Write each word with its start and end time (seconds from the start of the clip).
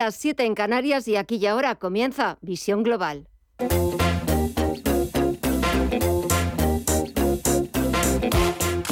Las 0.00 0.14
7 0.14 0.44
en 0.44 0.54
Canarias 0.54 1.08
y 1.08 1.16
aquí 1.16 1.38
y 1.38 1.46
ahora 1.46 1.74
comienza 1.74 2.38
Visión 2.40 2.84
Global. 2.84 3.26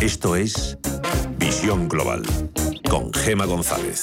Esto 0.00 0.34
es 0.34 0.76
Visión 1.38 1.88
Global 1.88 2.24
con 2.90 3.12
Gema 3.12 3.46
González. 3.46 4.02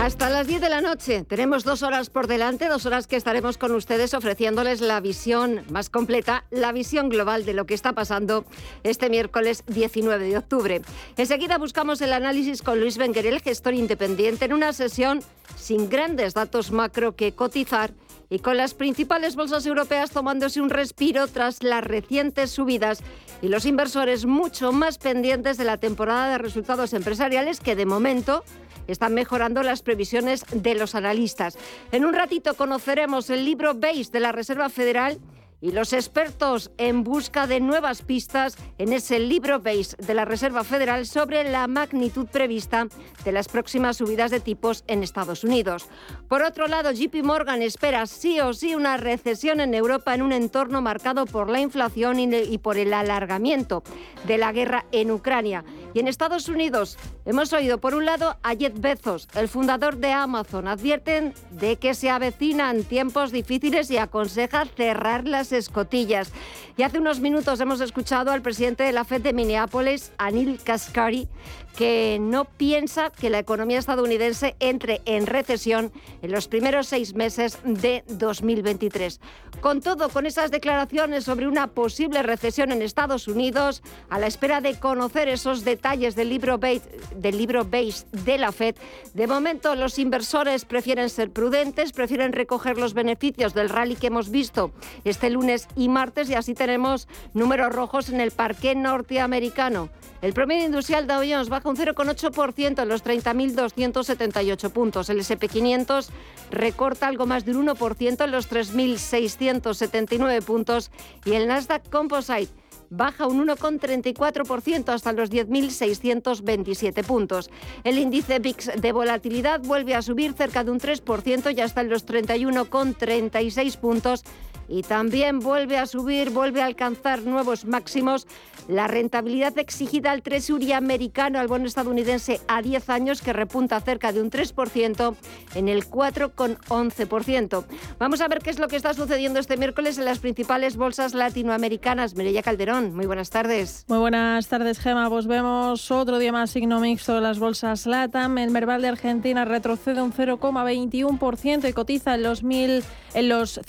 Hasta 0.00 0.30
las 0.30 0.46
10 0.46 0.62
de 0.62 0.70
la 0.70 0.80
noche 0.80 1.24
tenemos 1.28 1.62
dos 1.62 1.82
horas 1.82 2.08
por 2.08 2.26
delante, 2.26 2.68
dos 2.68 2.86
horas 2.86 3.06
que 3.06 3.16
estaremos 3.16 3.58
con 3.58 3.74
ustedes 3.74 4.14
ofreciéndoles 4.14 4.80
la 4.80 4.98
visión 4.98 5.60
más 5.68 5.90
completa, 5.90 6.46
la 6.50 6.72
visión 6.72 7.10
global 7.10 7.44
de 7.44 7.52
lo 7.52 7.66
que 7.66 7.74
está 7.74 7.92
pasando 7.92 8.46
este 8.82 9.10
miércoles 9.10 9.62
19 9.66 10.26
de 10.26 10.38
octubre. 10.38 10.80
Enseguida 11.18 11.58
buscamos 11.58 12.00
el 12.00 12.14
análisis 12.14 12.62
con 12.62 12.80
Luis 12.80 12.96
Benguerel, 12.96 13.42
gestor 13.42 13.74
independiente, 13.74 14.46
en 14.46 14.54
una 14.54 14.72
sesión 14.72 15.20
sin 15.56 15.90
grandes 15.90 16.32
datos 16.32 16.72
macro 16.72 17.14
que 17.14 17.32
cotizar 17.32 17.92
y 18.30 18.38
con 18.38 18.56
las 18.56 18.72
principales 18.72 19.36
bolsas 19.36 19.66
europeas 19.66 20.12
tomándose 20.12 20.62
un 20.62 20.70
respiro 20.70 21.26
tras 21.26 21.62
las 21.62 21.84
recientes 21.84 22.50
subidas 22.50 23.00
y 23.42 23.48
los 23.48 23.66
inversores 23.66 24.24
mucho 24.24 24.72
más 24.72 24.96
pendientes 24.96 25.58
de 25.58 25.64
la 25.64 25.76
temporada 25.76 26.30
de 26.30 26.38
resultados 26.38 26.94
empresariales 26.94 27.60
que 27.60 27.76
de 27.76 27.84
momento 27.84 28.44
están 28.86 29.14
mejorando 29.14 29.62
las 29.62 29.82
previsiones 29.82 30.44
de 30.52 30.74
los 30.74 30.94
analistas. 30.94 31.58
En 31.92 32.04
un 32.04 32.14
ratito 32.14 32.54
conoceremos 32.54 33.30
el 33.30 33.44
libro 33.44 33.74
Base 33.74 34.10
de 34.12 34.20
la 34.20 34.32
Reserva 34.32 34.68
Federal 34.68 35.18
y 35.60 35.72
los 35.72 35.92
expertos 35.92 36.70
en 36.78 37.04
busca 37.04 37.46
de 37.46 37.60
nuevas 37.60 38.02
pistas 38.02 38.56
en 38.78 38.92
ese 38.92 39.18
libro 39.18 39.60
base 39.60 39.96
de 39.98 40.14
la 40.14 40.24
Reserva 40.24 40.64
Federal 40.64 41.06
sobre 41.06 41.44
la 41.50 41.66
magnitud 41.66 42.26
prevista 42.26 42.88
de 43.24 43.32
las 43.32 43.48
próximas 43.48 43.98
subidas 43.98 44.30
de 44.30 44.40
tipos 44.40 44.84
en 44.86 45.02
Estados 45.02 45.44
Unidos. 45.44 45.88
Por 46.28 46.42
otro 46.42 46.66
lado, 46.66 46.92
JP 46.92 47.22
Morgan 47.22 47.62
espera 47.62 48.06
sí 48.06 48.40
o 48.40 48.54
sí 48.54 48.74
una 48.74 48.96
recesión 48.96 49.60
en 49.60 49.74
Europa 49.74 50.14
en 50.14 50.22
un 50.22 50.32
entorno 50.32 50.80
marcado 50.80 51.26
por 51.26 51.50
la 51.50 51.60
inflación 51.60 52.18
y 52.18 52.58
por 52.58 52.76
el 52.76 52.92
alargamiento 52.92 53.82
de 54.26 54.38
la 54.38 54.52
guerra 54.52 54.86
en 54.92 55.10
Ucrania. 55.10 55.64
Y 55.94 56.00
en 56.00 56.08
Estados 56.08 56.48
Unidos 56.48 56.98
hemos 57.24 57.52
oído 57.52 57.78
por 57.78 57.94
un 57.94 58.04
lado 58.04 58.36
a 58.42 58.54
Jeff 58.54 58.72
Bezos, 58.78 59.28
el 59.34 59.48
fundador 59.48 59.96
de 59.96 60.12
Amazon, 60.12 60.68
advierten 60.68 61.34
de 61.50 61.76
que 61.76 61.94
se 61.94 62.10
avecinan 62.10 62.84
tiempos 62.84 63.32
difíciles 63.32 63.90
y 63.90 63.98
aconseja 63.98 64.64
cerrar 64.66 65.26
las 65.26 65.49
escotillas. 65.52 66.32
Y 66.76 66.82
hace 66.82 66.98
unos 66.98 67.20
minutos 67.20 67.60
hemos 67.60 67.80
escuchado 67.80 68.30
al 68.30 68.42
presidente 68.42 68.84
de 68.84 68.92
la 68.92 69.04
FED 69.04 69.22
de 69.22 69.32
Minneapolis, 69.32 70.12
Anil 70.18 70.58
Kaskari, 70.62 71.28
que 71.76 72.18
no 72.20 72.44
piensa 72.44 73.10
que 73.10 73.30
la 73.30 73.38
economía 73.38 73.78
estadounidense 73.78 74.56
entre 74.60 75.00
en 75.04 75.26
recesión 75.26 75.92
en 76.22 76.32
los 76.32 76.48
primeros 76.48 76.88
seis 76.88 77.14
meses 77.14 77.58
de 77.64 78.04
2023. 78.08 79.20
Con 79.60 79.80
todo, 79.80 80.08
con 80.08 80.26
esas 80.26 80.50
declaraciones 80.50 81.24
sobre 81.24 81.46
una 81.46 81.68
posible 81.68 82.22
recesión 82.22 82.72
en 82.72 82.82
Estados 82.82 83.28
Unidos, 83.28 83.82
a 84.08 84.18
la 84.18 84.26
espera 84.26 84.60
de 84.60 84.78
conocer 84.78 85.28
esos 85.28 85.64
detalles 85.64 86.16
del 86.16 86.28
libro 86.28 86.58
Base, 86.58 86.82
del 87.14 87.38
libro 87.38 87.64
Base 87.64 88.06
de 88.12 88.38
la 88.38 88.52
Fed, 88.52 88.76
de 89.14 89.26
momento 89.26 89.74
los 89.74 89.98
inversores 89.98 90.64
prefieren 90.64 91.10
ser 91.10 91.30
prudentes, 91.30 91.92
prefieren 91.92 92.32
recoger 92.32 92.78
los 92.78 92.94
beneficios 92.94 93.54
del 93.54 93.68
rally 93.68 93.96
que 93.96 94.08
hemos 94.08 94.30
visto 94.30 94.72
este 95.04 95.30
lunes 95.30 95.68
y 95.76 95.88
martes 95.88 96.30
y 96.30 96.34
así 96.34 96.54
tenemos 96.54 97.08
números 97.34 97.72
rojos 97.72 98.08
en 98.08 98.20
el 98.20 98.30
parque 98.30 98.74
norteamericano. 98.74 99.88
El 100.22 100.34
promedio 100.34 100.66
industrial 100.66 101.06
Dow 101.06 101.22
Jones 101.26 101.48
baja 101.60 101.68
un 101.68 101.76
0,8% 101.76 102.82
en 102.82 102.88
los 102.88 103.04
30.278 103.04 104.70
puntos. 104.70 105.10
El 105.10 105.18
SP500 105.18 106.08
recorta 106.50 107.06
algo 107.06 107.26
más 107.26 107.44
de 107.44 107.54
un 107.54 107.66
1% 107.66 108.24
en 108.24 108.30
los 108.30 108.50
3.679 108.50 110.42
puntos 110.42 110.90
y 111.24 111.32
el 111.32 111.46
Nasdaq 111.48 111.90
Composite 111.90 112.50
baja 112.88 113.26
un 113.26 113.46
1,34% 113.46 114.88
hasta 114.88 115.12
los 115.12 115.30
10.627 115.30 117.04
puntos. 117.04 117.50
El 117.84 117.98
índice 117.98 118.38
VIX 118.38 118.80
de 118.80 118.92
volatilidad 118.92 119.60
vuelve 119.60 119.94
a 119.94 120.02
subir 120.02 120.32
cerca 120.32 120.64
de 120.64 120.70
un 120.70 120.80
3% 120.80 121.56
y 121.56 121.60
hasta 121.60 121.82
los 121.82 122.06
31,36 122.06 123.76
puntos 123.76 124.24
y 124.70 124.82
también 124.82 125.40
vuelve 125.40 125.76
a 125.76 125.86
subir, 125.86 126.30
vuelve 126.30 126.62
a 126.62 126.66
alcanzar 126.66 127.22
nuevos 127.22 127.64
máximos 127.64 128.26
la 128.68 128.86
rentabilidad 128.86 129.58
exigida 129.58 130.12
al 130.12 130.22
Treasury 130.22 130.72
americano, 130.72 131.40
al 131.40 131.48
bono 131.48 131.66
estadounidense 131.66 132.40
a 132.46 132.62
10 132.62 132.88
años, 132.90 133.20
que 133.20 133.32
repunta 133.32 133.80
cerca 133.80 134.12
de 134.12 134.22
un 134.22 134.30
3% 134.30 135.16
en 135.56 135.68
el 135.68 135.88
4,11%. 135.88 137.64
Vamos 137.98 138.20
a 138.20 138.28
ver 138.28 138.38
qué 138.38 138.50
es 138.50 138.60
lo 138.60 138.68
que 138.68 138.76
está 138.76 138.94
sucediendo 138.94 139.40
este 139.40 139.56
miércoles 139.56 139.98
en 139.98 140.04
las 140.04 140.20
principales 140.20 140.76
bolsas 140.76 141.14
latinoamericanas. 141.14 142.14
Mireya 142.14 142.42
Calderón, 142.42 142.94
muy 142.94 143.06
buenas 143.06 143.30
tardes. 143.30 143.84
Muy 143.88 143.98
buenas 143.98 144.46
tardes, 144.46 144.78
Gema. 144.78 145.08
Pues 145.08 145.26
vemos 145.26 145.90
otro 145.90 146.18
día 146.18 146.30
más 146.30 146.50
signo 146.50 146.78
mixto 146.78 147.14
de 147.16 147.22
las 147.22 147.40
bolsas 147.40 147.86
LATAM. 147.86 148.38
El 148.38 148.50
Merval 148.50 148.82
de 148.82 148.88
Argentina 148.88 149.44
retrocede 149.44 150.00
un 150.00 150.12
0,21% 150.12 151.68
y 151.68 151.72
cotiza 151.72 152.14
en 152.14 152.22
los, 152.22 152.44
mil, 152.44 152.84
en 153.14 153.28
los 153.28 153.60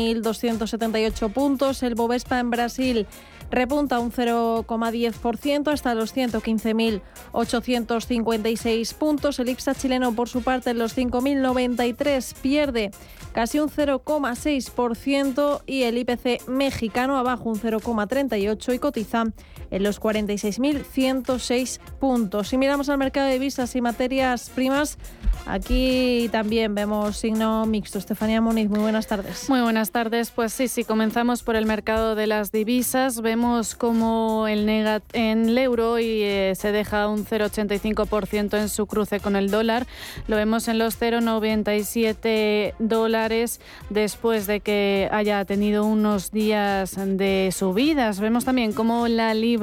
137.278 0.00 1.32
puntos. 1.32 1.82
El 1.82 1.94
Bovespa 1.94 2.38
en 2.38 2.50
Brasil 2.50 3.06
repunta 3.50 3.98
un 3.98 4.12
0,10% 4.12 5.72
hasta 5.72 5.94
los 5.94 6.14
115.856 6.16 8.94
puntos. 8.94 9.38
El 9.38 9.48
IPSA 9.48 9.74
chileno, 9.74 10.14
por 10.14 10.28
su 10.28 10.42
parte, 10.42 10.68
en 10.70 10.78
los 10.78 10.94
5.093 10.96 12.34
pierde 12.40 12.90
casi 13.32 13.60
un 13.60 13.68
0,6% 13.68 15.62
y 15.66 15.82
el 15.82 15.98
IPC 15.98 16.48
mexicano 16.48 17.18
abajo 17.18 17.48
un 17.48 17.60
0,38 17.60 18.74
y 18.74 18.78
cotiza 18.78 19.24
en 19.70 19.82
los 19.82 20.00
46.106 20.00 21.78
puntos. 21.98 22.48
Si 22.48 22.58
miramos 22.58 22.88
al 22.88 22.98
mercado 22.98 23.26
de 23.26 23.34
divisas 23.34 23.74
y 23.76 23.80
materias 23.80 24.50
primas, 24.54 24.98
aquí 25.46 26.28
también 26.32 26.74
vemos 26.74 27.16
signo 27.16 27.66
mixto. 27.66 27.98
Estefanía 27.98 28.40
Muniz, 28.40 28.68
muy 28.68 28.80
buenas 28.80 29.06
tardes. 29.06 29.48
Muy 29.48 29.60
buenas 29.60 29.90
tardes. 29.90 30.30
Pues 30.30 30.52
sí, 30.52 30.68
si 30.68 30.84
comenzamos 30.84 31.42
por 31.42 31.56
el 31.56 31.66
mercado 31.66 32.14
de 32.14 32.26
las 32.26 32.52
divisas, 32.52 33.20
vemos 33.20 33.74
como 33.74 34.48
el, 34.48 34.66
negat 34.66 35.02
en 35.12 35.50
el 35.50 35.58
euro 35.58 35.98
y 35.98 36.22
eh, 36.22 36.54
se 36.56 36.72
deja 36.72 37.08
un 37.08 37.24
0,85% 37.24 38.58
en 38.58 38.68
su 38.68 38.86
cruce 38.86 39.20
con 39.20 39.36
el 39.36 39.50
dólar. 39.50 39.86
Lo 40.26 40.36
vemos 40.36 40.68
en 40.68 40.78
los 40.78 41.00
0,97 41.00 42.74
dólares 42.78 43.60
después 43.88 44.46
de 44.46 44.60
que 44.60 45.08
haya 45.12 45.44
tenido 45.44 45.84
unos 45.84 46.30
días 46.30 46.96
de 46.96 47.50
subidas. 47.52 48.20
Vemos 48.20 48.44
también 48.44 48.72
como 48.72 49.06
la 49.08 49.34
libra 49.34 49.59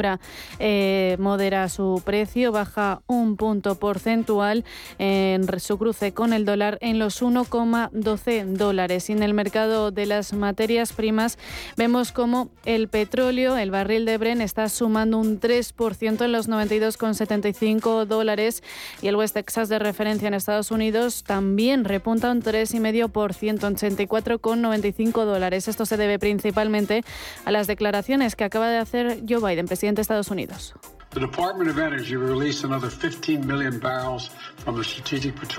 eh, 0.60 1.16
modera 1.20 1.70
su 1.70 2.02
precio, 2.06 2.52
baja 2.52 3.02
un 3.08 3.38
punto 3.38 3.76
porcentual 3.76 4.66
en 5.00 5.48
su 5.60 5.78
cruce 5.78 6.14
con 6.14 6.34
el 6.34 6.46
dólar 6.46 6.78
en 6.82 7.00
los 7.00 7.22
1,12 7.22 8.46
dólares. 8.46 9.10
Y 9.10 9.14
en 9.14 9.24
el 9.24 9.34
mercado 9.34 9.92
de 9.92 10.06
las 10.06 10.34
materias 10.34 10.94
primas 10.94 11.38
vemos 11.76 12.12
como 12.12 12.50
el 12.66 12.88
petróleo, 12.88 13.58
el 13.58 13.72
barril 13.72 14.06
de 14.06 14.18
Bren, 14.18 14.42
está 14.42 14.70
sumando 14.70 15.18
un 15.18 15.40
3% 15.40 16.26
en 16.26 16.32
los 16.32 16.50
92,75 16.50 18.06
dólares 18.06 18.64
y 19.02 19.08
el 19.08 19.16
West 19.16 19.34
Texas 19.34 19.70
de 19.70 19.80
referencia 19.80 20.28
en 20.28 20.34
Estados 20.34 20.72
Unidos 20.72 21.24
también 21.24 21.86
repunta 21.86 22.32
un 22.32 22.42
3,5% 22.42 23.68
en 23.68 23.76
84,95 23.76 25.26
dólares. 25.26 25.68
Esto 25.68 25.86
se 25.86 25.98
debe 25.98 26.20
principalmente 26.20 27.04
a 27.46 27.52
las 27.52 27.68
declaraciones 27.68 28.36
que 28.36 28.44
acaba 28.44 28.70
de 28.70 28.78
hacer 28.78 29.24
Joe 29.28 29.40
Biden, 29.40 29.68
presidente 29.68 29.87
presidente 29.88 30.00
de 30.00 30.02
Estados 30.02 30.32
Unidos. 30.32 30.97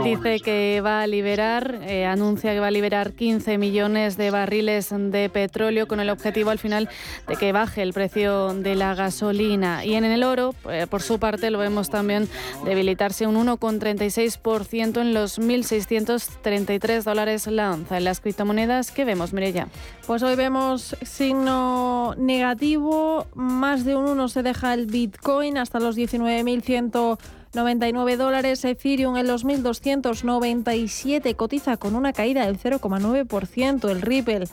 Dice 0.05 0.41
que 0.41 0.81
va 0.85 1.00
a 1.03 1.06
liberar, 1.06 1.81
eh, 1.83 2.05
anuncia 2.05 2.53
que 2.53 2.61
va 2.61 2.67
a 2.67 2.71
liberar 2.71 3.12
15 3.12 3.56
millones 3.56 4.17
de 4.19 4.31
barriles 4.31 4.91
de 4.93 5.31
petróleo 5.31 5.89
con 5.89 6.00
el 6.00 6.11
objetivo 6.11 6.50
al 6.50 6.59
final 6.59 6.89
de 7.27 7.37
que 7.37 7.53
baje 7.53 7.83
el 7.83 7.95
precio 7.95 8.53
de 8.55 8.75
la 8.75 8.95
gasolina. 8.95 9.85
Y 9.85 9.95
en 9.95 10.05
el 10.05 10.23
oro, 10.23 10.55
eh, 10.71 10.87
por 10.89 11.03
su 11.03 11.19
parte, 11.19 11.51
lo 11.51 11.59
vemos 11.59 11.89
también 11.89 12.29
debilitarse 12.65 13.27
un 13.27 13.37
1,36% 13.37 15.01
en 15.01 15.15
los 15.15 15.39
1.633 15.39 17.05
dólares 17.05 17.47
la 17.47 17.73
onza. 17.73 17.97
En 17.97 18.05
las 18.05 18.21
criptomonedas, 18.21 18.91
¿qué 18.91 19.05
vemos, 19.05 19.33
Mireya? 19.33 19.69
Pues 20.06 20.23
hoy 20.23 20.37
vemos 20.37 20.94
signo 21.03 22.15
negativo, 22.19 23.27
más 23.35 23.85
de 23.85 23.97
un 23.97 24.06
1 24.06 24.29
se 24.29 24.43
deja 24.43 24.75
el 24.75 24.87
Bitcoin 24.87 25.38
hasta 25.56 25.81
los 25.81 25.96
19.199 25.96 28.17
dólares. 28.17 28.64
Ethereum 28.64 29.17
en 29.17 29.29
los 29.29 29.44
1.297 29.44 31.37
cotiza 31.37 31.76
con 31.76 31.94
una 31.94 32.12
caída 32.12 32.46
del 32.46 32.58
0,9%. 32.58 33.88
El 33.88 34.02
Ripple 34.02 34.46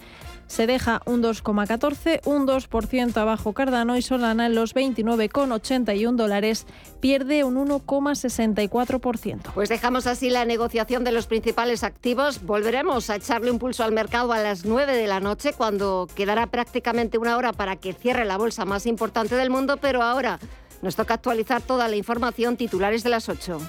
se 0.48 0.68
deja 0.68 1.02
un 1.06 1.24
2,14, 1.24 2.22
un 2.26 2.48
2% 2.48 3.18
abajo 3.18 3.54
Cardano 3.54 3.98
y 3.98 4.02
Solana 4.02 4.46
en 4.46 4.56
los 4.56 4.76
29,81 4.76 6.16
dólares 6.16 6.66
pierde 7.00 7.44
un 7.44 7.56
1,64%. 7.56 9.54
Pues 9.54 9.70
dejamos 9.70 10.08
así 10.08 10.30
la 10.30 10.46
negociación 10.46 11.04
de 11.04 11.12
los 11.12 11.26
principales 11.26 11.84
activos. 11.84 12.44
Volveremos 12.44 13.10
a 13.10 13.16
echarle 13.16 13.52
un 13.52 13.60
pulso 13.60 13.84
al 13.84 13.92
mercado 13.92 14.34
a 14.34 14.40
las 14.40 14.66
9 14.66 14.96
de 14.96 15.08
la 15.08 15.20
noche 15.20 15.54
cuando 15.54 16.08
quedará 16.14 16.48
prácticamente 16.48 17.18
una 17.18 17.38
hora 17.38 17.52
para 17.52 17.76
que 17.76 17.94
cierre 17.94 18.26
la 18.26 18.38
bolsa 18.38 18.66
más 18.66 18.86
importante 18.86 19.36
del 19.36 19.50
mundo, 19.50 19.78
pero 19.78 20.04
ahora 20.04 20.40
nos 20.82 20.96
toca 20.96 21.16
actualizar 21.16 21.62
toda 21.62 21.88
la 21.88 21.96
información 21.96 22.58
titulares 22.58 23.04
de 23.04 23.10
las 23.10 23.30
8. 23.30 23.60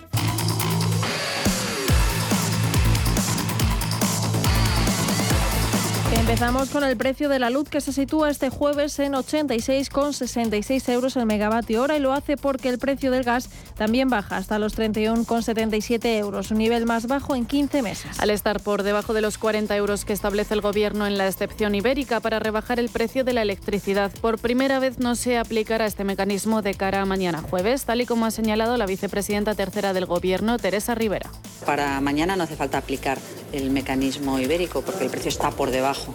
Empezamos 6.19 6.71
con 6.71 6.83
el 6.83 6.97
precio 6.97 7.29
de 7.29 7.39
la 7.39 7.51
luz 7.51 7.69
que 7.69 7.81
se 7.81 7.93
sitúa 7.93 8.31
este 8.31 8.49
jueves 8.51 8.99
en 8.99 9.13
86,66 9.13 10.89
euros 10.93 11.17
el 11.17 11.27
megavatio 11.27 11.83
hora 11.83 11.97
y 11.97 12.01
lo 12.01 12.13
hace 12.13 12.37
porque 12.37 12.69
el 12.69 12.79
precio 12.79 13.11
del 13.11 13.23
gas 13.23 13.49
también 13.77 14.09
baja 14.09 14.39
hasta 14.39 14.59
los 14.59 14.77
31,77 14.77 16.19
euros, 16.19 16.51
un 16.51 16.59
nivel 16.59 16.87
más 16.87 17.07
bajo 17.07 17.37
en 17.37 17.45
15 17.45 17.83
meses. 17.83 18.19
Al 18.19 18.31
estar 18.31 18.61
por 18.61 18.83
debajo 18.83 19.13
de 19.13 19.21
los 19.21 19.39
40 19.39 19.77
euros 19.77 20.05
que 20.05 20.15
establece 20.15 20.55
el 20.55 20.63
gobierno 20.63 21.07
en 21.07 21.19
la 21.19 21.29
excepción 21.29 21.75
ibérica 21.75 22.21
para 22.21 22.39
rebajar 22.39 22.81
el 22.81 22.89
precio 22.89 23.23
de 23.23 23.35
la 23.35 23.43
electricidad, 23.43 24.11
por 24.21 24.39
primera 24.39 24.79
vez 24.79 24.99
no 24.99 25.15
se 25.15 25.39
aplicará 25.39 25.87
este 25.87 26.05
mecanismo 26.05 26.63
de 26.63 26.75
cara 26.75 27.03
a 27.03 27.07
mañana 27.07 27.43
jueves, 27.43 27.85
tal 27.85 28.01
y 28.01 28.07
como 28.07 28.27
ha 28.27 28.31
señalado 28.31 28.77
la 28.77 28.87
vicepresidenta 28.87 29.55
tercera 29.55 29.93
del 29.93 30.07
gobierno, 30.07 30.59
Teresa 30.59 30.95
Rivera. 30.95 31.31
Para 31.65 32.01
mañana 32.01 32.37
no 32.37 32.45
hace 32.45 32.57
falta 32.57 32.79
aplicar 32.79 33.19
el 33.53 33.71
mecanismo 33.71 34.39
ibérico 34.39 34.83
porque 34.83 35.05
el 35.05 35.11
precio 35.11 35.29
está 35.29 35.51
por 35.51 35.71
debajo 35.71 36.06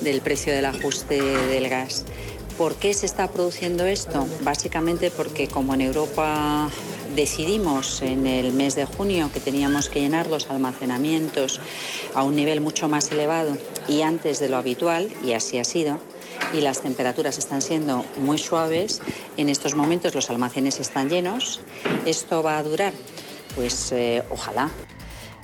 del 0.00 0.20
precio 0.20 0.52
del 0.52 0.66
ajuste 0.66 1.20
del 1.20 1.68
gas. 1.68 2.04
¿Por 2.58 2.74
qué 2.74 2.92
se 2.92 3.06
está 3.06 3.28
produciendo 3.28 3.86
esto? 3.86 4.26
Básicamente 4.42 5.10
porque 5.10 5.48
como 5.48 5.72
en 5.74 5.80
Europa 5.80 6.68
decidimos 7.14 8.02
en 8.02 8.26
el 8.26 8.52
mes 8.52 8.74
de 8.74 8.84
junio 8.84 9.30
que 9.32 9.40
teníamos 9.40 9.88
que 9.88 10.00
llenar 10.00 10.26
los 10.26 10.50
almacenamientos 10.50 11.60
a 12.14 12.22
un 12.22 12.36
nivel 12.36 12.60
mucho 12.60 12.88
más 12.88 13.10
elevado 13.12 13.56
y 13.88 14.02
antes 14.02 14.40
de 14.40 14.48
lo 14.48 14.56
habitual, 14.58 15.10
y 15.24 15.32
así 15.32 15.58
ha 15.58 15.64
sido, 15.64 15.98
y 16.52 16.60
las 16.60 16.82
temperaturas 16.82 17.38
están 17.38 17.62
siendo 17.62 18.04
muy 18.18 18.38
suaves, 18.38 19.00
en 19.36 19.48
estos 19.48 19.74
momentos 19.74 20.14
los 20.14 20.30
almacenes 20.30 20.80
están 20.80 21.08
llenos. 21.08 21.60
¿Esto 22.06 22.42
va 22.42 22.58
a 22.58 22.62
durar? 22.62 22.92
Pues 23.56 23.92
eh, 23.92 24.22
ojalá. 24.30 24.70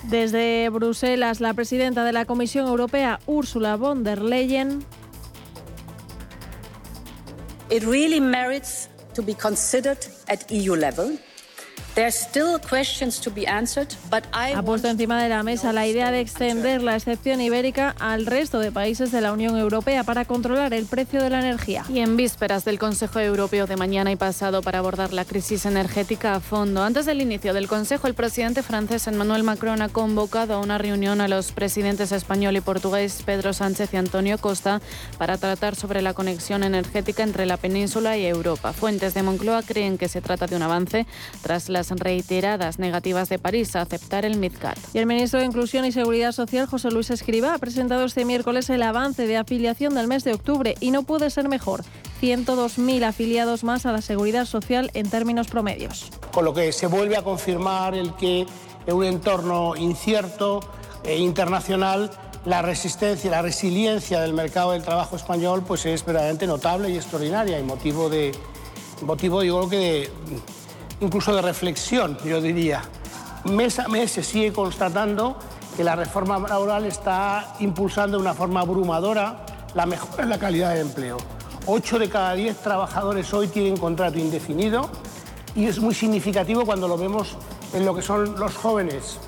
Desde 0.05 0.69
Bruselas, 0.71 1.41
la 1.41 1.53
presidenta 1.55 2.05
de 2.05 2.13
la 2.13 2.25
Comisión 2.25 2.67
Europea, 2.69 3.19
Ursula 3.27 3.77
von 3.77 4.05
der 4.05 4.23
Leyen. 4.23 4.85
It 7.71 7.83
really 7.83 8.21
merits 8.21 8.89
to 9.15 9.23
be 9.23 9.35
considered 9.35 9.99
at 10.29 10.51
EU 10.51 10.77
level. 10.77 11.19
Ha 14.55 14.63
puesto 14.63 14.89
encima 14.89 15.23
de 15.23 15.31
la 15.31 15.43
mesa 15.43 15.73
la 15.73 15.87
idea 15.87 16.11
de 16.11 16.21
extender 16.21 16.83
la 16.83 16.95
excepción 16.95 17.41
ibérica 17.41 17.97
al 17.99 18.27
resto 18.27 18.59
de 18.59 18.71
países 18.71 19.13
de 19.13 19.23
la 19.23 19.33
Unión 19.33 19.57
Europea 19.57 20.05
para 20.05 20.27
controlar 20.27 20.75
el 20.75 20.85
precio 20.85 21.23
de 21.23 21.31
la 21.31 21.41
energía. 21.41 21.87
Y 21.89 22.01
en 22.01 22.19
vísperas 22.19 22.67
del 22.67 22.79
Consejo 22.79 23.21
Europeo 23.21 23.67
de 23.67 23.77
mañana 23.77 24.13
y 24.13 24.17
pasado 24.17 24.61
para 24.61 24.81
abordar 24.81 25.15
la 25.15 25.25
crisis 25.25 25.65
energética 25.65 26.35
a 26.35 26.41
fondo. 26.41 26.83
Antes 26.83 27.07
del 27.07 27.23
inicio 27.23 27.55
del 27.55 27.67
Consejo, 27.67 28.09
el 28.09 28.15
presidente 28.15 28.63
francés 28.63 29.07
Emmanuel 29.07 29.43
Macron 29.43 29.81
ha 29.81 29.89
convocado 29.89 30.53
a 30.53 30.61
una 30.61 30.77
reunión 30.77 31.23
a 31.23 31.29
los 31.29 31.53
presidentes 31.53 32.13
español 32.13 32.59
y 32.59 32.61
portugués 32.61 33.23
Pedro 33.25 33.55
Sánchez 33.55 33.95
y 33.95 33.97
Antonio 33.97 34.37
Costa 34.37 34.83
para 35.17 35.39
tratar 35.39 35.77
sobre 35.77 36.03
la 36.03 36.13
conexión 36.13 36.63
energética 36.63 37.23
entre 37.23 37.47
la 37.47 37.57
península 37.57 38.19
y 38.19 38.27
Europa. 38.27 38.75
Fuentes 38.75 39.15
de 39.15 39.23
Moncloa 39.23 39.63
creen 39.63 39.97
que 39.97 40.09
se 40.09 40.21
trata 40.21 40.47
de 40.47 40.57
un 40.57 40.63
avance 40.63 41.07
tras 41.41 41.71
las 41.71 41.86
reiteradas 41.91 42.79
negativas 42.79 43.29
de 43.29 43.38
París 43.38 43.77
a 43.77 43.83
aceptar 43.83 44.25
el 44.25 44.38
MidCat. 44.38 44.79
Y 44.93 44.99
el 44.99 45.06
ministro 45.06 45.41
de 45.41 45.47
Inclusión 45.47 45.85
y 45.85 45.93
Seguridad 45.93 46.33
Social, 46.33 46.67
José 46.67 46.91
Luis 46.91 47.11
Escriba, 47.11 47.55
ha 47.55 47.59
presentado 47.59 48.05
este 48.05 48.25
miércoles 48.25 48.71
el 48.71 48.83
avance 48.83 49.27
de 49.27 49.37
afiliación 49.37 49.94
del 49.94 50.09
mes 50.09 50.25
de 50.25 50.35
octubre 50.35 50.75
y 50.81 50.91
no 50.91 51.03
puede 51.03 51.31
ser 51.31 51.49
mejor. 51.49 51.85
102.000 52.21 53.05
afiliados 53.05 53.65
más 53.65 53.87
a 53.87 53.93
la 53.93 54.00
seguridad 54.00 54.47
social 54.47 54.91
en 54.94 55.11
términos 55.11 55.49
promedios. 55.49 56.11
Con 56.33 56.44
lo 56.44 56.55
que 56.55 56.73
se 56.73 56.87
vuelve 56.87 57.17
a 57.17 57.23
confirmar 57.23 57.94
el 57.94 58.15
que 58.15 58.47
en 58.87 58.94
un 58.94 59.05
entorno 59.05 59.77
incierto 59.77 60.61
e 61.05 61.19
internacional 61.19 62.11
la 62.44 62.62
resistencia 62.62 63.29
y 63.29 63.31
la 63.31 63.43
resiliencia 63.43 64.21
del 64.21 64.33
mercado 64.33 64.73
del 64.73 64.83
trabajo 64.83 65.17
español 65.17 65.65
pues 65.67 65.85
es 65.85 66.05
verdaderamente 66.05 66.47
notable 66.47 66.91
y 66.91 66.97
extraordinaria 66.97 67.59
y 67.59 67.62
motivo 67.65 68.09
de 68.09 68.33
motivo 69.03 69.43
yo 69.43 69.59
creo 69.59 69.69
que 69.69 69.77
de 69.77 70.11
incluso 71.01 71.35
de 71.35 71.43
reflexión, 71.43 72.19
yo 72.25 72.41
diría. 72.41 72.83
Mes 73.45 73.79
a 73.79 73.89
mes 73.89 74.11
se 74.11 74.23
sigue 74.23 74.53
constatando 74.53 75.37
que 75.77 75.85
la 75.85 75.95
reforma 75.95 76.39
laboral 76.39 76.87
está 76.87 77.55
impulsando 77.61 78.17
de 78.17 78.23
una 78.23 78.35
forma 78.35 78.61
abrumadora 78.61 79.45
la 79.75 79.87
mejora 79.87 80.23
en 80.23 80.31
la 80.31 80.39
calidad 80.39 80.75
de 80.75 80.81
empleo. 80.81 81.19
Ocho 81.67 81.99
de 81.99 82.09
cada 82.09 82.35
diez 82.35 82.57
trabajadores 82.59 83.33
hoy 83.35 83.49
tienen 83.49 83.77
contrato 83.77 84.19
indefinido 84.19 84.89
y 85.55 85.67
es 85.67 85.79
muy 85.79 85.95
significativo 85.95 86.65
cuando 86.65 86.89
lo 86.89 86.97
vemos 86.97 87.37
en 87.75 87.85
lo 87.85 87.95
que 87.95 88.03
son 88.03 88.39
los 88.39 88.55
jóvenes. 88.55 89.19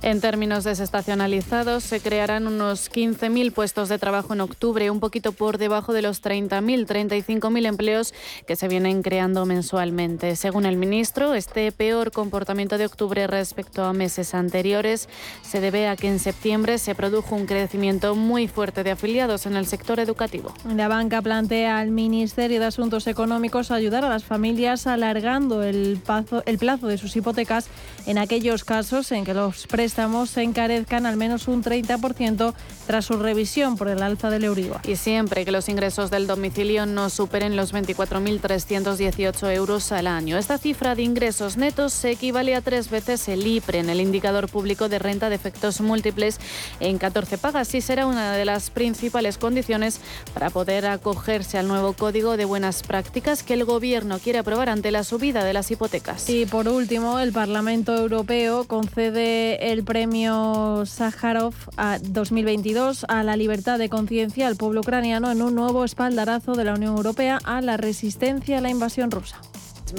En 0.00 0.20
términos 0.20 0.62
desestacionalizados, 0.62 1.82
se 1.82 1.98
crearán 1.98 2.46
unos 2.46 2.88
15.000 2.88 3.52
puestos 3.52 3.88
de 3.88 3.98
trabajo 3.98 4.32
en 4.32 4.40
octubre, 4.40 4.92
un 4.92 5.00
poquito 5.00 5.32
por 5.32 5.58
debajo 5.58 5.92
de 5.92 6.02
los 6.02 6.22
30.000, 6.22 6.86
35.000 6.86 7.66
empleos 7.66 8.14
que 8.46 8.54
se 8.54 8.68
vienen 8.68 9.02
creando 9.02 9.44
mensualmente. 9.44 10.36
Según 10.36 10.66
el 10.66 10.76
ministro, 10.76 11.34
este 11.34 11.72
peor 11.72 12.12
comportamiento 12.12 12.78
de 12.78 12.86
octubre 12.86 13.26
respecto 13.26 13.84
a 13.84 13.92
meses 13.92 14.34
anteriores 14.34 15.08
se 15.42 15.60
debe 15.60 15.88
a 15.88 15.96
que 15.96 16.06
en 16.06 16.20
septiembre 16.20 16.78
se 16.78 16.94
produjo 16.94 17.34
un 17.34 17.46
crecimiento 17.46 18.14
muy 18.14 18.46
fuerte 18.46 18.84
de 18.84 18.92
afiliados 18.92 19.46
en 19.46 19.56
el 19.56 19.66
sector 19.66 19.98
educativo. 19.98 20.54
La 20.76 20.86
banca 20.86 21.22
plantea 21.22 21.80
al 21.80 21.90
Ministerio 21.90 22.60
de 22.60 22.66
Asuntos 22.66 23.08
Económicos 23.08 23.72
ayudar 23.72 24.04
a 24.04 24.08
las 24.08 24.24
familias 24.24 24.86
alargando 24.86 25.64
el 25.64 26.00
plazo, 26.04 26.44
el 26.46 26.58
plazo 26.58 26.86
de 26.86 26.98
sus 26.98 27.16
hipotecas 27.16 27.66
en 28.06 28.18
aquellos 28.18 28.64
casos 28.64 29.10
en 29.10 29.24
que 29.24 29.34
los 29.34 29.66
precios 29.66 29.88
préstamos 29.98 30.30
se 30.30 30.42
encarezcan 30.42 31.06
al 31.06 31.16
menos 31.16 31.48
un 31.48 31.60
30% 31.60 32.54
tras 32.86 33.04
su 33.04 33.14
revisión 33.14 33.76
por 33.76 33.88
el 33.88 34.00
alza 34.00 34.30
del 34.30 34.44
Euribor. 34.44 34.80
Y 34.84 34.94
siempre 34.94 35.44
que 35.44 35.50
los 35.50 35.68
ingresos 35.68 36.08
del 36.08 36.28
domicilio 36.28 36.86
no 36.86 37.10
superen 37.10 37.56
los 37.56 37.74
24.318 37.74 39.52
euros 39.56 39.90
al 39.90 40.06
año. 40.06 40.38
Esta 40.38 40.56
cifra 40.56 40.94
de 40.94 41.02
ingresos 41.02 41.56
netos 41.56 41.92
se 41.92 42.12
equivale 42.12 42.54
a 42.54 42.60
tres 42.60 42.90
veces 42.90 43.26
el 43.26 43.44
IPRE 43.44 43.80
en 43.80 43.90
el 43.90 44.00
indicador 44.00 44.48
público 44.48 44.88
de 44.88 45.00
renta 45.00 45.30
de 45.30 45.34
efectos 45.34 45.80
múltiples 45.80 46.38
en 46.78 46.98
14 46.98 47.36
pagas 47.36 47.74
y 47.74 47.80
será 47.80 48.06
una 48.06 48.34
de 48.34 48.44
las 48.44 48.70
principales 48.70 49.36
condiciones 49.36 50.00
para 50.32 50.50
poder 50.50 50.86
acogerse 50.86 51.58
al 51.58 51.66
nuevo 51.66 51.92
código 51.92 52.36
de 52.36 52.44
buenas 52.44 52.84
prácticas 52.84 53.42
que 53.42 53.54
el 53.54 53.64
Gobierno 53.64 54.20
quiere 54.20 54.38
aprobar 54.38 54.68
ante 54.68 54.92
la 54.92 55.02
subida 55.02 55.42
de 55.42 55.54
las 55.54 55.72
hipotecas. 55.72 56.30
Y 56.30 56.46
por 56.46 56.68
último, 56.68 57.18
el 57.18 57.32
Parlamento 57.32 57.96
Europeo 57.96 58.62
concede 58.62 59.72
el 59.72 59.77
el 59.78 59.84
premio 59.84 60.84
Sájarov 60.86 61.54
2022 62.02 63.06
a 63.06 63.22
la 63.22 63.36
libertad 63.36 63.78
de 63.78 63.88
conciencia 63.88 64.48
al 64.48 64.56
pueblo 64.56 64.80
ucraniano 64.80 65.30
en 65.30 65.40
un 65.40 65.54
nuevo 65.54 65.84
espaldarazo 65.84 66.54
de 66.54 66.64
la 66.64 66.74
Unión 66.74 66.96
Europea 66.96 67.38
a 67.44 67.60
la 67.60 67.76
resistencia 67.76 68.58
a 68.58 68.60
la 68.60 68.70
invasión 68.70 69.12
rusa. 69.12 69.40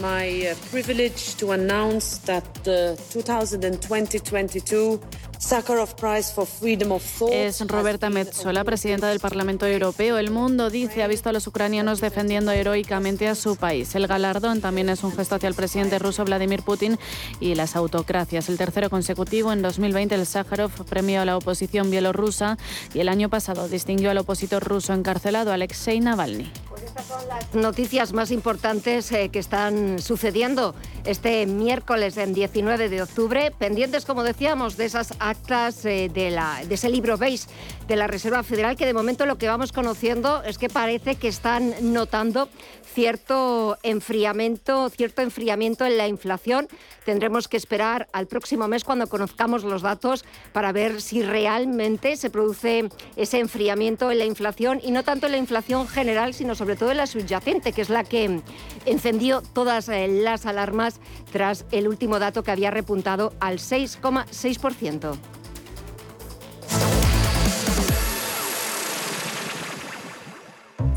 my 0.01 0.45
uh, 0.45 0.55
privilege 0.69 1.35
to 1.37 1.51
announce 1.51 2.19
that 2.25 2.43
the 2.63 2.95
2020-2022 3.13 4.99
es 7.31 7.65
Roberta 7.65 8.09
Metsola, 8.09 8.65
presidenta 8.65 9.07
del 9.07 9.21
Parlamento 9.21 9.65
Europeo. 9.65 10.17
El 10.17 10.31
mundo, 10.31 10.69
dice, 10.69 11.01
ha 11.01 11.07
visto 11.07 11.29
a 11.29 11.31
los 11.31 11.47
ucranianos 11.47 12.01
defendiendo 12.01 12.51
heroicamente 12.51 13.25
a 13.25 13.35
su 13.35 13.55
país. 13.55 13.95
El 13.95 14.07
galardón 14.07 14.59
también 14.59 14.89
es 14.89 15.01
un 15.01 15.13
gesto 15.13 15.35
hacia 15.35 15.47
el 15.47 15.55
presidente 15.55 15.97
ruso 15.97 16.25
Vladimir 16.25 16.61
Putin 16.61 16.99
y 17.39 17.55
las 17.55 17.77
autocracias. 17.77 18.49
El 18.49 18.57
tercero 18.57 18.89
consecutivo 18.89 19.53
en 19.53 19.61
2020, 19.61 20.13
el 20.13 20.25
Sájarov 20.25 20.71
premió 20.89 21.21
a 21.21 21.25
la 21.25 21.37
oposición 21.37 21.89
bielorrusa 21.89 22.57
y 22.93 22.99
el 22.99 23.07
año 23.07 23.29
pasado 23.29 23.69
distinguió 23.69 24.11
al 24.11 24.17
opositor 24.17 24.61
ruso 24.61 24.93
encarcelado 24.93 25.53
Alexei 25.53 26.01
Navalny. 26.01 26.51
Pues 26.79 26.91
estas 26.91 27.07
son 27.07 27.27
las 27.27 27.55
noticias 27.55 28.13
más 28.13 28.31
importantes 28.31 29.11
eh, 29.11 29.27
que 29.29 29.39
están 29.39 29.99
sucediendo 29.99 30.75
este 31.03 31.45
miércoles 31.45 32.15
en 32.15 32.33
19 32.33 32.87
de 32.87 33.01
octubre, 33.01 33.51
pendientes, 33.51 34.05
como 34.05 34.23
decíamos, 34.23 34.77
de 34.77 34.85
esas 34.85 35.13
actas 35.19 35.83
eh, 35.85 36.09
de, 36.13 36.31
la, 36.31 36.61
de 36.65 36.75
ese 36.75 36.89
libro 36.89 37.17
base 37.17 37.49
de 37.87 37.95
la 37.97 38.07
Reserva 38.07 38.43
Federal, 38.43 38.77
que 38.77 38.85
de 38.85 38.93
momento 38.93 39.25
lo 39.25 39.37
que 39.37 39.47
vamos 39.47 39.73
conociendo 39.73 40.41
es 40.43 40.57
que 40.57 40.69
parece 40.69 41.15
que 41.15 41.27
están 41.27 41.73
notando 41.81 42.47
cierto 42.93 43.77
enfriamiento, 43.83 44.89
cierto 44.89 45.21
enfriamiento 45.21 45.85
en 45.85 45.97
la 45.97 46.07
inflación. 46.07 46.67
Tendremos 47.05 47.47
que 47.47 47.57
esperar 47.57 48.07
al 48.13 48.27
próximo 48.27 48.67
mes 48.67 48.83
cuando 48.83 49.07
conozcamos 49.07 49.63
los 49.63 49.81
datos 49.81 50.25
para 50.53 50.71
ver 50.71 51.01
si 51.01 51.23
realmente 51.23 52.15
se 52.15 52.29
produce 52.29 52.89
ese 53.15 53.39
enfriamiento 53.39 54.11
en 54.11 54.19
la 54.19 54.25
inflación 54.25 54.79
y 54.83 54.91
no 54.91 55.03
tanto 55.03 55.25
en 55.25 55.33
la 55.33 55.37
inflación 55.37 55.87
general, 55.87 56.33
sino 56.33 56.55
sobre 56.55 56.68
todo 56.75 56.91
en 56.91 56.97
la 56.97 57.07
subyacente, 57.07 57.71
que 57.73 57.81
es 57.81 57.89
la 57.89 58.03
que 58.03 58.41
encendió 58.85 59.41
todas 59.41 59.89
eh, 59.89 60.07
las 60.07 60.45
alarmas 60.45 60.99
tras 61.31 61.65
el 61.71 61.87
último 61.87 62.19
dato 62.19 62.43
que 62.43 62.51
había 62.51 62.71
repuntado 62.71 63.33
al 63.39 63.59
6,6%. 63.59 65.38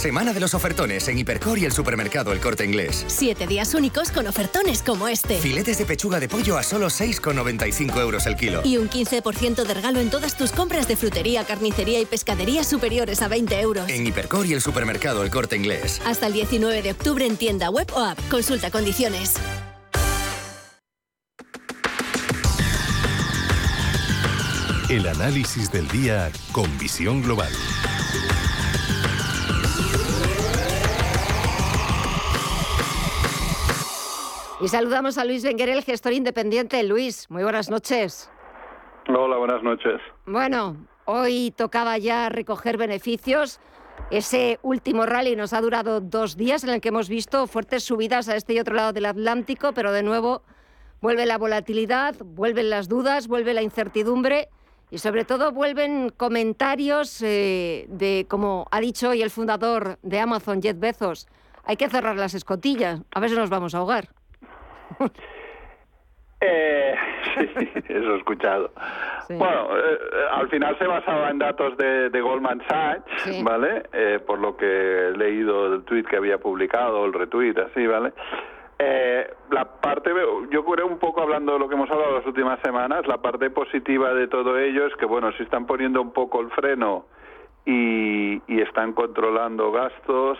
Semana 0.00 0.32
de 0.32 0.40
los 0.40 0.54
ofertones 0.54 1.06
en 1.08 1.18
Hipercor 1.18 1.58
y 1.58 1.66
el 1.66 1.72
supermercado 1.72 2.32
El 2.32 2.40
Corte 2.40 2.64
Inglés. 2.64 3.04
Siete 3.06 3.46
días 3.46 3.74
únicos 3.74 4.10
con 4.10 4.26
ofertones 4.26 4.82
como 4.82 5.08
este. 5.08 5.38
Filetes 5.38 5.76
de 5.76 5.84
pechuga 5.84 6.18
de 6.18 6.26
pollo 6.26 6.56
a 6.56 6.62
solo 6.62 6.86
6,95 6.86 8.00
euros 8.00 8.24
el 8.24 8.34
kilo. 8.34 8.62
Y 8.64 8.78
un 8.78 8.88
15% 8.88 9.62
de 9.62 9.74
regalo 9.74 10.00
en 10.00 10.08
todas 10.08 10.38
tus 10.38 10.52
compras 10.52 10.88
de 10.88 10.96
frutería, 10.96 11.44
carnicería 11.44 12.00
y 12.00 12.06
pescadería 12.06 12.64
superiores 12.64 13.20
a 13.20 13.28
20 13.28 13.60
euros. 13.60 13.90
En 13.90 14.06
Hipercor 14.06 14.46
y 14.46 14.54
el 14.54 14.62
supermercado 14.62 15.22
El 15.22 15.28
Corte 15.28 15.56
Inglés. 15.56 16.00
Hasta 16.06 16.28
el 16.28 16.32
19 16.32 16.80
de 16.80 16.92
octubre 16.92 17.26
en 17.26 17.36
tienda 17.36 17.68
web 17.68 17.86
o 17.92 18.00
app. 18.00 18.18
Consulta 18.30 18.70
condiciones. 18.70 19.34
El 24.88 25.06
análisis 25.06 25.70
del 25.70 25.86
día 25.88 26.32
con 26.52 26.78
visión 26.78 27.20
global. 27.22 27.52
Y 34.60 34.68
saludamos 34.68 35.16
a 35.16 35.24
Luis 35.24 35.42
el 35.44 35.82
gestor 35.82 36.12
independiente. 36.12 36.82
Luis, 36.82 37.30
muy 37.30 37.42
buenas 37.42 37.70
noches. 37.70 38.30
Hola, 39.08 39.38
buenas 39.38 39.62
noches. 39.62 40.02
Bueno, 40.26 40.76
hoy 41.06 41.54
tocaba 41.56 41.96
ya 41.96 42.28
recoger 42.28 42.76
beneficios. 42.76 43.58
Ese 44.10 44.58
último 44.62 45.06
rally 45.06 45.34
nos 45.34 45.54
ha 45.54 45.62
durado 45.62 46.02
dos 46.02 46.36
días 46.36 46.62
en 46.62 46.70
el 46.70 46.82
que 46.82 46.90
hemos 46.90 47.08
visto 47.08 47.46
fuertes 47.46 47.84
subidas 47.84 48.28
a 48.28 48.36
este 48.36 48.52
y 48.52 48.58
otro 48.58 48.74
lado 48.74 48.92
del 48.92 49.06
Atlántico, 49.06 49.72
pero 49.72 49.92
de 49.92 50.02
nuevo 50.02 50.42
vuelve 51.00 51.24
la 51.24 51.38
volatilidad, 51.38 52.16
vuelven 52.22 52.68
las 52.68 52.86
dudas, 52.86 53.28
vuelve 53.28 53.54
la 53.54 53.62
incertidumbre 53.62 54.50
y 54.90 54.98
sobre 54.98 55.24
todo 55.24 55.52
vuelven 55.52 56.10
comentarios 56.10 57.22
eh, 57.22 57.86
de, 57.88 58.26
como 58.28 58.66
ha 58.70 58.80
dicho 58.80 59.08
hoy 59.08 59.22
el 59.22 59.30
fundador 59.30 59.98
de 60.02 60.20
Amazon, 60.20 60.60
Jeff 60.60 60.78
Bezos, 60.78 61.28
hay 61.64 61.76
que 61.76 61.88
cerrar 61.88 62.16
las 62.16 62.34
escotillas, 62.34 63.00
a 63.10 63.20
ver 63.20 63.30
si 63.30 63.36
nos 63.36 63.48
vamos 63.48 63.74
a 63.74 63.78
ahogar. 63.78 64.19
Eh, 66.40 66.94
sí, 67.34 67.70
eso 67.88 68.14
he 68.14 68.16
escuchado. 68.16 68.70
Bueno, 69.28 69.76
eh, 69.76 69.98
al 70.32 70.48
final 70.48 70.76
se 70.78 70.86
basaba 70.86 71.30
en 71.30 71.38
datos 71.38 71.76
de, 71.76 72.20
Goldman 72.20 72.62
Sachs, 72.66 73.42
¿vale? 73.42 73.82
Eh, 73.92 74.20
por 74.26 74.38
lo 74.38 74.56
que 74.56 74.66
he 74.66 75.10
leído 75.12 75.74
el 75.74 75.84
tweet 75.84 76.04
que 76.04 76.16
había 76.16 76.38
publicado, 76.38 77.04
el 77.04 77.12
retweet, 77.12 77.58
así, 77.58 77.86
¿vale? 77.86 78.12
la 79.50 79.66
parte, 79.66 80.10
yo 80.50 80.64
creo 80.64 80.86
un 80.86 80.98
poco 80.98 81.20
hablando 81.20 81.52
de 81.52 81.58
lo 81.58 81.68
que 81.68 81.74
hemos 81.74 81.90
hablado 81.90 82.16
las 82.16 82.24
últimas 82.24 82.58
semanas, 82.60 83.06
la 83.06 83.18
parte 83.18 83.50
positiva 83.50 84.14
de 84.14 84.26
todo 84.26 84.58
ello 84.58 84.86
es 84.86 84.96
que, 84.96 85.04
bueno, 85.04 85.30
si 85.32 85.42
están 85.42 85.66
poniendo 85.66 86.00
un 86.00 86.14
poco 86.14 86.40
el 86.40 86.50
freno 86.50 87.04
y, 87.66 88.40
y 88.50 88.60
están 88.62 88.94
controlando 88.94 89.70
gastos, 89.70 90.38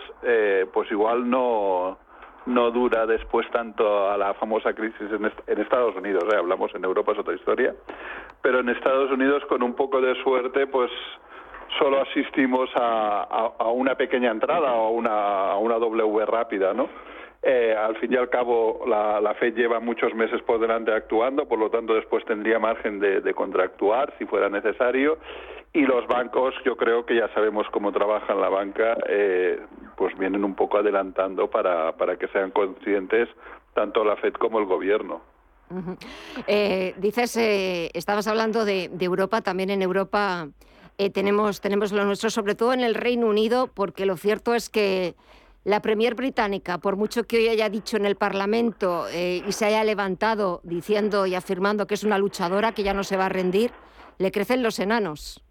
pues 0.73 0.91
igual 0.91 1.29
no 1.29 1.99
no 2.47 2.71
dura 2.71 3.07
después 3.07 3.49
tanto 3.51 4.11
a 4.11 4.17
la 4.17 4.35
famosa 4.35 4.73
crisis 4.73 5.09
en, 5.13 5.61
Estados 5.61 5.95
Unidos. 5.97 6.25
¿eh? 6.33 6.37
Hablamos 6.37 6.75
en 6.75 6.85
Europa 6.85 7.13
es 7.13 7.19
otra 7.19 7.35
historia, 7.35 7.75
pero 8.43 8.61
en 8.61 8.69
Estados 8.69 9.11
Unidos 9.11 9.45
con 9.47 9.63
un 9.63 9.75
poco 9.75 10.01
de 10.01 10.15
suerte, 10.23 10.67
pues 10.67 10.91
solo 11.79 12.01
asistimos 12.03 12.71
a, 12.75 13.53
a, 13.59 13.71
una 13.71 13.95
pequeña 13.95 14.31
entrada 14.31 14.73
o 14.73 14.87
a 14.87 14.91
una, 14.91 15.51
a 15.53 15.59
una 15.59 15.79
W 15.79 16.27
rápida, 16.27 16.75
¿no? 16.75 16.89
Eh, 17.43 17.75
al 17.75 17.97
fin 17.97 18.13
y 18.13 18.17
al 18.17 18.29
cabo, 18.29 18.85
la, 18.87 19.35
Fed 19.39 19.55
lleva 19.55 19.81
muchos 19.81 20.15
meses 20.15 20.43
por 20.43 20.61
delante 20.61 20.93
actuando, 20.93 21.49
por 21.49 21.59
lo 21.59 21.71
tanto, 21.71 21.95
después 21.95 22.25
tendría 22.27 22.59
margen 22.59 23.01
de, 23.01 23.23
de 23.23 23.35
contractuar 23.35 24.13
si 24.19 24.27
fuera 24.27 24.51
necesario. 24.51 25.19
Y 25.73 25.83
los 25.83 26.07
bancos, 26.09 26.53
yo 26.65 26.77
creo 26.77 27.07
que 27.07 27.15
ya 27.15 27.33
sabemos 27.33 27.67
cómo 27.71 27.93
trabajan 27.93 28.41
la 28.41 28.49
banca, 28.49 28.97
eh, 29.09 29.61
pues 29.97 30.19
vienen 30.19 30.45
un 30.45 30.55
poco 30.55 30.79
adelantando 30.79 31.49
para, 31.49 31.93
para 31.97 32.17
que 32.17 32.27
sean 32.29 32.51
conscientes 32.51 33.29
tanto 33.73 34.05
la 34.05 34.17
Fed 34.17 34.33
como 34.35 34.59
el 34.59 34.65
gobierno. 34.67 35.21
eh, 36.49 36.95
dices, 36.97 37.37
eh, 37.37 37.91
estabas 37.95 38.27
hablando 38.27 38.65
de, 38.65 38.91
Europa, 38.99 39.43
también 39.43 39.71
en 39.71 39.83
Europa 39.83 40.49
tenemos, 41.15 41.63
tenemos 41.63 41.93
lo 41.93 42.05
nuestro, 42.05 42.29
sobre 42.29 42.55
todo 42.55 42.75
en 42.75 42.81
el 42.81 42.95
Reino 42.95 43.27
Unido, 43.27 43.71
porque 43.73 44.05
lo 44.05 44.19
cierto 44.19 44.55
es 44.55 44.69
que 44.69 45.15
la 45.65 45.81
Premier 45.83 46.15
británica, 46.15 46.79
por 46.79 46.97
mucho 46.97 47.25
que 47.25 47.37
hoy 47.37 47.49
haya 47.49 47.69
dicho 47.69 47.97
en 47.97 48.07
el 48.07 48.17
Parlamento 48.17 49.07
eh, 49.13 49.43
y 49.47 49.53
se 49.53 49.67
haya 49.67 49.85
levantado 49.85 50.61
diciendo 50.65 51.27
y 51.27 51.35
afirmando 51.35 51.87
que 51.87 51.95
es 51.95 52.05
una 52.05 52.19
luchadora, 52.19 52.73
que 52.73 52.83
ya 52.83 52.95
no 52.95 53.05
se 53.05 53.17
va 53.17 53.27
a 53.27 53.29
rendir, 53.29 53.71
le 54.19 54.31
crecen 54.31 54.63
los 54.63 54.79
enanos. 54.79 55.45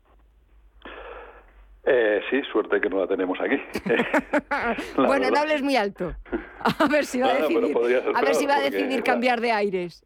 Eh, 1.85 2.21
sí, 2.29 2.41
suerte 2.51 2.81
que 2.81 2.89
no 2.89 2.99
la 2.99 3.07
tenemos 3.07 3.39
aquí. 3.39 3.55
bueno, 4.97 5.29
no 5.29 5.39
hables 5.39 5.61
muy 5.61 5.75
alto. 5.75 6.13
A 6.79 6.87
ver 6.87 7.05
si 7.05 7.21
va 7.21 7.29
a 7.29 7.33
decidir, 7.35 7.75
a 8.13 8.21
ver 8.21 8.35
si 8.35 8.45
va 8.45 8.57
a 8.57 8.59
decidir 8.59 9.01
cambiar 9.01 9.39
de 9.39 9.51
aires. 9.53 10.05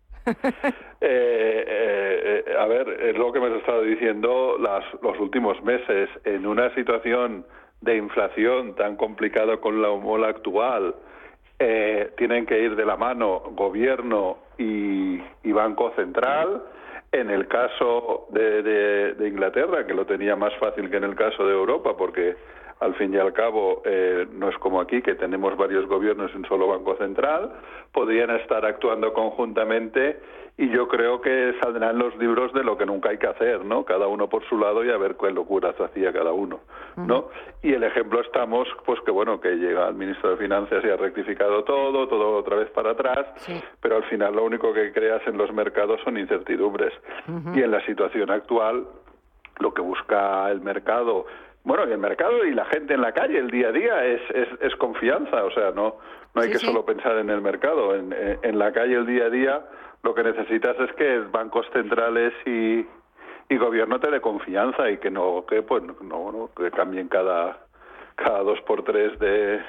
Eh, 1.02 2.46
a 2.60 2.66
ver, 2.68 2.88
es 3.02 3.18
lo 3.18 3.34
que 3.34 3.40
me 3.40 3.48
has 3.48 3.54
estado 3.54 3.82
diciendo 3.82 4.58
las, 4.60 4.84
los 5.02 5.20
últimos 5.20 5.62
meses. 5.64 6.10
En 6.26 6.46
una 6.46 6.74
situación 6.76 7.44
de 7.84 7.98
inflación 7.98 8.76
tan 8.76 8.96
complicado 8.96 9.60
con 9.60 9.82
la 9.82 9.90
mola 9.90 10.30
actual, 10.30 10.96
eh, 11.60 12.12
tienen 12.18 12.46
que 12.46 12.60
ir 12.60 12.76
de 12.76 12.86
la 12.86 12.96
mano 12.96 13.42
gobierno 13.52 14.38
y, 14.58 15.22
Banco 15.52 15.94
Central. 15.96 16.64
En 17.12 17.30
el 17.30 17.48
caso 17.48 18.28
de, 18.32 19.16
Inglaterra, 19.28 19.86
que 19.86 19.94
lo 19.94 20.06
tenía 20.06 20.36
más 20.36 20.54
fácil 20.56 20.90
que 20.90 20.98
en 20.98 21.04
el 21.04 21.16
caso 21.16 21.46
de 21.46 21.54
Europa, 21.54 21.96
porque 21.96 22.36
al 22.80 22.96
fin 22.96 23.14
y 23.14 23.18
al 23.18 23.34
cabo 23.34 23.84
eh, 23.86 24.26
no 24.32 24.50
es 24.50 24.58
como 24.58 24.82
aquí, 24.82 25.02
que 25.04 25.14
tenemos 25.14 25.56
varios 25.56 25.86
gobiernos 25.88 26.34
en 26.34 26.44
solo 26.46 26.68
Banco 26.68 26.98
Central, 26.98 27.52
podrían 27.92 28.32
estar 28.32 28.66
actuando 28.66 29.14
conjuntamente 29.14 30.20
y 30.56 30.70
yo 30.70 30.88
creo 30.88 31.20
que 31.20 31.56
saldrán 31.62 31.98
los 31.98 32.16
libros 32.18 32.54
de 32.54 32.64
lo 32.64 32.78
que 32.78 32.86
nunca 32.86 33.10
hay 33.10 33.18
que 33.18 33.28
hacer, 33.28 33.66
¿no? 33.66 33.84
Cada 33.86 34.08
uno 34.08 34.30
por 34.30 34.48
su 34.48 34.58
lado 34.58 34.86
y 34.86 34.92
a 34.92 34.98
ver 34.98 35.16
qué 35.20 35.32
locuras 35.32 35.80
hacía 35.82 36.14
cada 36.14 36.32
uno, 36.32 36.60
¿no? 36.96 37.30
Y 37.64 37.74
el 37.74 37.84
ejemplo 37.84 38.22
estamos, 38.22 38.68
pues 38.86 39.00
que 39.02 39.10
bueno, 39.10 39.42
que 39.42 39.56
llega 39.56 39.88
el 39.88 39.96
ministro 39.96 40.30
de 40.32 40.38
Finanzas 40.38 40.84
y 40.86 40.90
ha 40.90 40.96
rectificado 40.96 41.64
todo, 41.64 42.08
todo 42.08 42.38
otra 42.38 42.58
vez 42.58 42.70
para 42.70 42.92
atrás, 42.92 43.26
pero 43.82 43.96
al 43.96 44.04
final 44.04 44.36
lo 44.36 44.44
único 44.44 44.74
que 44.74 44.92
creas 44.92 45.26
en 45.26 45.38
los 45.38 45.52
mercados 45.52 46.00
son 46.04 46.18
incertidumbres. 46.18 46.94
Y 47.56 47.62
en 47.62 47.72
la 47.72 47.84
situación 47.86 48.30
actual, 48.30 48.86
lo 49.60 49.74
que 49.74 49.82
busca 49.82 50.52
el 50.52 50.62
mercado 50.62 51.26
bueno, 51.64 51.88
y 51.88 51.94
el 51.94 51.98
mercado 51.98 52.44
y 52.46 52.54
la 52.54 52.66
gente 52.66 52.94
en 52.94 53.02
la 53.02 53.14
calle, 53.14 53.38
el 53.38 53.50
día 53.50 53.70
a 53.70 53.72
día, 53.72 54.06
es, 54.06 54.22
es, 54.34 54.48
es 54.60 54.76
confianza. 54.76 55.46
O 55.46 55.52
sea, 55.52 55.72
no, 55.72 55.96
no 56.36 56.42
hay 56.42 56.52
que 56.52 56.60
solo 56.60 56.86
pensar 56.86 57.18
en 57.18 57.30
el 57.30 57.42
mercado. 57.42 57.96
En, 57.96 58.14
en, 58.42 58.60
la 58.60 58.74
calle, 58.74 58.96
el 58.96 59.06
día 59.06 59.26
a 59.26 59.30
día, 59.30 59.66
lo 60.04 60.14
que 60.14 60.24
necesitas 60.24 60.78
es 60.80 60.94
que 60.94 61.20
bancos 61.20 61.66
centrales 61.74 62.34
y, 62.46 62.86
y 63.50 63.58
gobierno 63.58 64.00
te 64.00 64.12
dé 64.12 64.22
confianza 64.22 64.90
y 64.90 64.98
que 64.98 65.10
no 65.10 65.46
que 65.48 65.62
pues 65.62 65.84
no, 65.84 66.50
que 66.56 66.70
cambien 66.72 67.08
cada 67.08 67.58
cada 68.16 68.44
dos 68.44 68.60
por 68.62 68.84
tres 68.84 69.18
de 69.20 69.62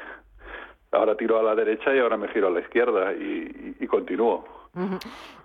ahora 0.92 1.16
tiro 1.16 1.38
a 1.38 1.42
la 1.42 1.54
derecha 1.54 1.94
y 1.94 1.98
ahora 1.98 2.16
me 2.16 2.28
giro 2.28 2.48
a 2.48 2.50
la 2.50 2.60
izquierda 2.60 3.12
y, 3.12 3.86
continúo. 3.86 4.44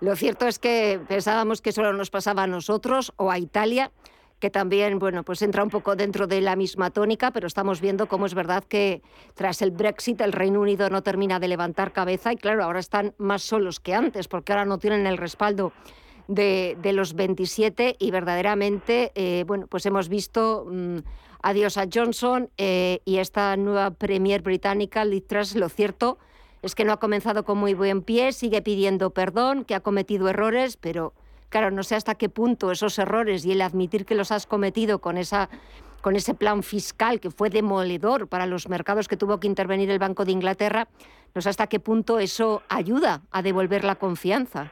Lo 0.01 0.15
cierto 0.15 0.47
es 0.47 0.57
que 0.57 0.99
pensábamos 1.07 1.61
que 1.61 1.71
solo 1.71 1.93
nos 1.93 2.09
pasaba 2.09 2.43
a 2.43 2.47
nosotros 2.47 3.13
o 3.17 3.29
a 3.29 3.37
Italia, 3.37 3.91
que 4.39 4.49
también, 4.49 4.99
bueno, 4.99 5.23
pues 5.23 5.41
entra 5.41 5.63
un 5.63 5.69
poco 5.69 5.95
dentro 5.95 6.27
de 6.27 6.41
la 6.41 6.55
misma 6.55 6.91
tónica, 6.91 7.31
pero 7.31 7.47
estamos 7.47 7.81
viendo 7.81 8.07
cómo 8.07 8.25
es 8.25 8.33
verdad 8.33 8.63
que 8.63 9.01
tras 9.35 9.61
el 9.61 9.71
Brexit 9.71 10.21
el 10.21 10.31
Reino 10.31 10.61
Unido 10.61 10.89
no 10.89 11.03
termina 11.03 11.39
de 11.39 11.47
levantar 11.47 11.91
cabeza 11.91 12.31
y 12.31 12.37
claro, 12.37 12.63
ahora 12.63 12.79
están 12.79 13.13
más 13.17 13.43
solos 13.43 13.79
que 13.79 13.93
antes, 13.93 14.27
porque 14.27 14.53
ahora 14.53 14.65
no 14.65 14.79
tienen 14.79 15.05
el 15.07 15.17
respaldo 15.17 15.73
de, 16.27 16.77
los 16.93 17.15
27 17.15 17.97
y 17.99 18.11
verdaderamente, 18.11 19.11
eh, 19.15 19.43
bueno, 19.47 19.67
pues 19.67 19.85
hemos 19.85 20.09
visto 20.09 20.65
mm, 20.69 20.97
adiós 21.41 21.77
a 21.77 21.85
Johnson 21.91 22.49
eh, 22.57 23.01
y 23.05 23.17
esta 23.17 23.57
nueva 23.57 23.91
Premier 23.91 24.41
británica, 24.41 25.03
Liz 25.05 25.27
Truss, 25.27 25.55
lo 25.55 25.69
cierto 25.69 26.17
es 26.61 26.75
que 26.75 26.83
no 26.83 26.93
ha 26.93 26.97
comenzado 26.97 27.45
con 27.45 27.57
muy 27.57 27.73
buen 27.73 28.01
pie, 28.01 28.31
sigue 28.33 28.61
pidiendo 28.61 29.11
perdón, 29.11 29.63
que 29.65 29.75
ha 29.75 29.79
cometido 29.79 30.29
errores, 30.29 30.77
pero 30.77 31.13
claro, 31.49 31.71
no 31.71 31.83
sé 31.83 31.95
hasta 31.95 32.15
qué 32.15 32.29
punto 32.29 32.71
esos 32.71 32.97
errores 32.99 33.45
y 33.45 33.51
el 33.51 33.61
admitir 33.61 34.05
que 34.05 34.15
los 34.15 34.31
has 34.31 34.45
cometido 34.45 34.99
con 34.99 35.17
esa 35.17 35.49
con 36.01 36.15
ese 36.15 36.33
plan 36.33 36.63
fiscal 36.63 37.19
que 37.19 37.29
fue 37.29 37.49
demoledor 37.49 38.27
para 38.29 38.45
los 38.45 38.69
mercados 38.69 39.09
que 39.09 39.17
tuvo 39.17 39.39
que 39.39 39.47
intervenir 39.47 39.91
el 39.91 39.99
Banco 39.99 40.23
de 40.23 40.31
Inglaterra, 40.31 40.87
no 41.35 41.41
sé 41.41 41.49
hasta 41.49 41.67
qué 41.67 41.81
punto 41.81 42.19
eso 42.19 42.63
ayuda 42.69 43.21
a 43.31 43.41
devolver 43.41 43.83
la 43.83 43.95
confianza. 43.95 44.71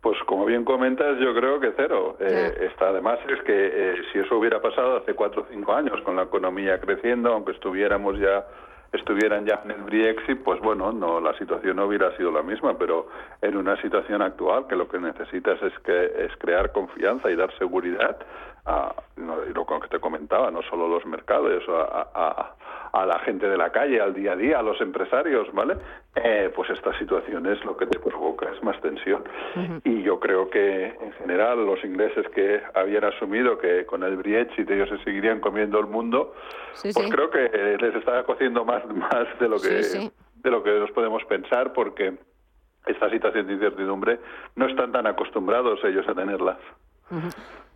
Pues 0.00 0.18
como 0.26 0.44
bien 0.44 0.64
comentas, 0.64 1.18
yo 1.18 1.34
creo 1.34 1.58
que 1.60 1.72
cero. 1.76 2.16
Eh, 2.20 2.68
está, 2.70 2.88
además 2.90 3.18
es 3.26 3.42
que 3.42 3.52
eh, 3.52 3.94
si 4.12 4.18
eso 4.18 4.36
hubiera 4.36 4.60
pasado 4.60 4.98
hace 4.98 5.14
cuatro 5.14 5.42
o 5.42 5.46
cinco 5.50 5.72
años 5.72 5.98
con 6.02 6.16
la 6.16 6.24
economía 6.24 6.78
creciendo, 6.78 7.32
aunque 7.32 7.52
estuviéramos 7.52 8.18
ya 8.18 8.46
estuvieran 8.96 9.44
ya 9.44 9.60
en 9.64 9.72
el 9.72 9.82
Brexit, 9.82 10.42
pues 10.42 10.60
bueno, 10.60 10.92
no 10.92 11.20
la 11.20 11.36
situación 11.38 11.76
no 11.76 11.86
hubiera 11.86 12.16
sido 12.16 12.30
la 12.30 12.42
misma, 12.42 12.78
pero 12.78 13.08
en 13.42 13.56
una 13.56 13.80
situación 13.80 14.22
actual 14.22 14.66
que 14.66 14.76
lo 14.76 14.88
que 14.88 14.98
necesitas 14.98 15.60
es 15.62 15.72
que 15.80 16.04
es 16.24 16.36
crear 16.38 16.72
confianza 16.72 17.30
y 17.30 17.36
dar 17.36 17.52
seguridad 17.58 18.16
a 18.66 18.94
lo 19.16 19.66
que 19.80 19.88
te 19.88 20.00
comentaba, 20.00 20.50
no 20.50 20.62
solo 20.62 20.88
los 20.88 21.04
mercados, 21.06 21.62
a, 21.68 22.54
a, 22.92 23.06
la 23.06 23.18
gente 23.20 23.48
de 23.48 23.56
la 23.56 23.70
calle, 23.70 24.00
al 24.00 24.14
día 24.14 24.32
a 24.32 24.36
día, 24.36 24.58
a 24.60 24.62
los 24.62 24.80
empresarios, 24.80 25.52
¿vale? 25.52 25.76
Eh, 26.14 26.50
pues 26.54 26.70
esta 26.70 26.96
situación 26.98 27.44
es 27.46 27.62
lo 27.64 27.76
que 27.76 27.86
te 27.86 27.98
provoca, 27.98 28.48
es 28.50 28.62
más 28.62 28.80
tensión. 28.80 29.24
Y 29.84 30.02
yo 30.02 30.20
creo 30.20 30.48
que 30.48 30.86
en 30.86 31.12
general 31.14 31.66
los 31.66 31.82
ingleses 31.84 32.26
que 32.28 32.62
habían 32.74 33.04
asumido 33.04 33.58
que 33.58 33.84
con 33.84 34.04
el 34.04 34.16
Brexit 34.16 34.70
ellos 34.70 34.88
se 34.88 34.98
seguirían 35.04 35.40
comiendo 35.40 35.78
el 35.80 35.86
mundo, 35.86 36.34
pues 36.80 37.10
creo 37.10 37.30
que 37.30 37.76
les 37.80 37.94
está 37.96 38.22
cociendo 38.22 38.64
más, 38.64 38.86
más 38.86 39.26
de 39.40 39.48
lo 39.48 39.60
que 39.60 40.10
de 40.44 40.50
lo 40.50 40.62
que 40.62 40.78
nos 40.78 40.90
podemos 40.90 41.24
pensar 41.24 41.72
porque 41.72 42.14
esta 42.86 43.08
situación 43.08 43.46
de 43.46 43.54
incertidumbre 43.54 44.20
no 44.56 44.66
están 44.66 44.92
tan 44.92 45.06
acostumbrados 45.06 45.80
ellos 45.84 46.06
a 46.06 46.14
tenerlas 46.14 46.58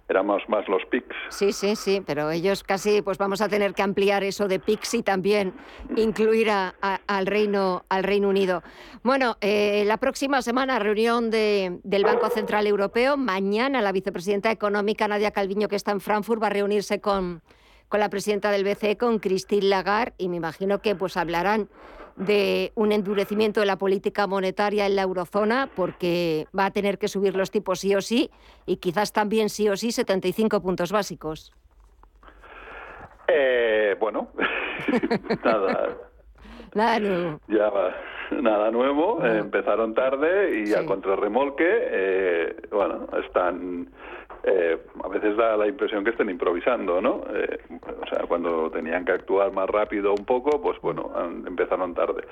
éramos 0.08 0.42
más 0.48 0.66
los 0.68 0.84
PICs. 0.86 1.14
Sí, 1.28 1.52
sí, 1.52 1.76
sí, 1.76 2.02
pero 2.04 2.30
ellos 2.30 2.62
casi, 2.62 3.02
pues 3.02 3.18
vamos 3.18 3.40
a 3.40 3.48
tener 3.48 3.74
que 3.74 3.82
ampliar 3.82 4.24
eso 4.24 4.48
de 4.48 4.58
PICs 4.58 4.94
y 4.94 5.02
también 5.02 5.52
incluir 5.96 6.50
al, 6.50 7.26
Reino, 7.26 7.84
al 7.88 8.04
Reino 8.04 8.28
Unido. 8.28 8.62
Bueno, 9.02 9.36
eh, 9.40 9.84
la 9.86 9.98
próxima 9.98 10.42
semana 10.42 10.78
reunión 10.78 11.30
de, 11.30 11.78
del 11.82 12.04
Banco 12.04 12.28
Central 12.30 12.66
Europeo. 12.66 13.16
Mañana 13.16 13.82
la 13.82 13.92
vicepresidenta 13.92 14.50
económica 14.50 15.08
Nadia 15.08 15.30
Calviño, 15.30 15.68
que 15.68 15.76
está 15.76 15.92
en 15.92 16.00
Frankfurt, 16.00 16.42
va 16.42 16.46
a 16.46 16.50
reunirse 16.50 17.00
con, 17.00 17.42
con 17.88 18.00
la 18.00 18.08
presidenta 18.08 18.50
del 18.50 18.64
BCE, 18.64 18.96
con 18.96 19.18
Christine 19.18 19.66
Lagarde, 19.66 20.14
y 20.18 20.28
me 20.28 20.36
imagino 20.36 20.80
que 20.80 20.94
pues 20.94 21.16
hablarán 21.16 21.68
de 22.18 22.72
un 22.74 22.92
endurecimiento 22.92 23.60
de 23.60 23.66
la 23.66 23.76
política 23.76 24.26
monetaria 24.26 24.86
en 24.86 24.96
la 24.96 25.02
eurozona, 25.02 25.68
porque 25.74 26.46
va 26.56 26.66
a 26.66 26.70
tener 26.70 26.98
que 26.98 27.08
subir 27.08 27.36
los 27.36 27.50
tipos 27.50 27.80
sí 27.80 27.94
o 27.94 28.00
sí, 28.00 28.30
y 28.66 28.76
quizás 28.76 29.12
también 29.12 29.48
sí 29.48 29.68
o 29.68 29.76
sí 29.76 29.92
75 29.92 30.60
puntos 30.60 30.92
básicos. 30.92 31.52
Eh, 33.28 33.96
bueno, 34.00 34.28
nada. 35.44 35.96
Nada 36.74 36.98
nuevo. 36.98 37.40
Ya 37.48 37.70
va. 37.70 37.94
Nada 38.30 38.70
nuevo. 38.70 39.24
empezaron 39.24 39.94
tarde 39.94 40.62
y 40.62 40.74
a 40.74 40.84
contrarremolque, 40.84 41.64
eh, 41.66 42.56
bueno, 42.70 43.06
están 43.24 43.88
eh, 44.44 44.78
a 45.02 45.08
veces 45.08 45.36
da 45.36 45.56
la 45.56 45.66
impresión 45.66 46.04
que 46.04 46.10
estén 46.10 46.30
improvisando, 46.30 47.00
¿no? 47.00 47.24
Eh, 47.34 47.58
o 47.70 48.06
sea, 48.06 48.24
cuando 48.28 48.70
tenían 48.70 49.04
que 49.04 49.12
actuar 49.12 49.52
más 49.52 49.68
rápido 49.68 50.12
un 50.12 50.24
poco, 50.24 50.60
pues 50.62 50.80
bueno, 50.80 51.10
empezaron 51.46 51.94
tarde. 51.94 52.22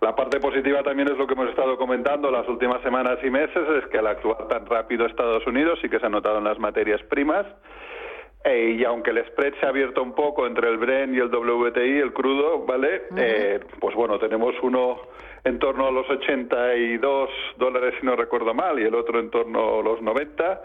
La 0.00 0.14
parte 0.14 0.38
positiva 0.38 0.82
también 0.82 1.08
es 1.08 1.18
lo 1.18 1.26
que 1.26 1.34
hemos 1.34 1.48
estado 1.48 1.76
comentando 1.76 2.30
las 2.30 2.48
últimas 2.48 2.80
semanas 2.82 3.18
y 3.24 3.30
meses, 3.30 3.68
es 3.82 3.86
que 3.90 3.98
al 3.98 4.06
actuar 4.06 4.46
tan 4.48 4.64
rápido 4.66 5.06
Estados 5.06 5.44
Unidos 5.46 5.78
sí 5.82 5.88
que 5.88 5.98
se 5.98 6.06
ha 6.06 6.10
notado 6.10 6.38
en 6.38 6.44
las 6.44 6.58
materias 6.58 7.02
primas. 7.04 7.46
Eh, 8.42 8.76
y 8.78 8.84
aunque 8.84 9.10
el 9.10 9.22
spread 9.26 9.52
se 9.60 9.66
ha 9.66 9.68
abierto 9.68 10.02
un 10.02 10.14
poco 10.14 10.46
entre 10.46 10.70
el 10.70 10.78
Bren 10.78 11.14
y 11.14 11.18
el 11.18 11.26
WTI, 11.26 11.98
el 11.98 12.14
crudo, 12.14 12.64
¿vale? 12.64 13.02
pues 13.78 13.94
bueno, 13.94 14.18
tenemos 14.18 14.54
uno 14.62 14.96
en 15.44 15.58
torno 15.58 15.88
a 15.88 15.90
los 15.90 16.08
82 16.08 17.30
dólares, 17.58 17.94
si 18.00 18.06
no 18.06 18.16
recuerdo 18.16 18.54
mal, 18.54 18.78
y 18.78 18.84
el 18.84 18.94
otro 18.94 19.20
en 19.20 19.30
torno 19.30 19.80
a 19.80 19.82
los 19.82 20.00
90 20.00 20.62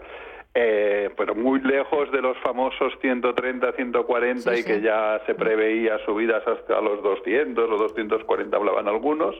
eh, 0.58 1.10
pero 1.18 1.34
muy 1.34 1.60
lejos 1.60 2.10
de 2.12 2.22
los 2.22 2.34
famosos 2.38 2.94
130, 3.02 3.72
140 3.72 4.56
y 4.56 4.64
que 4.64 4.80
ya 4.80 5.20
se 5.26 5.34
preveía 5.34 5.98
subidas 6.06 6.42
hasta 6.48 6.80
los 6.80 7.02
200 7.02 7.70
o 7.70 7.76
240 7.76 8.56
hablaban 8.56 8.88
algunos. 8.88 9.36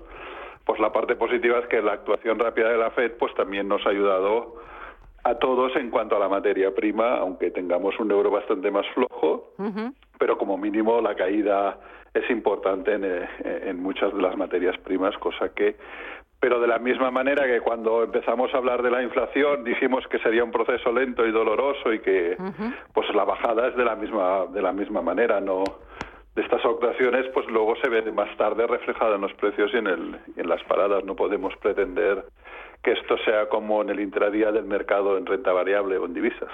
Pues 0.67 0.79
la 0.79 0.93
parte 0.93 1.17
positiva 1.17 1.61
es 1.61 1.69
que 1.69 1.81
la 1.81 1.95
actuación 1.95 2.39
rápida 2.39 2.69
de 2.69 2.77
la 2.77 2.91
Fed 2.91 3.13
pues 3.19 3.33
también 3.35 3.67
nos 3.67 3.87
ha 3.87 3.91
ayudado 3.91 4.57
a 5.25 5.37
todos 5.37 5.75
en 5.77 5.89
cuanto 5.89 6.17
a 6.17 6.19
la 6.19 6.29
materia 6.29 6.75
prima, 6.75 7.15
aunque 7.15 7.51
tengamos 7.51 7.99
un 7.99 8.11
euro 8.11 8.31
bastante 8.31 8.71
más 8.71 8.85
flojo, 8.93 9.55
pero 10.19 10.37
como 10.37 10.59
mínimo 10.59 11.01
la 11.01 11.15
caída 11.15 11.79
es 12.13 12.29
importante 12.31 12.93
en, 12.93 13.05
eh, 13.05 13.29
en, 13.65 13.83
muchas 13.83 14.13
de 14.15 14.21
las 14.21 14.37
materias 14.37 14.77
primas, 14.79 15.17
cosa 15.17 15.49
que 15.49 15.77
pero 16.41 16.61
de 16.61 16.67
la 16.67 16.79
misma 16.79 17.11
manera 17.11 17.47
que 17.47 17.61
cuando 17.61 18.05
empezamos 18.05 18.53
a 18.55 18.59
hablar 18.59 18.83
de 18.83 18.91
la 18.91 19.03
inflación 19.03 19.65
dijimos 19.65 20.07
que 20.09 20.19
sería 20.19 20.45
un 20.45 20.51
proceso 20.51 20.93
lento 20.93 21.27
y 21.27 21.33
doloroso 21.33 21.93
y 21.93 22.01
que 22.01 22.37
pues 22.93 23.09
la 23.15 23.25
bajada 23.25 23.69
es 23.69 23.77
de 23.77 23.85
la 23.85 23.97
misma 23.97 24.47
de 24.53 24.63
la 24.63 24.73
misma 24.73 25.03
manera 25.03 25.41
no 25.41 25.65
de 26.37 26.43
estas 26.43 26.65
actuaciones 26.65 27.27
pues 27.33 27.47
luego 27.47 27.75
se 27.83 27.89
ve 27.89 28.03
más 28.13 28.35
tarde 28.37 28.67
reflejada 28.67 29.17
en 29.17 29.23
los 29.23 29.33
precios 29.35 29.71
y 29.73 29.79
en 29.79 29.87
el 29.87 30.21
en 30.37 30.49
las 30.49 30.63
paradas. 30.65 31.03
No 31.05 31.17
podemos 31.17 31.57
pretender 31.57 32.25
que 32.87 32.93
esto 32.93 33.17
sea 33.25 33.49
como 33.49 33.83
en 33.83 33.91
el 33.91 33.99
intradía 33.99 34.53
del 34.53 34.65
mercado 34.65 35.19
en 35.19 35.27
renta 35.27 35.53
variable 35.53 35.99
o 35.99 36.07
en 36.07 36.15
divisas. 36.15 36.49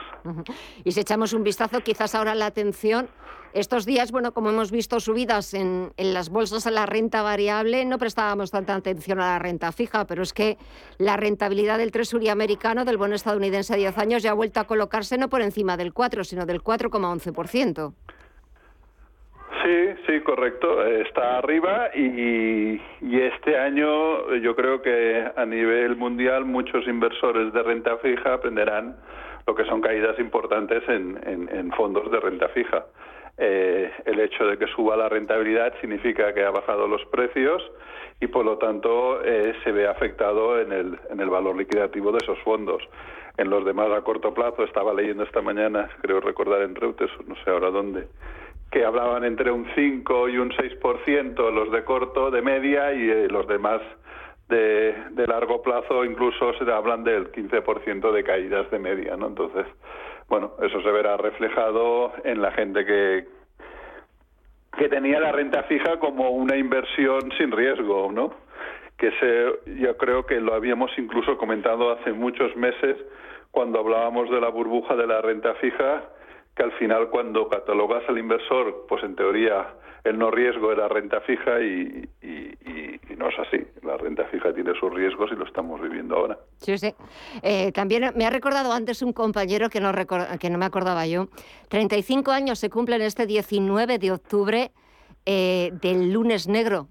Y 0.83 0.92
si 0.92 1.01
echamos 1.01 1.35
un 1.35 1.45
vistazo, 1.45 1.81
quizás 1.81 2.14
ahora 2.14 2.35
la 2.35 2.47
atención, 2.47 3.07
estos 3.53 3.85
días, 3.85 4.12
bueno, 4.12 4.33
como 4.33 4.49
hemos 4.49 4.71
visto 4.71 4.99
subidas 4.99 5.53
en, 5.53 5.92
en 5.99 6.14
las 6.14 6.31
bolsas 6.31 6.66
a 6.66 6.71
la 6.71 6.87
renta 6.87 7.21
variable, 7.21 7.85
no 7.85 7.99
prestábamos 7.99 8.51
tanta 8.51 8.75
atención 8.75 9.21
a 9.21 9.35
la 9.35 9.38
renta 9.40 9.73
fija, 9.73 10.07
pero 10.07 10.23
es 10.23 10.33
que 10.33 10.57
la 10.97 11.18
rentabilidad 11.18 11.77
del 11.77 11.92
Treasury 11.92 12.31
americano, 12.31 12.87
del 12.87 12.97
bono 12.97 13.14
estadounidense 13.14 13.75
a 13.75 13.77
10 13.77 13.99
años, 13.99 14.23
ya 14.23 14.31
ha 14.31 14.35
vuelto 14.35 14.59
a 14.61 14.64
colocarse 14.64 15.18
no 15.18 15.29
por 15.29 15.42
encima 15.42 15.77
del 15.77 15.92
4, 15.92 16.25
sino 16.25 16.47
del 16.47 16.62
4,11%. 16.62 17.92
Sí, 19.60 19.94
sí, 20.06 20.20
correcto. 20.22 20.84
Está 20.84 21.38
arriba 21.38 21.90
y, 21.94 22.80
este 23.00 23.56
año 23.56 24.34
yo 24.36 24.56
creo 24.56 24.82
que 24.82 25.24
a 25.36 25.44
nivel 25.44 25.96
mundial 25.96 26.44
muchos 26.44 26.86
inversores 26.86 27.52
de 27.52 27.62
renta 27.62 27.96
fija 27.98 28.34
aprenderán 28.34 28.96
lo 29.46 29.54
que 29.54 29.64
son 29.64 29.80
caídas 29.80 30.18
importantes 30.18 30.82
en, 30.88 31.70
fondos 31.76 32.10
de 32.10 32.20
renta 32.20 32.48
fija. 32.48 32.86
Eh, 33.38 33.90
el 34.04 34.20
hecho 34.20 34.46
de 34.46 34.58
que 34.58 34.66
suba 34.68 34.96
la 34.96 35.08
rentabilidad 35.08 35.72
significa 35.80 36.34
que 36.34 36.44
ha 36.44 36.50
bajado 36.50 36.86
los 36.86 37.04
precios 37.06 37.62
y 38.20 38.26
por 38.26 38.44
lo 38.44 38.58
tanto 38.58 39.22
eh, 39.24 39.54
se 39.64 39.72
ve 39.72 39.88
afectado 39.88 40.60
en 40.60 40.72
el, 40.72 40.98
en 41.10 41.20
el 41.20 41.30
valor 41.30 41.56
liquidativo 41.56 42.12
de 42.12 42.18
esos 42.18 42.38
fondos. 42.40 42.82
En 43.38 43.48
los 43.48 43.64
demás 43.64 43.90
a 43.90 44.02
corto 44.02 44.34
plazo 44.34 44.64
estaba 44.64 44.92
leyendo 44.92 45.24
esta 45.24 45.40
mañana, 45.40 45.88
creo 46.02 46.20
recordar 46.20 46.62
en 46.62 46.74
Reuters, 46.74 47.12
no 47.26 47.34
sé 47.36 47.50
ahora 47.50 47.70
dónde, 47.70 48.06
que 48.72 48.87
hablaban 48.87 49.22
entre 49.24 49.52
un 49.52 49.66
5 49.74 50.30
y 50.30 50.38
un 50.38 50.50
6% 50.50 51.52
los 51.52 51.70
de 51.70 51.85
corto, 51.85 52.30
de 52.30 52.40
media, 52.40 52.92
y 52.94 53.08
eh, 53.08 53.28
los 53.28 53.46
demás 53.46 53.82
de, 54.48 54.94
de, 55.11 55.26
largo 55.26 55.61
plazo 55.62 56.04
incluso 56.06 56.54
se 56.54 56.70
hablan 56.72 57.04
del 57.04 57.30
15% 57.30 58.11
de 58.11 58.24
caídas 58.24 58.70
de 58.70 58.78
media, 58.78 59.14
¿no? 59.16 59.26
Entonces, 59.26 59.66
bueno, 60.28 60.52
eso 60.62 60.80
se 60.80 60.90
verá 60.90 61.18
reflejado 61.18 62.12
en 62.24 62.40
la 62.40 62.50
gente 62.52 62.87
que, 62.87 63.26
que 64.78 64.88
tenía 64.88 65.20
la 65.20 65.32
renta 65.32 65.64
fija 65.64 65.98
como 65.98 66.30
una 66.30 66.56
inversión 66.56 67.30
sin 67.37 67.52
riesgo, 67.52 68.11
¿no? 68.11 68.32
Que 68.96 69.11
se, 69.20 69.80
yo 69.80 69.96
creo 69.98 70.24
que 70.24 70.40
lo 70.40 70.54
habíamos 70.54 70.90
incluso 70.96 71.37
comentado 71.37 71.92
hace 71.92 72.12
muchos 72.12 72.56
meses 72.56 72.96
cuando 73.50 73.80
hablábamos 73.80 74.30
de 74.30 74.40
la 74.40 74.48
burbuja 74.48 74.96
de 74.96 75.06
la 75.06 75.20
renta 75.20 75.54
fija, 75.56 76.04
que 76.54 76.62
al 76.62 76.72
final 76.72 77.08
cuando 77.10 77.48
catalogas 77.48 78.02
al 78.08 78.18
inversor, 78.18 78.86
pues 78.88 79.02
en 79.04 79.16
teoría 79.16 79.74
el 80.04 80.18
no 80.18 80.30
riesgo 80.30 80.72
era 80.72 80.88
renta 80.88 81.20
fija 81.20 81.60
y, 81.60 82.08
no 83.16 83.28
es 83.28 83.38
así. 83.38 83.58
La 83.82 83.96
renta 83.96 84.24
fija 84.24 84.52
tiene 84.52 84.72
sus 84.78 84.92
riesgos 84.92 85.30
y 85.32 85.36
lo 85.36 85.44
estamos 85.44 85.80
viviendo 85.80 86.16
ahora. 86.16 86.38
Sí, 86.56 86.76
sí. 86.76 86.92
Eh, 87.42 87.70
también 87.70 88.12
me 88.16 88.26
ha 88.26 88.30
recordado 88.30 88.72
antes 88.72 89.00
un 89.02 89.12
compañero 89.12 89.70
que 89.70 89.80
no, 89.80 89.92
que 90.40 90.50
no 90.50 90.58
me 90.58 90.64
acordaba 90.64 91.06
yo. 91.06 91.28
35 91.68 92.32
años 92.32 92.58
se 92.58 92.68
cumplen 92.68 93.00
este 93.02 93.26
19 93.26 93.98
de 93.98 94.10
octubre 94.10 94.72
eh, 95.24 95.70
del 95.80 96.12
lunes 96.12 96.48
negro. 96.48 96.88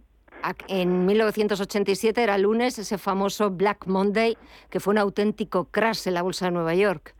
En 0.68 1.06
1987 1.06 2.24
era 2.24 2.38
lunes, 2.38 2.80
ese 2.80 2.98
famoso 2.98 3.52
Black 3.52 3.86
Monday, 3.88 4.38
que 4.70 4.80
fue 4.80 4.94
un 4.94 4.98
auténtico 4.98 5.66
crash 5.66 6.08
en 6.08 6.14
la 6.16 6.22
bolsa 6.22 6.46
de 6.46 6.52
Nueva 6.52 6.74
York. 6.74 7.14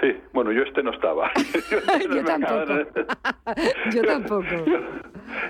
Sí, 0.00 0.16
bueno, 0.32 0.50
yo 0.50 0.62
este 0.62 0.82
no 0.82 0.92
estaba. 0.92 1.30
yo, 2.10 2.24
tampoco. 2.24 2.72
yo 3.92 4.02
tampoco. 4.06 4.46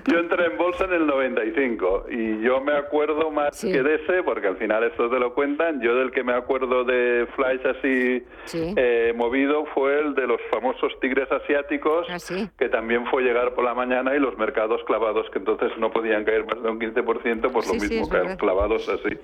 Yo, 0.06 0.18
entré 0.18 0.46
en 0.46 0.58
bolsa 0.58 0.84
en 0.86 0.92
el 0.92 1.06
95 1.06 2.06
y 2.10 2.42
yo 2.42 2.60
me 2.60 2.72
acuerdo 2.72 3.30
más 3.30 3.60
que 3.60 3.82
de 3.82 3.94
ese, 3.94 4.22
porque 4.24 4.48
al 4.48 4.56
final 4.56 4.82
esto 4.82 5.08
te 5.08 5.20
lo 5.20 5.34
cuentan, 5.34 5.80
yo 5.80 5.94
del 5.94 6.10
que 6.10 6.24
me 6.24 6.32
acuerdo 6.32 6.84
de 6.84 7.28
flash 7.36 7.64
así 7.66 8.24
eh, 8.52 9.14
movido 9.16 9.66
fue 9.66 10.00
el 10.00 10.14
de 10.14 10.26
los 10.26 10.40
famosos 10.50 10.98
tigres 11.00 11.30
asiáticos, 11.30 12.06
¿Ah, 12.10 12.48
que 12.58 12.68
también 12.68 13.06
fue 13.06 13.22
llegar 13.22 13.54
por 13.54 13.64
la 13.64 13.74
mañana 13.74 14.16
y 14.16 14.18
los 14.18 14.36
mercados 14.36 14.82
clavados, 14.84 15.30
que 15.30 15.38
entonces 15.38 15.70
no 15.78 15.90
podían 15.92 16.24
caer 16.24 16.44
más 16.44 16.60
de 16.60 16.70
un 16.70 16.80
15%, 16.80 17.52
por 17.52 17.66
lo 17.66 17.74
mismo 17.74 18.08
caer 18.08 18.36
clavados 18.36 18.88
así. 18.88 19.16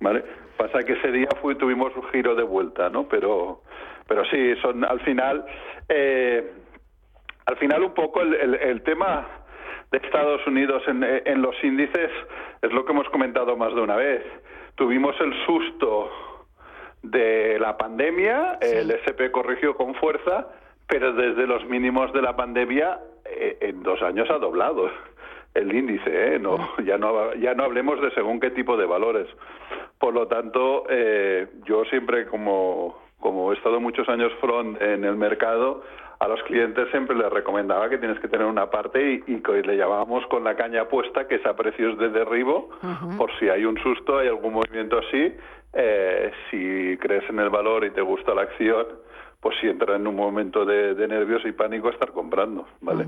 ¿vale? 0.00 0.22
Pasa 0.56 0.80
que 0.80 0.92
ese 0.92 1.12
día 1.12 1.28
fue, 1.40 1.54
tuvimos 1.54 1.94
un 1.96 2.04
giro 2.10 2.34
de 2.34 2.42
vuelta, 2.42 2.90
¿no? 2.90 3.08
Pero 3.08 3.62
pero 4.06 4.24
sí, 4.26 4.54
son 4.62 4.84
al 4.84 5.00
final, 5.00 5.44
eh, 5.88 6.52
al 7.46 7.56
final 7.56 7.82
un 7.82 7.94
poco 7.94 8.22
el, 8.22 8.82
tema 8.82 9.26
de 9.90 9.98
Estados 9.98 10.46
Unidos 10.46 10.82
en, 10.86 11.42
los 11.42 11.54
índices 11.62 12.10
es 12.62 12.72
lo 12.72 12.84
que 12.84 12.92
hemos 12.92 13.08
comentado 13.10 13.56
más 13.56 13.74
de 13.74 13.80
una 13.80 13.96
vez. 13.96 14.22
Tuvimos 14.74 15.18
el 15.20 15.32
susto 15.46 16.10
de 17.02 17.58
la 17.58 17.76
pandemia, 17.76 18.58
el 18.60 18.90
SP 18.90 19.30
corrigió 19.30 19.76
con 19.76 19.94
fuerza, 19.94 20.48
pero 20.88 21.12
desde 21.12 21.46
los 21.46 21.64
mínimos 21.66 22.12
de 22.12 22.22
la 22.22 22.36
pandemia 22.36 22.98
eh, 23.24 23.58
en 23.60 23.82
dos 23.82 24.02
años 24.02 24.28
ha 24.30 24.38
doblado 24.38 24.90
el 25.54 25.74
índice, 25.74 26.34
¿eh? 26.34 26.38
no, 26.38 26.58
ya 26.84 26.98
no 26.98 27.34
ya 27.34 27.54
no 27.54 27.64
hablemos 27.64 28.00
de 28.00 28.10
según 28.12 28.40
qué 28.40 28.50
tipo 28.50 28.76
de 28.76 28.86
valores. 28.86 29.26
Por 29.98 30.12
lo 30.12 30.28
tanto, 30.28 30.84
eh, 30.90 31.48
yo 31.64 31.84
siempre 31.86 32.26
como 32.26 33.05
como 33.20 33.52
he 33.52 33.56
estado 33.56 33.80
muchos 33.80 34.08
años 34.08 34.32
front 34.40 34.80
en 34.80 35.04
el 35.04 35.16
mercado, 35.16 35.82
a 36.18 36.28
los 36.28 36.42
clientes 36.44 36.88
siempre 36.90 37.14
les 37.16 37.30
recomendaba 37.30 37.90
que 37.90 37.98
tienes 37.98 38.18
que 38.20 38.28
tener 38.28 38.46
una 38.46 38.70
parte 38.70 39.02
y, 39.02 39.24
y 39.26 39.42
que 39.42 39.62
le 39.62 39.76
llamábamos 39.76 40.26
con 40.26 40.44
la 40.44 40.56
caña 40.56 40.88
puesta, 40.88 41.28
que 41.28 41.36
es 41.36 41.46
a 41.46 41.54
precios 41.54 41.98
de 41.98 42.08
derribo, 42.08 42.70
por 43.18 43.30
si 43.38 43.48
hay 43.48 43.64
un 43.64 43.78
susto, 43.78 44.18
hay 44.18 44.28
algún 44.28 44.54
movimiento 44.54 44.98
así. 44.98 45.34
Eh, 45.74 46.32
si 46.50 46.96
crees 46.98 47.28
en 47.28 47.38
el 47.38 47.50
valor 47.50 47.84
y 47.84 47.90
te 47.90 48.00
gusta 48.00 48.34
la 48.34 48.42
acción, 48.42 48.86
pues 49.40 49.58
si 49.60 49.68
entra 49.68 49.96
en 49.96 50.06
un 50.06 50.16
momento 50.16 50.64
de, 50.64 50.94
nervios 51.06 51.44
y 51.44 51.52
pánico, 51.52 51.90
estar 51.90 52.12
comprando, 52.12 52.66
¿vale? 52.80 53.04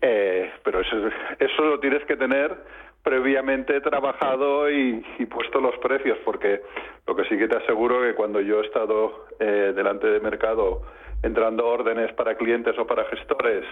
eh, 0.00 0.50
pero 0.64 0.80
eso, 0.80 0.96
eso 1.38 1.62
lo 1.62 1.78
tienes 1.78 2.02
que 2.06 2.16
tener 2.16 2.56
previamente 3.02 3.80
trabajado 3.80 4.70
y, 4.70 5.02
puesto 5.30 5.60
los 5.60 5.76
precios, 5.78 6.18
porque 6.24 6.62
lo 7.06 7.14
que 7.16 7.24
sí 7.24 7.38
que 7.38 7.48
te 7.48 7.56
aseguro 7.56 8.02
que 8.02 8.14
cuando 8.14 8.40
yo 8.40 8.60
he 8.60 8.66
estado 8.66 9.26
eh, 9.38 9.72
delante 9.74 10.06
de 10.06 10.20
mercado 10.20 10.82
entrando 11.22 11.66
órdenes 11.66 12.12
para 12.14 12.36
clientes 12.36 12.78
o 12.78 12.86
para 12.86 13.04
gestores 13.06 13.64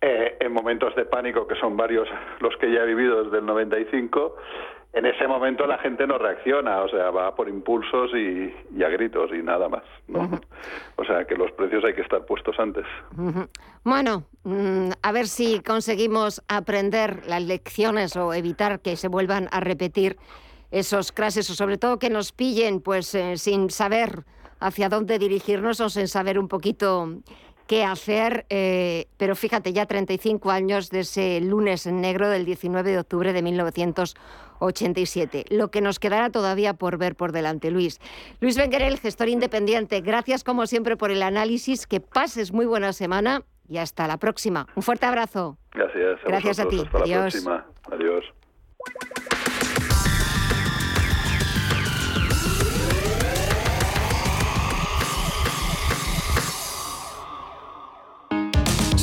eh, 0.00 0.36
en 0.40 0.52
momentos 0.52 0.94
de 0.94 1.04
pánico, 1.04 1.46
que 1.46 1.56
son 1.56 1.76
varios 1.76 2.08
los 2.40 2.56
que 2.56 2.70
ya 2.70 2.82
he 2.82 2.86
vivido 2.86 3.24
desde 3.24 3.38
el 3.38 3.46
95, 3.46 4.36
en 4.92 5.06
ese 5.06 5.26
momento 5.28 5.66
la 5.66 5.78
gente 5.78 6.06
no 6.06 6.18
reacciona, 6.18 6.80
o 6.82 6.88
sea, 6.88 7.10
va 7.10 7.34
por 7.34 7.48
impulsos 7.48 8.10
y, 8.14 8.82
a 8.82 8.88
gritos 8.88 9.30
y 9.32 9.42
nada 9.42 9.68
más. 9.68 9.82
O 10.96 11.04
sea, 11.04 11.24
que 11.24 11.36
los 11.36 11.52
precios 11.52 11.84
hay 11.84 11.94
que 11.94 12.00
estar 12.00 12.24
puestos 12.24 12.58
antes. 12.58 12.84
Bueno, 13.84 14.24
mm, 14.44 14.90
a 15.02 15.12
ver 15.12 15.28
si 15.28 15.60
conseguimos 15.60 16.42
aprender 16.48 17.26
las 17.26 17.42
lecciones 17.42 18.16
o 18.16 18.32
evitar 18.32 18.80
que 18.80 18.96
se 18.96 19.08
vuelvan 19.08 19.48
a 19.52 19.60
repetir 19.60 20.16
esos 20.70 21.12
crashes 21.12 21.48
o 21.50 21.54
sobre 21.54 21.78
todo 21.78 21.98
que 21.98 22.10
nos 22.10 22.32
pillen 22.32 22.80
pues 22.80 23.14
eh, 23.14 23.36
sin 23.36 23.70
saber 23.70 24.24
hacia 24.60 24.88
dónde 24.88 25.18
dirigirnos 25.18 25.80
o 25.80 25.88
sin 25.88 26.08
saber 26.08 26.38
un 26.38 26.48
poquito 26.48 27.08
qué 27.68 27.84
hacer, 27.84 28.46
eh, 28.48 29.06
pero 29.16 29.36
fíjate, 29.36 29.72
ya 29.72 29.86
35 29.86 30.50
años 30.50 30.90
de 30.90 30.98
ese 31.00 31.40
lunes 31.40 31.86
negro 31.86 32.28
del 32.28 32.44
19 32.44 32.90
de 32.90 32.98
octubre 32.98 33.32
de 33.32 33.42
1987. 33.42 35.44
Lo 35.50 35.70
que 35.70 35.80
nos 35.80 36.00
quedará 36.00 36.30
todavía 36.30 36.74
por 36.74 36.98
ver 36.98 37.14
por 37.14 37.30
delante, 37.30 37.70
Luis. 37.70 38.00
Luis 38.40 38.56
Benguerel, 38.56 38.98
gestor 38.98 39.28
independiente, 39.28 40.00
gracias 40.00 40.42
como 40.42 40.66
siempre 40.66 40.96
por 40.96 41.12
el 41.12 41.22
análisis, 41.22 41.86
que 41.86 42.00
pases 42.00 42.52
muy 42.52 42.66
buena 42.66 42.92
semana 42.92 43.44
y 43.68 43.78
hasta 43.78 44.08
la 44.08 44.16
próxima. 44.16 44.66
Un 44.74 44.82
fuerte 44.82 45.06
abrazo. 45.06 45.56
Gracias. 45.70 46.18
gracias 46.24 46.58
a 46.58 46.66
ti. 46.66 46.82
Hasta 46.84 47.06
la 47.06 47.20
próxima. 47.20 47.64
Adiós. 47.92 48.24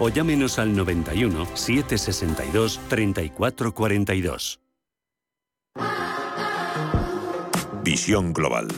o 0.00 0.08
llámenos 0.08 0.58
al 0.58 0.74
91 0.74 1.46
762 1.54 2.80
3442. 2.88 4.60
Visión 7.84 8.32
Global. 8.32 8.68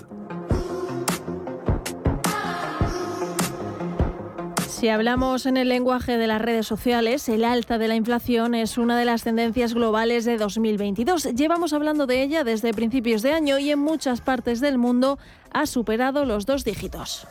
Si 4.68 4.88
hablamos 4.88 5.46
en 5.46 5.56
el 5.56 5.68
lenguaje 5.68 6.18
de 6.18 6.26
las 6.26 6.42
redes 6.42 6.66
sociales, 6.66 7.28
el 7.28 7.44
alta 7.44 7.78
de 7.78 7.86
la 7.86 7.94
inflación 7.94 8.56
es 8.56 8.78
una 8.78 8.98
de 8.98 9.04
las 9.04 9.22
tendencias 9.22 9.74
globales 9.74 10.24
de 10.24 10.36
2022. 10.38 11.34
Llevamos 11.36 11.72
hablando 11.72 12.06
de 12.06 12.20
ella 12.20 12.42
desde 12.42 12.74
principios 12.74 13.22
de 13.22 13.32
año 13.32 13.60
y 13.60 13.70
en 13.70 13.78
muchas 13.78 14.20
partes 14.20 14.60
del 14.60 14.78
mundo 14.78 15.20
ha 15.52 15.66
superado 15.66 16.24
los 16.24 16.46
dos 16.46 16.64
dígitos. 16.64 17.28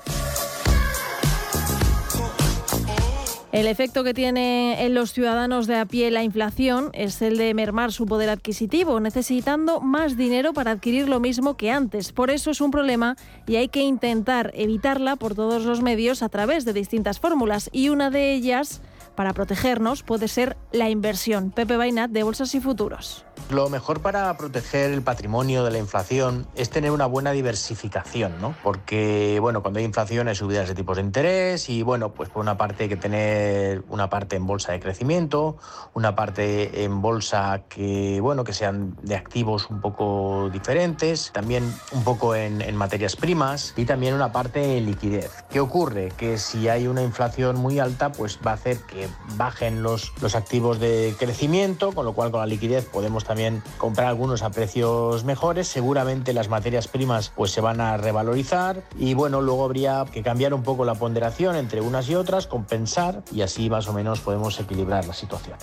El 3.51 3.67
efecto 3.67 4.05
que 4.05 4.13
tiene 4.13 4.85
en 4.85 4.93
los 4.93 5.11
ciudadanos 5.11 5.67
de 5.67 5.75
a 5.75 5.85
pie 5.85 6.09
la 6.09 6.23
inflación 6.23 6.89
es 6.93 7.21
el 7.21 7.37
de 7.37 7.53
mermar 7.53 7.91
su 7.91 8.05
poder 8.05 8.29
adquisitivo, 8.29 9.01
necesitando 9.01 9.81
más 9.81 10.15
dinero 10.15 10.53
para 10.53 10.71
adquirir 10.71 11.09
lo 11.09 11.19
mismo 11.19 11.57
que 11.57 11.69
antes. 11.69 12.13
Por 12.13 12.31
eso 12.31 12.51
es 12.51 12.61
un 12.61 12.71
problema 12.71 13.17
y 13.47 13.57
hay 13.57 13.67
que 13.67 13.81
intentar 13.81 14.51
evitarla 14.55 15.17
por 15.17 15.35
todos 15.35 15.65
los 15.65 15.81
medios 15.81 16.23
a 16.23 16.29
través 16.29 16.63
de 16.63 16.71
distintas 16.71 17.19
fórmulas 17.19 17.69
y 17.73 17.89
una 17.89 18.09
de 18.09 18.33
ellas 18.33 18.81
para 19.21 19.33
protegernos 19.33 20.01
puede 20.01 20.27
ser 20.27 20.57
la 20.71 20.89
inversión. 20.89 21.51
Pepe 21.51 21.77
Bainat 21.77 22.09
de 22.09 22.23
Bolsas 22.23 22.55
y 22.55 22.59
Futuros. 22.59 23.23
Lo 23.51 23.69
mejor 23.69 24.01
para 24.01 24.35
proteger 24.35 24.91
el 24.91 25.03
patrimonio 25.03 25.63
de 25.63 25.69
la 25.69 25.77
inflación 25.77 26.47
es 26.55 26.71
tener 26.71 26.89
una 26.89 27.05
buena 27.05 27.31
diversificación, 27.31 28.41
¿no? 28.41 28.55
Porque, 28.63 29.37
bueno, 29.39 29.61
cuando 29.61 29.79
hay 29.79 29.85
inflación 29.85 30.27
hay 30.27 30.35
subidas 30.35 30.69
de 30.69 30.73
tipos 30.73 30.95
de 30.97 31.03
interés 31.03 31.69
y, 31.69 31.83
bueno, 31.83 32.13
pues 32.13 32.29
por 32.29 32.41
una 32.41 32.57
parte 32.57 32.83
hay 32.83 32.89
que 32.89 32.95
tener 32.95 33.83
una 33.89 34.09
parte 34.09 34.37
en 34.37 34.47
bolsa 34.47 34.71
de 34.71 34.79
crecimiento, 34.79 35.57
una 35.93 36.15
parte 36.15 36.83
en 36.83 37.01
bolsa 37.01 37.63
que, 37.67 38.19
bueno, 38.21 38.43
que 38.43 38.53
sean 38.53 38.95
de 39.03 39.15
activos 39.15 39.69
un 39.69 39.81
poco 39.81 40.49
diferentes, 40.51 41.31
también 41.31 41.71
un 41.91 42.03
poco 42.03 42.33
en, 42.35 42.61
en 42.61 42.75
materias 42.75 43.15
primas 43.15 43.73
y 43.75 43.85
también 43.85 44.15
una 44.15 44.31
parte 44.31 44.77
en 44.77 44.85
liquidez. 44.85 45.43
¿Qué 45.51 45.59
ocurre? 45.59 46.11
Que 46.17 46.37
si 46.39 46.69
hay 46.69 46.87
una 46.87 47.03
inflación 47.03 47.57
muy 47.57 47.79
alta, 47.79 48.11
pues 48.13 48.39
va 48.45 48.51
a 48.51 48.53
hacer 48.55 48.77
que 48.77 49.09
bajen 49.37 49.83
los, 49.83 50.13
los 50.21 50.35
activos 50.35 50.79
de 50.79 51.15
crecimiento, 51.17 51.91
con 51.91 52.05
lo 52.05 52.13
cual 52.13 52.31
con 52.31 52.39
la 52.39 52.45
liquidez 52.45 52.85
podemos 52.85 53.23
también 53.23 53.63
comprar 53.77 54.07
algunos 54.07 54.41
a 54.43 54.49
precios 54.51 55.23
mejores. 55.23 55.67
Seguramente 55.67 56.33
las 56.33 56.49
materias 56.49 56.87
primas 56.87 57.31
pues 57.35 57.51
se 57.51 57.61
van 57.61 57.81
a 57.81 57.97
revalorizar 57.97 58.83
y 58.97 59.13
bueno, 59.13 59.41
luego 59.41 59.65
habría 59.65 60.05
que 60.11 60.23
cambiar 60.23 60.53
un 60.53 60.63
poco 60.63 60.85
la 60.85 60.95
ponderación 60.95 61.55
entre 61.55 61.81
unas 61.81 62.09
y 62.09 62.15
otras, 62.15 62.47
compensar 62.47 63.23
y 63.31 63.41
así 63.41 63.69
más 63.69 63.87
o 63.87 63.93
menos 63.93 64.19
podemos 64.21 64.59
equilibrar 64.59 65.05
la 65.05 65.13
situación. 65.13 65.57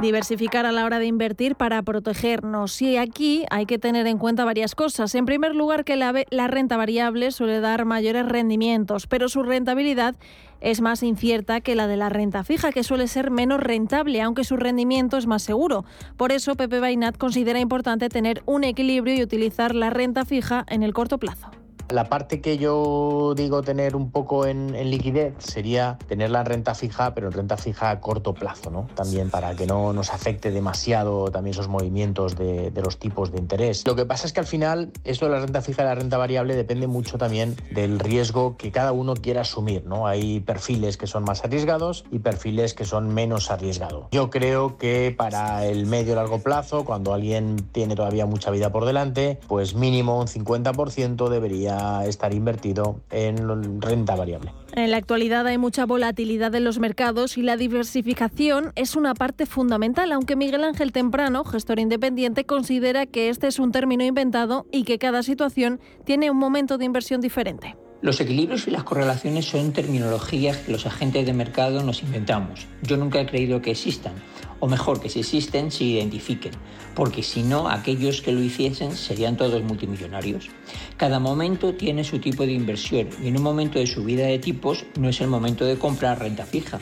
Diversificar 0.00 0.64
a 0.64 0.72
la 0.72 0.86
hora 0.86 0.98
de 0.98 1.04
invertir 1.04 1.56
para 1.56 1.82
protegernos. 1.82 2.80
Y 2.80 2.96
aquí 2.96 3.44
hay 3.50 3.66
que 3.66 3.78
tener 3.78 4.06
en 4.06 4.16
cuenta 4.16 4.46
varias 4.46 4.74
cosas. 4.74 5.14
En 5.14 5.26
primer 5.26 5.54
lugar, 5.54 5.84
que 5.84 5.96
la, 5.96 6.12
renta 6.48 6.78
variable 6.78 7.30
suele 7.32 7.60
dar 7.60 7.84
mayores 7.84 8.26
rendimientos, 8.26 9.06
pero 9.06 9.28
su 9.28 9.42
rentabilidad 9.42 10.16
es 10.62 10.80
más 10.80 11.02
incierta 11.02 11.60
que 11.60 11.74
la 11.74 11.86
de 11.86 11.98
la 11.98 12.08
renta 12.08 12.44
fija, 12.44 12.72
que 12.72 12.82
suele 12.82 13.08
ser 13.08 13.30
menos 13.30 13.60
rentable, 13.60 14.22
aunque 14.22 14.44
su 14.44 14.56
rendimiento 14.56 15.18
es 15.18 15.26
más 15.26 15.42
seguro. 15.42 15.84
Por 16.16 16.32
eso, 16.32 16.54
Pepe 16.54 16.80
Bainat 16.80 17.18
considera 17.18 17.60
importante 17.60 18.08
tener 18.08 18.42
un 18.46 18.64
equilibrio 18.64 19.14
y 19.14 19.22
utilizar 19.22 19.74
la 19.74 19.90
renta 19.90 20.24
fija 20.24 20.64
en 20.68 20.82
el 20.82 20.94
corto 20.94 21.18
plazo. 21.18 21.50
La 21.90 22.04
parte 22.04 22.40
que 22.40 22.56
yo 22.56 23.34
digo 23.36 23.62
tener 23.62 23.96
un 23.96 24.10
poco 24.12 24.46
en, 24.46 24.74
en, 24.76 24.90
liquidez 24.90 25.34
sería 25.38 25.98
tener 26.06 26.30
la 26.30 26.44
renta 26.44 26.74
fija, 26.74 27.14
pero 27.14 27.26
en 27.28 27.32
renta 27.32 27.56
fija 27.56 27.90
a 27.90 28.00
corto 28.00 28.32
plazo, 28.32 28.70
¿no? 28.70 28.86
También 28.94 29.28
para 29.28 29.56
que 29.56 29.66
no 29.66 29.92
nos 29.92 30.10
afecte 30.10 30.52
demasiado 30.52 31.30
también 31.32 31.54
esos 31.54 31.68
movimientos 31.68 32.36
de, 32.36 32.70
de, 32.70 32.82
los 32.82 32.98
tipos 32.98 33.32
de 33.32 33.38
interés. 33.38 33.84
Lo 33.86 33.96
que 33.96 34.06
pasa 34.06 34.26
es 34.26 34.32
que 34.32 34.40
al 34.40 34.46
final 34.46 34.92
esto 35.02 35.26
de 35.26 35.32
la 35.32 35.40
renta 35.40 35.62
fija 35.62 35.82
y 35.82 35.86
la 35.86 35.94
renta 35.96 36.16
variable 36.16 36.54
depende 36.54 36.86
mucho 36.86 37.18
también 37.18 37.56
del 37.72 37.98
riesgo 37.98 38.56
que 38.56 38.70
cada 38.70 38.92
uno 38.92 39.14
quiera 39.14 39.40
asumir, 39.40 39.84
¿no? 39.84 40.06
Hay 40.06 40.40
perfiles 40.40 40.96
que 40.96 41.08
son 41.08 41.24
más 41.24 41.44
arriesgados 41.44 42.04
y 42.12 42.20
perfiles 42.20 42.74
que 42.74 42.84
son 42.84 43.12
menos 43.12 43.50
arriesgados. 43.50 44.06
Yo 44.12 44.30
creo 44.30 44.76
que 44.78 45.12
para 45.16 45.66
el 45.66 45.86
medio 45.86 46.12
y 46.12 46.16
largo 46.16 46.40
plazo, 46.40 46.84
cuando 46.84 47.12
alguien 47.14 47.56
tiene 47.72 47.96
todavía 47.96 48.26
mucha 48.26 48.50
vida 48.50 48.70
por 48.70 48.84
delante, 48.84 49.40
pues 49.48 49.74
mínimo 49.74 50.20
un 50.20 50.28
50% 50.28 51.28
debería 51.28 51.79
estar 52.06 52.34
invertido 52.34 53.00
en 53.10 53.80
renta 53.80 54.14
variable. 54.14 54.52
En 54.74 54.90
la 54.90 54.98
actualidad 54.98 55.46
hay 55.46 55.58
mucha 55.58 55.84
volatilidad 55.84 56.54
en 56.54 56.64
los 56.64 56.78
mercados 56.78 57.36
y 57.36 57.42
la 57.42 57.56
diversificación 57.56 58.72
es 58.76 58.94
una 58.94 59.14
parte 59.14 59.46
fundamental, 59.46 60.12
aunque 60.12 60.36
Miguel 60.36 60.64
Ángel 60.64 60.92
Temprano, 60.92 61.44
gestor 61.44 61.80
independiente, 61.80 62.44
considera 62.44 63.06
que 63.06 63.28
este 63.28 63.48
es 63.48 63.58
un 63.58 63.72
término 63.72 64.04
inventado 64.04 64.66
y 64.70 64.84
que 64.84 64.98
cada 64.98 65.22
situación 65.22 65.80
tiene 66.04 66.30
un 66.30 66.36
momento 66.36 66.78
de 66.78 66.84
inversión 66.84 67.20
diferente. 67.20 67.76
Los 68.02 68.18
equilibrios 68.20 68.66
y 68.66 68.70
las 68.70 68.84
correlaciones 68.84 69.44
son 69.44 69.72
terminologías 69.72 70.56
que 70.58 70.72
los 70.72 70.86
agentes 70.86 71.26
de 71.26 71.34
mercado 71.34 71.82
nos 71.82 72.02
inventamos. 72.02 72.66
Yo 72.82 72.96
nunca 72.96 73.20
he 73.20 73.26
creído 73.26 73.60
que 73.60 73.72
existan 73.72 74.14
o 74.60 74.68
mejor 74.68 75.00
que 75.00 75.08
si 75.08 75.20
existen 75.20 75.70
se 75.70 75.84
identifiquen, 75.84 76.52
porque 76.94 77.22
si 77.22 77.42
no 77.42 77.68
aquellos 77.68 78.22
que 78.22 78.32
lo 78.32 78.42
hiciesen 78.42 78.94
serían 78.94 79.36
todos 79.36 79.62
multimillonarios. 79.62 80.48
Cada 80.96 81.18
momento 81.18 81.74
tiene 81.74 82.04
su 82.04 82.18
tipo 82.18 82.44
de 82.44 82.52
inversión 82.52 83.08
y 83.22 83.28
en 83.28 83.36
un 83.36 83.42
momento 83.42 83.78
de 83.78 83.86
subida 83.86 84.26
de 84.26 84.38
tipos 84.38 84.84
no 84.98 85.08
es 85.08 85.20
el 85.20 85.28
momento 85.28 85.64
de 85.64 85.78
comprar 85.78 86.20
renta 86.20 86.44
fija. 86.44 86.78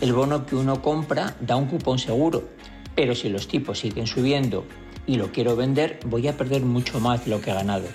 El 0.00 0.12
bono 0.12 0.46
que 0.46 0.56
uno 0.56 0.82
compra 0.82 1.36
da 1.40 1.56
un 1.56 1.66
cupón 1.66 1.98
seguro, 1.98 2.48
pero 2.94 3.14
si 3.14 3.28
los 3.28 3.48
tipos 3.48 3.78
siguen 3.78 4.06
subiendo 4.06 4.64
y 5.06 5.16
lo 5.16 5.32
quiero 5.32 5.56
vender, 5.56 6.00
voy 6.06 6.28
a 6.28 6.36
perder 6.36 6.62
mucho 6.62 7.00
más 7.00 7.24
de 7.24 7.30
lo 7.30 7.40
que 7.40 7.50
he 7.50 7.54
ganado. 7.54 7.86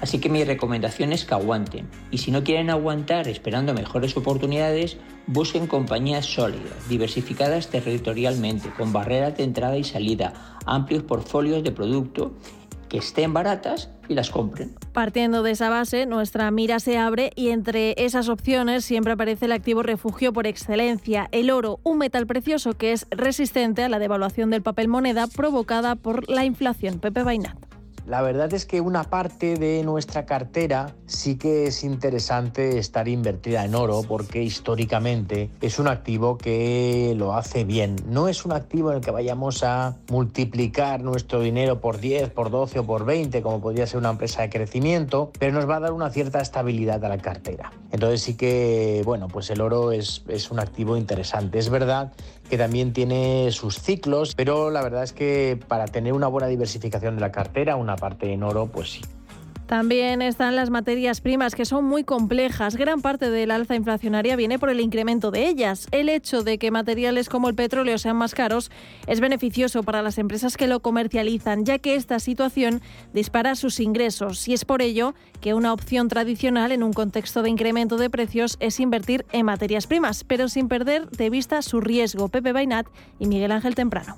Así 0.00 0.20
que 0.20 0.28
mi 0.28 0.44
recomendación 0.44 1.12
es 1.12 1.24
que 1.24 1.34
aguanten. 1.34 1.88
Y 2.10 2.18
si 2.18 2.30
no 2.30 2.44
quieren 2.44 2.70
aguantar 2.70 3.28
esperando 3.28 3.74
mejores 3.74 4.16
oportunidades, 4.16 4.96
busquen 5.26 5.66
compañías 5.66 6.26
sólidas, 6.26 6.88
diversificadas 6.88 7.68
territorialmente, 7.68 8.70
con 8.70 8.92
barreras 8.92 9.36
de 9.36 9.44
entrada 9.44 9.76
y 9.76 9.84
salida, 9.84 10.32
amplios 10.66 11.02
portfolios 11.02 11.64
de 11.64 11.72
producto 11.72 12.32
que 12.88 12.98
estén 12.98 13.34
baratas 13.34 13.90
y 14.08 14.14
las 14.14 14.30
compren. 14.30 14.74
Partiendo 14.92 15.42
de 15.42 15.50
esa 15.50 15.68
base, 15.68 16.06
nuestra 16.06 16.50
mira 16.50 16.80
se 16.80 16.96
abre 16.96 17.32
y 17.36 17.50
entre 17.50 17.94
esas 18.02 18.28
opciones 18.28 18.84
siempre 18.84 19.12
aparece 19.12 19.44
el 19.44 19.52
activo 19.52 19.82
refugio 19.82 20.32
por 20.32 20.46
excelencia, 20.46 21.28
el 21.32 21.50
oro, 21.50 21.80
un 21.82 21.98
metal 21.98 22.26
precioso 22.26 22.72
que 22.72 22.92
es 22.92 23.06
resistente 23.10 23.84
a 23.84 23.88
la 23.88 23.98
devaluación 23.98 24.50
del 24.50 24.62
papel 24.62 24.88
moneda 24.88 25.26
provocada 25.26 25.96
por 25.96 26.28
la 26.30 26.44
inflación. 26.44 26.98
Pepe 26.98 27.22
Bainat. 27.22 27.67
La 28.08 28.22
verdad 28.22 28.50
es 28.54 28.64
que 28.64 28.80
una 28.80 29.04
parte 29.04 29.56
de 29.56 29.82
nuestra 29.84 30.24
cartera 30.24 30.94
sí 31.04 31.36
que 31.36 31.66
es 31.66 31.84
interesante 31.84 32.78
estar 32.78 33.06
invertida 33.06 33.66
en 33.66 33.74
oro 33.74 34.02
porque 34.08 34.42
históricamente 34.42 35.50
es 35.60 35.78
un 35.78 35.88
activo 35.88 36.38
que 36.38 37.12
lo 37.18 37.34
hace 37.34 37.64
bien. 37.64 37.96
No 38.06 38.28
es 38.28 38.46
un 38.46 38.52
activo 38.52 38.92
en 38.92 38.96
el 38.96 39.04
que 39.04 39.10
vayamos 39.10 39.62
a 39.62 39.98
multiplicar 40.10 41.02
nuestro 41.02 41.40
dinero 41.40 41.82
por 41.82 42.00
10, 42.00 42.30
por 42.30 42.48
12 42.48 42.78
o 42.78 42.86
por 42.86 43.04
20 43.04 43.42
como 43.42 43.60
podría 43.60 43.86
ser 43.86 43.98
una 43.98 44.08
empresa 44.08 44.40
de 44.40 44.48
crecimiento, 44.48 45.30
pero 45.38 45.52
nos 45.52 45.68
va 45.68 45.76
a 45.76 45.80
dar 45.80 45.92
una 45.92 46.08
cierta 46.08 46.40
estabilidad 46.40 47.04
a 47.04 47.10
la 47.10 47.18
cartera. 47.18 47.72
Entonces 47.92 48.22
sí 48.22 48.38
que, 48.38 49.02
bueno, 49.04 49.28
pues 49.28 49.50
el 49.50 49.60
oro 49.60 49.92
es, 49.92 50.24
es 50.28 50.50
un 50.50 50.60
activo 50.60 50.96
interesante. 50.96 51.58
Es 51.58 51.68
verdad 51.68 52.14
que 52.48 52.58
también 52.58 52.92
tiene 52.92 53.50
sus 53.52 53.78
ciclos, 53.80 54.34
pero 54.34 54.70
la 54.70 54.82
verdad 54.82 55.02
es 55.02 55.12
que 55.12 55.58
para 55.68 55.86
tener 55.86 56.12
una 56.12 56.26
buena 56.26 56.48
diversificación 56.48 57.14
de 57.16 57.20
la 57.20 57.32
cartera, 57.32 57.76
una 57.76 57.96
parte 57.96 58.32
en 58.32 58.42
oro, 58.42 58.66
pues 58.66 58.90
sí. 58.90 59.00
También 59.68 60.22
están 60.22 60.56
las 60.56 60.70
materias 60.70 61.20
primas, 61.20 61.54
que 61.54 61.66
son 61.66 61.84
muy 61.84 62.02
complejas. 62.02 62.74
Gran 62.74 63.02
parte 63.02 63.28
del 63.28 63.50
alza 63.50 63.74
inflacionaria 63.74 64.34
viene 64.34 64.58
por 64.58 64.70
el 64.70 64.80
incremento 64.80 65.30
de 65.30 65.46
ellas. 65.46 65.88
El 65.90 66.08
hecho 66.08 66.42
de 66.42 66.56
que 66.56 66.70
materiales 66.70 67.28
como 67.28 67.50
el 67.50 67.54
petróleo 67.54 67.98
sean 67.98 68.16
más 68.16 68.34
caros 68.34 68.70
es 69.06 69.20
beneficioso 69.20 69.82
para 69.82 70.00
las 70.00 70.16
empresas 70.16 70.56
que 70.56 70.68
lo 70.68 70.80
comercializan, 70.80 71.66
ya 71.66 71.78
que 71.78 71.96
esta 71.96 72.18
situación 72.18 72.80
dispara 73.12 73.54
sus 73.56 73.78
ingresos. 73.78 74.48
Y 74.48 74.54
es 74.54 74.64
por 74.64 74.80
ello 74.80 75.14
que 75.42 75.52
una 75.52 75.74
opción 75.74 76.08
tradicional 76.08 76.72
en 76.72 76.82
un 76.82 76.94
contexto 76.94 77.42
de 77.42 77.50
incremento 77.50 77.98
de 77.98 78.08
precios 78.08 78.56
es 78.60 78.80
invertir 78.80 79.26
en 79.32 79.44
materias 79.44 79.86
primas, 79.86 80.24
pero 80.24 80.48
sin 80.48 80.68
perder 80.68 81.10
de 81.10 81.28
vista 81.28 81.60
su 81.60 81.82
riesgo. 81.82 82.28
Pepe 82.28 82.54
Bainat 82.54 82.86
y 83.18 83.26
Miguel 83.26 83.52
Ángel 83.52 83.74
Temprano. 83.74 84.16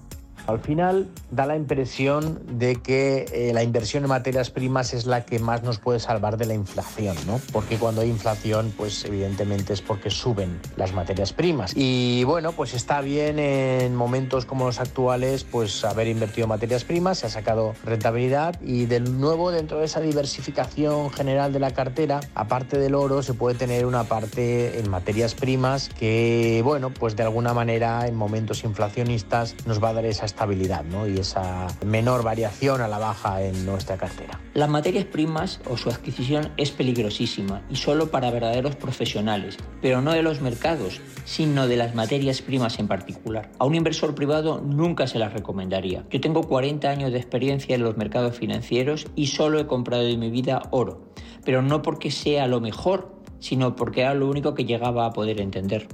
Al 0.51 0.61
final 0.61 1.09
da 1.31 1.47
la 1.47 1.57
impresión 1.57 2.41
de 2.59 2.77
que 2.77 3.27
eh, 3.33 3.53
la 3.55 3.63
inversión 3.63 4.05
en 4.05 4.09
materias 4.09 4.51
primas 4.51 4.95
es 4.95 5.07
la 5.07 5.25
que 5.25 5.39
más 5.39 5.63
nos 5.63 5.79
puede 5.79 6.01
salvar 6.01 6.37
de 6.37 6.47
la 6.47 6.55
inflación, 6.55 7.17
¿no? 7.27 7.41
Porque 7.53 7.77
cuando 7.77 8.01
hay 8.01 8.11
inflación, 8.11 8.73
pues 8.77 9.05
evidentemente 9.05 9.73
es 9.73 9.81
porque 9.81 10.11
suben 10.11 10.61
las 10.77 10.93
materias 10.93 11.33
primas. 11.33 11.73
Y 11.77 12.25
bueno, 12.25 12.53
pues 12.53 12.75
está 12.75 13.01
bien 13.01 13.39
en 13.39 13.95
momentos 13.95 14.45
como 14.45 14.67
los 14.67 14.81
actuales, 14.81 15.45
pues 15.45 15.85
haber 15.85 16.09
invertido 16.09 16.45
en 16.45 16.51
materias 16.51 16.85
primas, 16.85 17.19
se 17.19 17.27
ha 17.27 17.31
sacado 17.31 17.75
rentabilidad 17.85 18.61
y 18.61 18.87
de 18.87 19.01
nuevo 19.01 19.51
dentro 19.51 19.79
de 19.79 19.87
esa 19.87 20.01
diversificación 20.01 21.11
general 21.11 21.53
de 21.53 21.61
la 21.61 21.73
cartera, 21.73 22.21
aparte 22.35 22.79
del 22.79 22.95
oro, 22.95 23.23
se 23.23 23.35
puede 23.35 23.57
tener 23.57 23.87
una 23.87 24.05
parte 24.05 24.79
en 24.79 24.91
materias 24.91 25.35
primas 25.35 25.89
que, 25.89 26.61
bueno, 26.65 26.91
pues 26.91 27.17
de 27.17 27.23
alguna 27.23 27.55
manera 27.55 28.07
en 28.07 28.17
momentos 28.17 28.65
inflacionistas 28.65 29.55
nos 29.67 29.83
va 29.83 29.91
a 29.91 29.93
dar 29.93 30.05
esa 30.05 30.27
estabilidad 30.41 30.85
¿no? 30.85 31.07
y 31.07 31.19
esa 31.19 31.67
menor 31.85 32.23
variación 32.23 32.81
a 32.81 32.89
la 32.89 32.99
baja 32.99 33.43
en 33.43 33.67
nuestra 33.67 33.99
cartera. 33.99 34.41
Las 34.55 34.71
materias 34.71 35.05
primas 35.05 35.61
o 35.69 35.77
su 35.77 35.91
adquisición 35.91 36.49
es 36.57 36.71
peligrosísima 36.71 37.61
y 37.69 37.77
solo 37.77 38.11
para 38.11 38.31
verdaderos 38.31 38.75
profesionales, 38.75 39.59
pero 39.83 40.01
no 40.01 40.13
de 40.13 40.23
los 40.23 40.41
mercados, 40.41 41.03
sino 41.27 41.69
de 41.69 41.77
las 41.77 41.95
materias 41.95 42.41
primas 42.41 42.79
en 42.79 42.89
particular. 42.89 43.51
A 43.59 43.67
un 43.67 43.75
inversor 43.75 44.15
privado 44.15 44.63
nunca 44.63 45.07
se 45.07 45.19
las 45.19 45.35
recomendaría. 45.35 46.07
Yo 46.11 46.23
tengo 46.23 46.43
40 46.45 46.89
años 46.89 47.13
de 47.13 47.19
experiencia 47.19 47.75
en 47.75 47.83
los 47.83 47.99
mercados 47.99 48.39
financieros 48.39 49.09
y 49.15 49.27
solo 49.27 49.61
he 49.61 49.67
comprado 49.67 50.05
en 50.05 50.21
mi 50.21 50.31
vida 50.31 50.63
oro, 50.71 51.13
pero 51.45 51.61
no 51.61 51.83
porque 51.83 52.11
sea 52.11 52.47
lo 52.47 52.63
mejor, 52.63 53.15
sino 53.41 53.77
porque 53.77 54.01
era 54.01 54.15
lo 54.15 54.27
único 54.27 54.55
que 54.55 54.65
llegaba 54.65 55.05
a 55.05 55.13
poder 55.13 55.39
entender. 55.39 55.87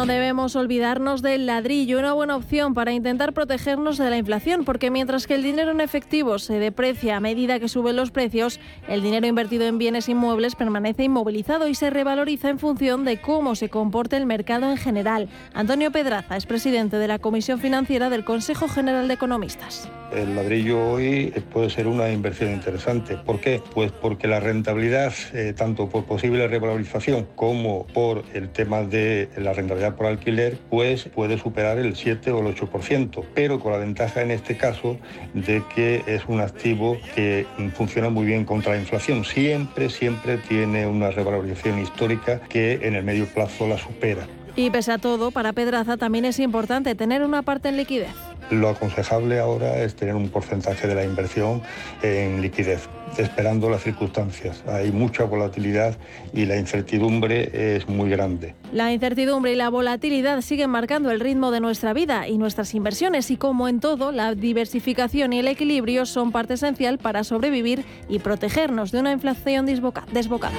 No 0.00 0.06
debemos 0.06 0.56
olvidarnos 0.56 1.20
del 1.20 1.44
ladrillo, 1.44 1.98
una 1.98 2.14
buena 2.14 2.34
opción 2.34 2.72
para 2.72 2.90
intentar 2.92 3.34
protegernos 3.34 3.98
de 3.98 4.08
la 4.08 4.16
inflación, 4.16 4.64
porque 4.64 4.90
mientras 4.90 5.26
que 5.26 5.34
el 5.34 5.42
dinero 5.42 5.72
en 5.72 5.82
efectivo 5.82 6.38
se 6.38 6.58
deprecia 6.58 7.18
a 7.18 7.20
medida 7.20 7.60
que 7.60 7.68
suben 7.68 7.96
los 7.96 8.10
precios, 8.10 8.60
el 8.88 9.02
dinero 9.02 9.26
invertido 9.26 9.66
en 9.66 9.76
bienes 9.76 10.08
inmuebles 10.08 10.54
permanece 10.54 11.04
inmovilizado 11.04 11.68
y 11.68 11.74
se 11.74 11.90
revaloriza 11.90 12.48
en 12.48 12.58
función 12.58 13.04
de 13.04 13.20
cómo 13.20 13.54
se 13.54 13.68
comporte 13.68 14.16
el 14.16 14.24
mercado 14.24 14.70
en 14.70 14.78
general. 14.78 15.28
Antonio 15.52 15.92
Pedraza 15.92 16.38
es 16.38 16.46
presidente 16.46 16.96
de 16.96 17.06
la 17.06 17.18
Comisión 17.18 17.60
Financiera 17.60 18.08
del 18.08 18.24
Consejo 18.24 18.68
General 18.68 19.06
de 19.06 19.12
Economistas. 19.12 19.90
El 20.12 20.34
ladrillo 20.34 20.92
hoy 20.92 21.32
puede 21.52 21.70
ser 21.70 21.86
una 21.86 22.10
inversión 22.10 22.50
interesante. 22.50 23.16
¿Por 23.16 23.40
qué? 23.40 23.62
Pues 23.72 23.92
porque 23.92 24.26
la 24.26 24.40
rentabilidad, 24.40 25.12
eh, 25.32 25.54
tanto 25.56 25.88
por 25.88 26.04
posible 26.04 26.48
revalorización 26.48 27.28
como 27.36 27.86
por 27.86 28.24
el 28.34 28.50
tema 28.50 28.82
de 28.82 29.28
la 29.36 29.52
rentabilidad 29.52 29.94
por 29.94 30.06
alquiler, 30.06 30.58
pues 30.68 31.04
puede 31.04 31.38
superar 31.38 31.78
el 31.78 31.94
7 31.94 32.32
o 32.32 32.40
el 32.40 32.54
8%, 32.54 33.24
pero 33.34 33.60
con 33.60 33.72
la 33.72 33.78
ventaja 33.78 34.22
en 34.22 34.32
este 34.32 34.56
caso 34.56 34.98
de 35.34 35.62
que 35.74 36.02
es 36.06 36.22
un 36.26 36.40
activo 36.40 36.98
que 37.14 37.46
funciona 37.74 38.08
muy 38.10 38.26
bien 38.26 38.44
contra 38.44 38.72
la 38.72 38.80
inflación. 38.80 39.24
Siempre, 39.24 39.90
siempre 39.90 40.38
tiene 40.38 40.86
una 40.86 41.10
revalorización 41.10 41.78
histórica 41.78 42.40
que 42.40 42.80
en 42.82 42.94
el 42.94 43.04
medio 43.04 43.26
plazo 43.26 43.68
la 43.68 43.78
supera. 43.78 44.26
Y 44.60 44.68
pese 44.68 44.92
a 44.92 44.98
todo, 44.98 45.30
para 45.30 45.54
Pedraza 45.54 45.96
también 45.96 46.26
es 46.26 46.38
importante 46.38 46.94
tener 46.94 47.22
una 47.22 47.40
parte 47.40 47.70
en 47.70 47.78
liquidez. 47.78 48.14
Lo 48.50 48.68
aconsejable 48.68 49.40
ahora 49.40 49.78
es 49.78 49.94
tener 49.94 50.14
un 50.14 50.28
porcentaje 50.28 50.86
de 50.86 50.94
la 50.94 51.02
inversión 51.02 51.62
en 52.02 52.42
liquidez, 52.42 52.86
esperando 53.16 53.70
las 53.70 53.82
circunstancias. 53.82 54.62
Hay 54.68 54.92
mucha 54.92 55.24
volatilidad 55.24 55.96
y 56.34 56.44
la 56.44 56.58
incertidumbre 56.58 57.76
es 57.76 57.88
muy 57.88 58.10
grande. 58.10 58.54
La 58.70 58.92
incertidumbre 58.92 59.54
y 59.54 59.56
la 59.56 59.70
volatilidad 59.70 60.42
siguen 60.42 60.68
marcando 60.68 61.10
el 61.10 61.20
ritmo 61.20 61.52
de 61.52 61.60
nuestra 61.60 61.94
vida 61.94 62.28
y 62.28 62.36
nuestras 62.36 62.74
inversiones 62.74 63.30
y 63.30 63.38
como 63.38 63.66
en 63.66 63.80
todo, 63.80 64.12
la 64.12 64.34
diversificación 64.34 65.32
y 65.32 65.38
el 65.38 65.48
equilibrio 65.48 66.04
son 66.04 66.32
parte 66.32 66.54
esencial 66.54 66.98
para 66.98 67.24
sobrevivir 67.24 67.86
y 68.10 68.18
protegernos 68.18 68.92
de 68.92 69.00
una 69.00 69.12
inflación 69.12 69.64
desbocada. 69.64 70.58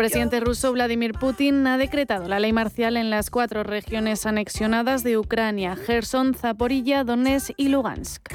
Presidente 0.00 0.40
ruso 0.40 0.72
Vladimir 0.72 1.12
Putin 1.12 1.66
ha 1.66 1.76
decretado 1.76 2.26
la 2.26 2.40
ley 2.40 2.54
marcial 2.54 2.96
en 2.96 3.10
las 3.10 3.28
cuatro 3.28 3.64
regiones 3.64 4.24
anexionadas 4.24 5.02
de 5.02 5.18
Ucrania, 5.18 5.76
Gerson, 5.76 6.32
Zaporilla, 6.32 7.04
Donetsk 7.04 7.50
y 7.58 7.68
Lugansk. 7.68 8.32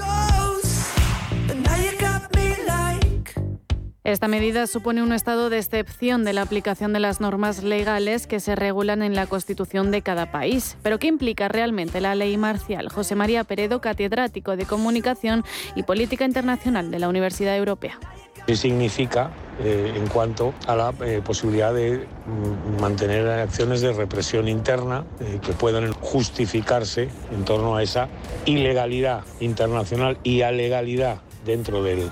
Esta 4.04 4.28
medida 4.28 4.68
supone 4.68 5.02
un 5.02 5.12
estado 5.12 5.50
de 5.50 5.58
excepción 5.58 6.24
de 6.24 6.34
la 6.34 6.44
aplicación 6.44 6.94
de 6.94 7.00
las 7.00 7.20
normas 7.20 7.64
legales 7.64 8.28
que 8.28 8.40
se 8.40 8.56
regulan 8.56 9.02
en 9.02 9.16
la 9.16 9.26
Constitución 9.26 9.90
de 9.90 10.04
cada 10.04 10.32
país. 10.32 10.78
Pero 10.84 11.00
¿qué 11.00 11.08
implica 11.08 11.48
realmente 11.48 12.00
la 12.00 12.14
ley 12.14 12.38
marcial? 12.38 12.90
José 12.90 13.16
María 13.16 13.44
Peredo, 13.44 13.82
catedrático 13.82 14.56
de 14.56 14.68
Comunicación 14.68 15.44
y 15.76 15.82
Política 15.82 16.26
Internacional 16.26 16.92
de 16.92 17.00
la 17.00 17.10
Universidad 17.10 17.58
Europea. 17.58 17.98
¿Qué 18.46 18.56
significa 18.56 19.32
eh, 19.64 19.94
en 19.96 20.08
cuanto 20.08 20.54
a 20.68 20.76
la 20.76 20.94
eh, 21.02 21.22
posibilidad 21.24 21.74
de 21.74 22.06
mm, 22.26 22.82
mantener 22.82 23.26
acciones 23.28 23.80
de 23.80 23.94
represión 23.94 24.50
interna 24.50 25.06
eh, 25.22 25.40
que 25.42 25.54
puedan 25.54 25.94
justificarse 25.94 27.08
en 27.32 27.46
torno 27.46 27.78
a 27.78 27.82
esa 27.82 28.10
ilegalidad 28.46 29.24
internacional 29.40 30.18
y 30.24 30.42
alegalidad 30.42 31.22
dentro 31.46 31.84
del 31.84 32.12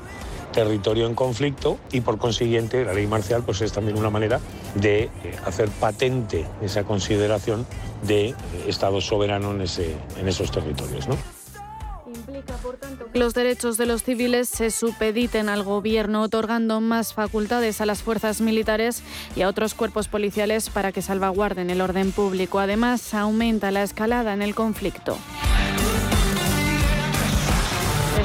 territorio 0.54 1.06
en 1.06 1.16
conflicto 1.16 1.80
y 1.92 2.00
por 2.00 2.18
consiguiente 2.18 2.86
la 2.86 2.94
ley 2.94 3.08
marcial 3.08 3.44
pues 3.44 3.62
es 3.62 3.74
también 3.74 3.98
una 3.98 4.10
manera 4.10 4.40
de 4.76 5.10
hacer 5.46 5.68
patente 5.68 6.46
esa 6.62 6.84
consideración 6.84 7.66
de 8.04 8.36
Estado 8.68 9.02
soberano 9.02 9.52
en, 9.52 9.62
en 9.62 10.28
esos 10.28 10.52
territorios. 10.52 11.08
¿no? 11.08 11.18
Los 13.24 13.34
derechos 13.34 13.78
de 13.78 13.86
los 13.86 14.04
civiles 14.04 14.50
se 14.50 14.70
supediten 14.70 15.48
al 15.48 15.64
gobierno, 15.64 16.24
otorgando 16.24 16.82
más 16.82 17.14
facultades 17.14 17.80
a 17.80 17.86
las 17.86 18.04
fuerzas 18.04 18.42
militares 18.42 19.02
y 19.34 19.44
a 19.44 19.48
otros 19.48 19.76
cuerpos 19.76 20.10
policiales 20.10 20.70
para 20.70 20.92
que 20.92 21.02
salvaguarden 21.02 21.70
el 21.70 21.80
orden 21.80 22.12
público. 22.12 22.60
Además, 22.60 23.14
aumenta 23.14 23.72
la 23.72 23.84
escalada 23.84 24.34
en 24.34 24.42
el 24.42 24.54
conflicto. 24.54 25.18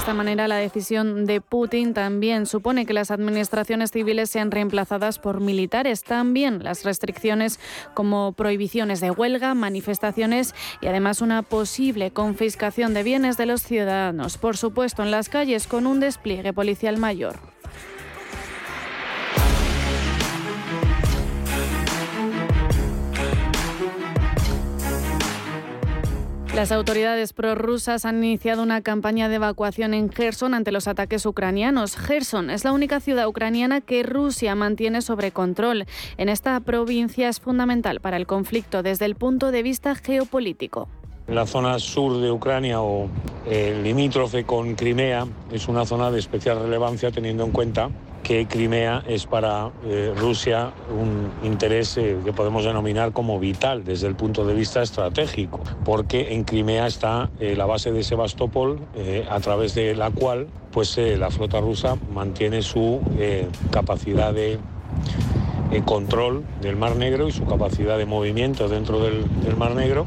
Esta 0.08 0.16
manera, 0.16 0.48
la 0.48 0.56
decisión 0.56 1.26
de 1.26 1.42
Putin 1.42 1.92
también 1.92 2.46
supone 2.46 2.86
que 2.86 2.94
las 2.94 3.10
administraciones 3.10 3.90
civiles 3.90 4.30
sean 4.30 4.50
reemplazadas 4.50 5.18
por 5.18 5.42
militares. 5.42 6.02
También 6.02 6.64
las 6.64 6.82
restricciones 6.82 7.60
como 7.92 8.32
prohibiciones 8.32 9.02
de 9.02 9.10
huelga, 9.10 9.52
manifestaciones 9.52 10.54
y 10.80 10.86
además 10.86 11.20
una 11.20 11.42
posible 11.42 12.10
confiscación 12.10 12.94
de 12.94 13.02
bienes 13.02 13.36
de 13.36 13.44
los 13.44 13.62
ciudadanos. 13.62 14.38
Por 14.38 14.56
supuesto, 14.56 15.02
en 15.02 15.10
las 15.10 15.28
calles 15.28 15.66
con 15.66 15.86
un 15.86 16.00
despliegue 16.00 16.54
policial 16.54 16.96
mayor. 16.96 17.57
Las 26.58 26.72
autoridades 26.72 27.34
prorrusas 27.34 28.04
han 28.04 28.24
iniciado 28.24 28.64
una 28.64 28.80
campaña 28.80 29.28
de 29.28 29.36
evacuación 29.36 29.94
en 29.94 30.10
Gerson 30.10 30.54
ante 30.54 30.72
los 30.72 30.88
ataques 30.88 31.24
ucranianos. 31.24 31.96
Gerson 31.96 32.50
es 32.50 32.64
la 32.64 32.72
única 32.72 32.98
ciudad 32.98 33.28
ucraniana 33.28 33.80
que 33.80 34.02
Rusia 34.02 34.56
mantiene 34.56 35.00
sobre 35.00 35.30
control. 35.30 35.86
En 36.16 36.28
esta 36.28 36.58
provincia 36.58 37.28
es 37.28 37.38
fundamental 37.38 38.00
para 38.00 38.16
el 38.16 38.26
conflicto 38.26 38.82
desde 38.82 39.04
el 39.04 39.14
punto 39.14 39.52
de 39.52 39.62
vista 39.62 39.94
geopolítico. 39.94 40.88
La 41.28 41.44
zona 41.44 41.78
sur 41.78 42.22
de 42.22 42.32
Ucrania 42.32 42.80
o 42.80 43.06
el 43.46 43.82
limítrofe 43.82 44.44
con 44.44 44.74
Crimea 44.76 45.26
es 45.52 45.68
una 45.68 45.84
zona 45.84 46.10
de 46.10 46.18
especial 46.18 46.58
relevancia 46.58 47.10
teniendo 47.10 47.44
en 47.44 47.50
cuenta 47.50 47.90
que 48.22 48.46
Crimea 48.46 49.04
es 49.06 49.26
para 49.26 49.70
eh, 49.84 50.14
Rusia 50.16 50.72
un 50.90 51.30
interés 51.46 51.98
eh, 51.98 52.16
que 52.24 52.32
podemos 52.32 52.64
denominar 52.64 53.12
como 53.12 53.38
vital 53.38 53.84
desde 53.84 54.06
el 54.06 54.14
punto 54.14 54.46
de 54.46 54.54
vista 54.54 54.80
estratégico, 54.80 55.60
porque 55.84 56.32
en 56.32 56.44
Crimea 56.44 56.86
está 56.86 57.28
eh, 57.40 57.54
la 57.54 57.66
base 57.66 57.92
de 57.92 58.02
Sebastopol, 58.02 58.78
a 59.28 59.40
través 59.40 59.74
de 59.74 59.94
la 59.94 60.10
cual 60.10 60.48
pues, 60.72 60.96
la 60.96 61.30
flota 61.30 61.60
rusa 61.60 61.98
mantiene 62.10 62.62
su 62.62 63.00
capacidad 63.70 64.32
de 64.32 64.58
control 65.84 66.42
del 66.62 66.76
Mar 66.76 66.96
Negro 66.96 67.28
y 67.28 67.32
su 67.32 67.44
capacidad 67.44 67.98
de 67.98 68.06
movimiento 68.06 68.66
dentro 68.68 68.98
del 68.98 69.56
Mar 69.58 69.74
Negro 69.74 70.06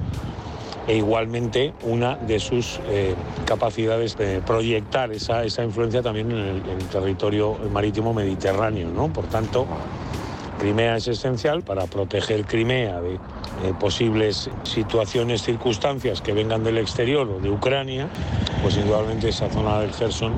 e 0.91 0.97
igualmente 0.97 1.73
una 1.83 2.17
de 2.17 2.37
sus 2.37 2.81
eh, 2.89 3.15
capacidades 3.45 4.17
de 4.17 4.41
proyectar 4.41 5.09
esa, 5.13 5.45
esa 5.45 5.63
influencia 5.63 6.01
también 6.01 6.29
en 6.33 6.37
el, 6.37 6.85
territorio 6.91 7.57
marítimo 7.71 8.13
mediterráneo. 8.13 8.89
¿no? 8.89 9.07
Por 9.07 9.25
tanto, 9.27 9.65
Crimea 10.59 10.97
es 10.97 11.07
esencial 11.07 11.61
para 11.61 11.85
proteger 11.85 12.43
Crimea 12.43 12.99
de 12.99 13.17
posibles 13.79 14.49
situaciones, 14.63 15.43
circunstancias 15.43 16.21
que 16.21 16.33
vengan 16.33 16.61
del 16.61 16.77
exterior 16.77 17.25
o 17.29 17.39
de 17.39 17.49
Ucrania, 17.49 18.09
pues 18.61 18.75
indudablemente 18.75 19.29
esa 19.29 19.49
zona 19.49 19.79
del 19.79 19.93
Gerson 19.93 20.33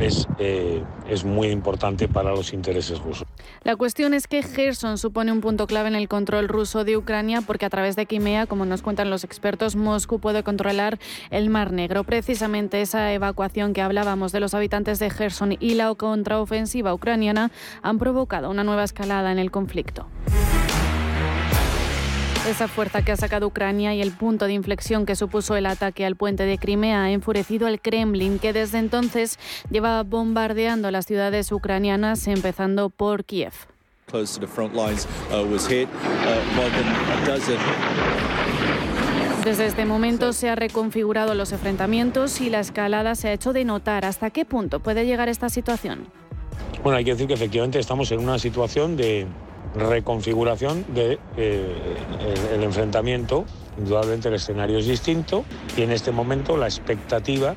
es, 0.00 0.26
eh, 0.38 0.82
es 1.08 1.24
muy 1.24 1.48
importante 1.48 2.08
para 2.08 2.30
los 2.30 2.52
intereses 2.52 2.98
rusos. 3.00 3.26
La 3.62 3.76
cuestión 3.76 4.14
es 4.14 4.26
que 4.26 4.42
Gerson 4.42 4.98
supone 4.98 5.32
un 5.32 5.40
punto 5.40 5.66
clave 5.66 5.88
en 5.88 5.94
el 5.94 6.08
control 6.08 6.48
ruso 6.48 6.84
de 6.84 6.96
Ucrania 6.96 7.42
porque 7.42 7.66
a 7.66 7.70
través 7.70 7.96
de 7.96 8.06
Crimea, 8.06 8.46
como 8.46 8.64
nos 8.64 8.82
cuentan 8.82 9.10
los 9.10 9.24
expertos, 9.24 9.76
Moscú 9.76 10.18
puede 10.18 10.42
controlar 10.42 10.98
el 11.30 11.50
Mar 11.50 11.72
Negro. 11.72 12.04
Precisamente 12.04 12.80
esa 12.80 13.12
evacuación 13.12 13.72
que 13.72 13.82
hablábamos 13.82 14.32
de 14.32 14.40
los 14.40 14.54
habitantes 14.54 14.98
de 14.98 15.10
Gerson 15.10 15.56
y 15.58 15.74
la 15.74 15.94
contraofensiva 15.94 16.94
ucraniana 16.94 17.50
han 17.82 17.98
provocado 17.98 18.50
una 18.50 18.64
nueva 18.64 18.84
escalada 18.84 19.32
en 19.32 19.38
el 19.38 19.50
conflicto. 19.50 20.06
Esa 22.48 22.68
fuerza 22.68 23.02
que 23.02 23.12
ha 23.12 23.16
sacado 23.16 23.46
Ucrania 23.46 23.94
y 23.94 24.00
el 24.00 24.12
punto 24.12 24.46
de 24.46 24.54
inflexión 24.54 25.04
que 25.04 25.14
supuso 25.14 25.56
el 25.56 25.66
ataque 25.66 26.06
al 26.06 26.16
puente 26.16 26.44
de 26.44 26.56
Crimea 26.56 27.04
ha 27.04 27.10
enfurecido 27.10 27.66
al 27.66 27.80
Kremlin, 27.80 28.38
que 28.38 28.54
desde 28.54 28.78
entonces 28.78 29.38
lleva 29.70 30.02
bombardeando 30.02 30.90
las 30.90 31.04
ciudades 31.04 31.52
ucranianas, 31.52 32.26
empezando 32.26 32.88
por 32.88 33.24
Kiev. 33.24 33.52
Desde 39.44 39.66
este 39.66 39.84
momento 39.84 40.32
se 40.32 40.48
han 40.48 40.56
reconfigurado 40.56 41.34
los 41.34 41.52
enfrentamientos 41.52 42.40
y 42.40 42.48
la 42.48 42.60
escalada 42.60 43.14
se 43.14 43.28
ha 43.28 43.32
hecho 43.34 43.52
de 43.52 43.64
notar. 43.66 44.06
¿Hasta 44.06 44.30
qué 44.30 44.46
punto 44.46 44.80
puede 44.80 45.04
llegar 45.04 45.28
esta 45.28 45.50
situación? 45.50 46.06
Bueno, 46.82 46.96
hay 46.96 47.04
que 47.04 47.12
decir 47.12 47.26
que 47.26 47.34
efectivamente 47.34 47.78
estamos 47.78 48.10
en 48.12 48.20
una 48.20 48.38
situación 48.38 48.96
de, 48.96 49.26
reconfiguración 49.74 50.84
del 50.88 50.94
de, 50.94 51.18
eh, 51.36 51.96
el 52.54 52.62
enfrentamiento. 52.62 53.44
Indudablemente 53.78 54.28
el 54.28 54.34
escenario 54.34 54.78
es 54.78 54.86
distinto 54.86 55.44
y 55.76 55.82
en 55.82 55.92
este 55.92 56.12
momento 56.12 56.56
la 56.56 56.66
expectativa 56.66 57.54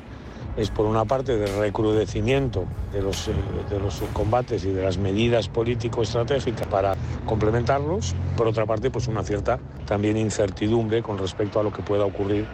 es 0.56 0.70
por 0.70 0.86
una 0.86 1.04
parte 1.04 1.36
de 1.36 1.46
recrudecimiento 1.58 2.64
de 2.92 3.02
los, 3.02 3.28
eh, 3.28 3.32
de 3.70 3.80
los 3.80 4.02
combates 4.12 4.64
y 4.64 4.70
de 4.70 4.82
las 4.82 4.98
medidas 4.98 5.48
político-estratégicas 5.48 6.66
para 6.68 6.96
complementarlos, 7.26 8.14
por 8.36 8.46
otra 8.46 8.66
parte 8.66 8.90
pues 8.90 9.08
una 9.08 9.22
cierta 9.22 9.58
también 9.86 10.16
incertidumbre 10.16 11.02
con 11.02 11.18
respecto 11.18 11.60
a 11.60 11.62
lo 11.62 11.72
que 11.72 11.82
pueda 11.82 12.04
ocurrir. 12.04 12.46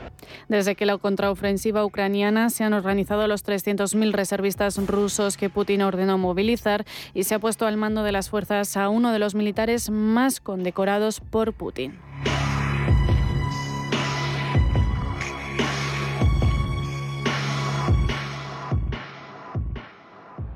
Desde 0.48 0.74
que 0.74 0.86
la 0.86 0.98
contraofensiva 0.98 1.84
ucraniana 1.84 2.50
se 2.50 2.64
han 2.64 2.72
organizado 2.72 3.26
los 3.26 3.44
300.000 3.44 4.12
reservistas 4.12 4.76
rusos 4.86 5.36
que 5.36 5.50
Putin 5.50 5.82
ordenó 5.82 6.18
movilizar 6.18 6.84
y 7.14 7.24
se 7.24 7.34
ha 7.34 7.38
puesto 7.38 7.66
al 7.66 7.76
mando 7.76 8.02
de 8.02 8.12
las 8.12 8.30
fuerzas 8.30 8.76
a 8.76 8.88
uno 8.88 9.12
de 9.12 9.18
los 9.18 9.34
militares 9.34 9.90
más 9.90 10.40
condecorados 10.40 11.20
por 11.20 11.52
Putin. 11.52 11.98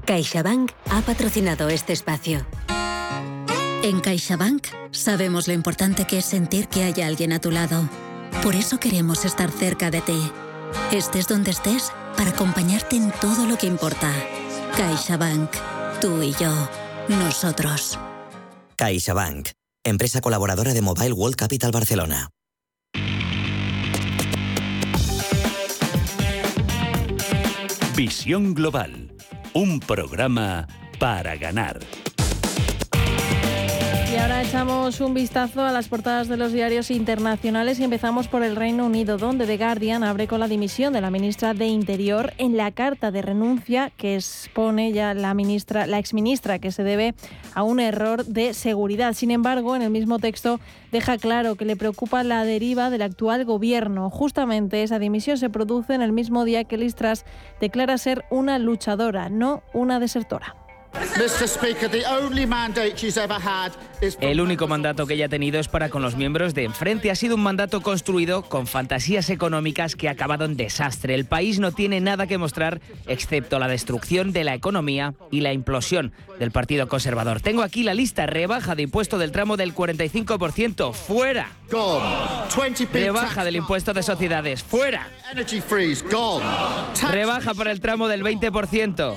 CaixaBank 0.04 0.70
ha 0.90 1.00
patrocinado 1.00 1.70
este 1.70 1.94
espacio. 1.94 2.46
En 3.82 4.00
CaixaBank 4.00 4.66
sabemos 4.90 5.48
lo 5.48 5.54
importante 5.54 6.06
que 6.06 6.18
es 6.18 6.26
sentir 6.26 6.68
que 6.68 6.82
hay 6.82 7.00
alguien 7.00 7.32
a 7.32 7.40
tu 7.40 7.50
lado. 7.50 7.88
Por 8.42 8.54
eso 8.54 8.78
queremos 8.78 9.24
estar 9.24 9.50
cerca 9.50 9.90
de 9.90 10.02
ti. 10.02 10.30
Estés 10.92 11.26
donde 11.26 11.52
estés 11.52 11.90
para 12.18 12.30
acompañarte 12.30 12.96
en 12.96 13.12
todo 13.12 13.46
lo 13.46 13.56
que 13.56 13.66
importa. 13.66 14.12
CaixaBank. 14.76 15.50
Tú 16.00 16.22
y 16.22 16.32
yo. 16.32 16.52
Nosotros. 17.08 17.98
CaixaBank. 18.76 19.50
Empresa 19.84 20.20
colaboradora 20.20 20.74
de 20.74 20.82
Mobile 20.82 21.12
World 21.12 21.36
Capital 21.36 21.72
Barcelona. 21.72 22.28
Visión 27.96 28.54
Global 28.54 29.13
un 29.54 29.78
programa 29.78 30.66
para 30.98 31.36
ganar. 31.36 31.78
Y 34.14 34.16
ahora 34.16 34.42
echamos 34.42 35.00
un 35.00 35.12
vistazo 35.12 35.64
a 35.64 35.72
las 35.72 35.88
portadas 35.88 36.28
de 36.28 36.36
los 36.36 36.52
diarios 36.52 36.92
internacionales 36.92 37.80
y 37.80 37.84
empezamos 37.84 38.28
por 38.28 38.44
el 38.44 38.54
Reino 38.54 38.86
Unido, 38.86 39.18
donde 39.18 39.44
The 39.44 39.56
Guardian 39.56 40.04
abre 40.04 40.28
con 40.28 40.38
la 40.38 40.46
dimisión 40.46 40.92
de 40.92 41.00
la 41.00 41.10
ministra 41.10 41.52
de 41.52 41.66
Interior 41.66 42.32
en 42.38 42.56
la 42.56 42.70
carta 42.70 43.10
de 43.10 43.22
renuncia 43.22 43.90
que 43.90 44.14
expone 44.14 44.92
ya 44.92 45.14
la 45.14 45.34
ministra, 45.34 45.88
la 45.88 45.98
exministra, 45.98 46.60
que 46.60 46.70
se 46.70 46.84
debe 46.84 47.16
a 47.54 47.64
un 47.64 47.80
error 47.80 48.24
de 48.24 48.54
seguridad. 48.54 49.14
Sin 49.14 49.32
embargo, 49.32 49.74
en 49.74 49.82
el 49.82 49.90
mismo 49.90 50.20
texto 50.20 50.60
deja 50.92 51.18
claro 51.18 51.56
que 51.56 51.64
le 51.64 51.74
preocupa 51.74 52.22
la 52.22 52.44
deriva 52.44 52.90
del 52.90 53.02
actual 53.02 53.44
gobierno. 53.44 54.10
Justamente 54.10 54.84
esa 54.84 55.00
dimisión 55.00 55.38
se 55.38 55.50
produce 55.50 55.92
en 55.92 56.02
el 56.02 56.12
mismo 56.12 56.44
día 56.44 56.62
que 56.62 56.78
Liz 56.78 56.94
Truss 56.94 57.24
declara 57.60 57.98
ser 57.98 58.24
una 58.30 58.60
luchadora, 58.60 59.28
no 59.28 59.64
una 59.72 59.98
desertora. 59.98 60.63
El 64.20 64.40
único 64.40 64.66
mandato 64.66 65.06
que 65.06 65.14
ella 65.14 65.26
ha 65.26 65.28
tenido 65.28 65.60
es 65.60 65.68
para 65.68 65.88
con 65.88 66.02
los 66.02 66.16
miembros 66.16 66.54
de 66.54 66.64
enfrente. 66.64 67.10
Ha 67.10 67.14
sido 67.14 67.36
un 67.36 67.42
mandato 67.42 67.80
construido 67.80 68.42
con 68.42 68.66
fantasías 68.66 69.30
económicas 69.30 69.96
que 69.96 70.08
ha 70.08 70.12
acabado 70.12 70.44
en 70.44 70.56
desastre. 70.56 71.14
El 71.14 71.24
país 71.24 71.58
no 71.58 71.72
tiene 71.72 72.00
nada 72.00 72.26
que 72.26 72.38
mostrar 72.38 72.80
excepto 73.06 73.58
la 73.58 73.68
destrucción 73.68 74.32
de 74.32 74.44
la 74.44 74.54
economía 74.54 75.14
y 75.30 75.40
la 75.40 75.52
implosión 75.52 76.12
del 76.38 76.50
Partido 76.50 76.88
Conservador. 76.88 77.40
Tengo 77.40 77.62
aquí 77.62 77.82
la 77.82 77.94
lista. 77.94 78.26
Rebaja 78.26 78.74
de 78.74 78.82
impuesto 78.82 79.18
del 79.18 79.32
tramo 79.32 79.56
del 79.56 79.74
45%. 79.74 80.92
¡Fuera! 80.92 81.50
Rebaja 82.92 83.44
del 83.44 83.56
impuesto 83.56 83.92
de 83.94 84.02
sociedades. 84.02 84.62
¡Fuera! 84.62 85.08
Rebaja 87.10 87.54
para 87.54 87.72
el 87.72 87.80
tramo 87.80 88.08
del 88.08 88.22
20%. 88.22 89.16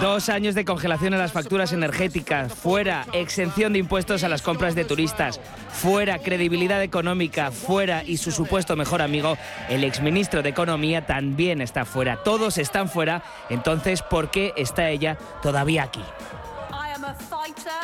Dos 0.00 0.28
años 0.28 0.54
de 0.54 0.59
congelación 0.64 1.12
en 1.14 1.18
las 1.18 1.32
facturas 1.32 1.72
energéticas. 1.72 2.52
Fuera. 2.52 3.06
Exención 3.12 3.72
de 3.72 3.78
impuestos 3.78 4.24
a 4.24 4.28
las 4.28 4.42
compras 4.42 4.74
de 4.74 4.84
turistas. 4.84 5.40
Fuera. 5.70 6.18
Credibilidad 6.18 6.82
económica. 6.82 7.50
Fuera. 7.50 8.02
Y 8.04 8.16
su 8.16 8.32
supuesto 8.32 8.76
mejor 8.76 9.02
amigo, 9.02 9.36
el 9.68 9.84
exministro 9.84 10.42
de 10.42 10.50
Economía, 10.50 11.06
también 11.06 11.60
está 11.60 11.84
fuera. 11.84 12.22
Todos 12.22 12.58
están 12.58 12.88
fuera. 12.88 13.22
Entonces, 13.48 14.02
¿por 14.02 14.30
qué 14.30 14.52
está 14.56 14.88
ella 14.90 15.16
todavía 15.42 15.84
aquí? 15.84 16.02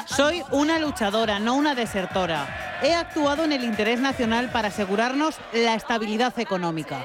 Soy 0.06 0.42
una 0.50 0.78
luchadora, 0.78 1.38
no 1.38 1.54
una 1.54 1.74
desertora. 1.74 2.78
He 2.82 2.94
actuado 2.94 3.44
en 3.44 3.52
el 3.52 3.64
interés 3.64 4.00
nacional 4.00 4.50
para 4.50 4.68
asegurarnos 4.68 5.36
la 5.52 5.74
estabilidad 5.74 6.38
económica. 6.38 7.04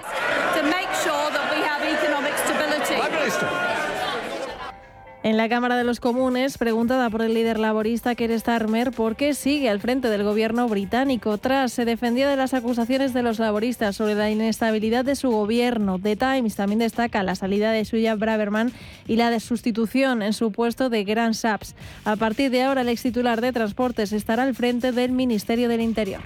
En 5.23 5.37
la 5.37 5.47
Cámara 5.49 5.77
de 5.77 5.83
los 5.83 5.99
Comunes, 5.99 6.57
preguntada 6.57 7.07
por 7.11 7.21
el 7.21 7.35
líder 7.35 7.59
laborista 7.59 8.15
Keir 8.15 8.39
Starmer 8.39 8.89
por 8.89 9.15
qué 9.15 9.35
sigue 9.35 9.69
al 9.69 9.79
frente 9.79 10.09
del 10.09 10.23
gobierno 10.23 10.67
británico. 10.67 11.37
Tras 11.37 11.71
se 11.73 11.85
defendía 11.85 12.27
de 12.27 12.35
las 12.35 12.55
acusaciones 12.55 13.13
de 13.13 13.21
los 13.21 13.37
laboristas 13.37 13.95
sobre 13.95 14.15
la 14.15 14.31
inestabilidad 14.31 15.05
de 15.05 15.15
su 15.15 15.29
gobierno. 15.29 15.99
The 15.99 16.15
Times 16.15 16.55
también 16.55 16.79
destaca 16.79 17.21
la 17.21 17.35
salida 17.35 17.71
de 17.71 17.85
Suya 17.85 18.15
Braverman 18.15 18.71
y 19.07 19.15
la 19.15 19.29
de 19.29 19.39
sustitución 19.39 20.23
en 20.23 20.33
su 20.33 20.51
puesto 20.51 20.89
de 20.89 21.03
Grand 21.03 21.35
Saps. 21.35 21.75
A 22.03 22.15
partir 22.15 22.49
de 22.49 22.63
ahora, 22.63 22.81
el 22.81 22.89
ex 22.89 23.03
titular 23.03 23.41
de 23.41 23.53
Transportes 23.53 24.13
estará 24.13 24.41
al 24.41 24.55
frente 24.55 24.91
del 24.91 25.11
Ministerio 25.11 25.69
del 25.69 25.81
Interior. 25.81 26.21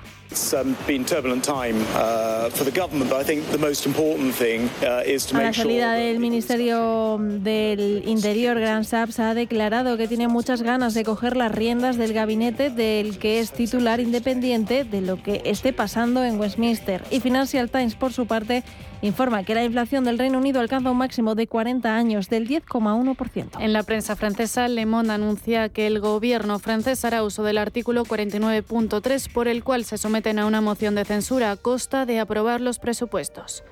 A 5.33 5.41
la 5.41 5.53
salida 5.53 5.93
del 5.93 6.19
Ministerio 6.19 7.17
del 7.19 8.03
Interior, 8.07 8.57
Grand 8.57 8.84
Saps 8.85 9.19
ha 9.19 9.33
declarado 9.33 9.97
que 9.97 10.07
tiene 10.07 10.27
muchas 10.27 10.61
ganas 10.61 10.93
de 10.93 11.03
coger 11.03 11.35
las 11.35 11.51
riendas 11.51 11.97
del 11.97 12.13
gabinete 12.13 12.69
del 12.69 13.17
que 13.17 13.39
es 13.39 13.51
titular 13.51 13.99
independiente 13.99 14.83
de 14.83 15.01
lo 15.01 15.21
que 15.21 15.41
esté 15.45 15.73
pasando 15.73 16.23
en 16.23 16.39
Westminster. 16.39 17.03
Y 17.11 17.19
Financial 17.19 17.69
Times, 17.69 17.95
por 17.95 18.13
su 18.13 18.25
parte, 18.27 18.63
informa 19.01 19.43
que 19.43 19.55
la 19.55 19.63
inflación 19.63 20.03
del 20.03 20.17
Reino 20.17 20.37
Unido 20.37 20.59
alcanza 20.59 20.91
un 20.91 20.97
máximo 20.97 21.35
de 21.35 21.47
40 21.47 21.95
años 21.95 22.29
del 22.29 22.47
10,1%. 22.47 23.59
En 23.59 23.73
la 23.73 23.83
prensa 23.83 24.15
francesa, 24.15 24.67
Le 24.67 24.85
Monde 24.85 25.13
anuncia 25.13 25.69
que 25.69 25.87
el 25.87 25.99
gobierno 25.99 26.59
francés 26.59 27.05
hará 27.05 27.23
uso 27.23 27.43
del 27.43 27.57
artículo 27.57 28.05
49.3 28.05 29.31
por 29.31 29.47
el 29.47 29.63
cual 29.63 29.85
se 29.85 29.97
someten 29.97 30.39
a 30.39 30.45
una 30.45 30.61
moción 30.61 30.95
de 30.95 31.05
censura 31.05 31.51
a 31.51 31.57
costa 31.57 32.05
de 32.05 32.19
aprobar 32.19 32.61
los 32.61 32.79
presupuestos. 32.79 33.63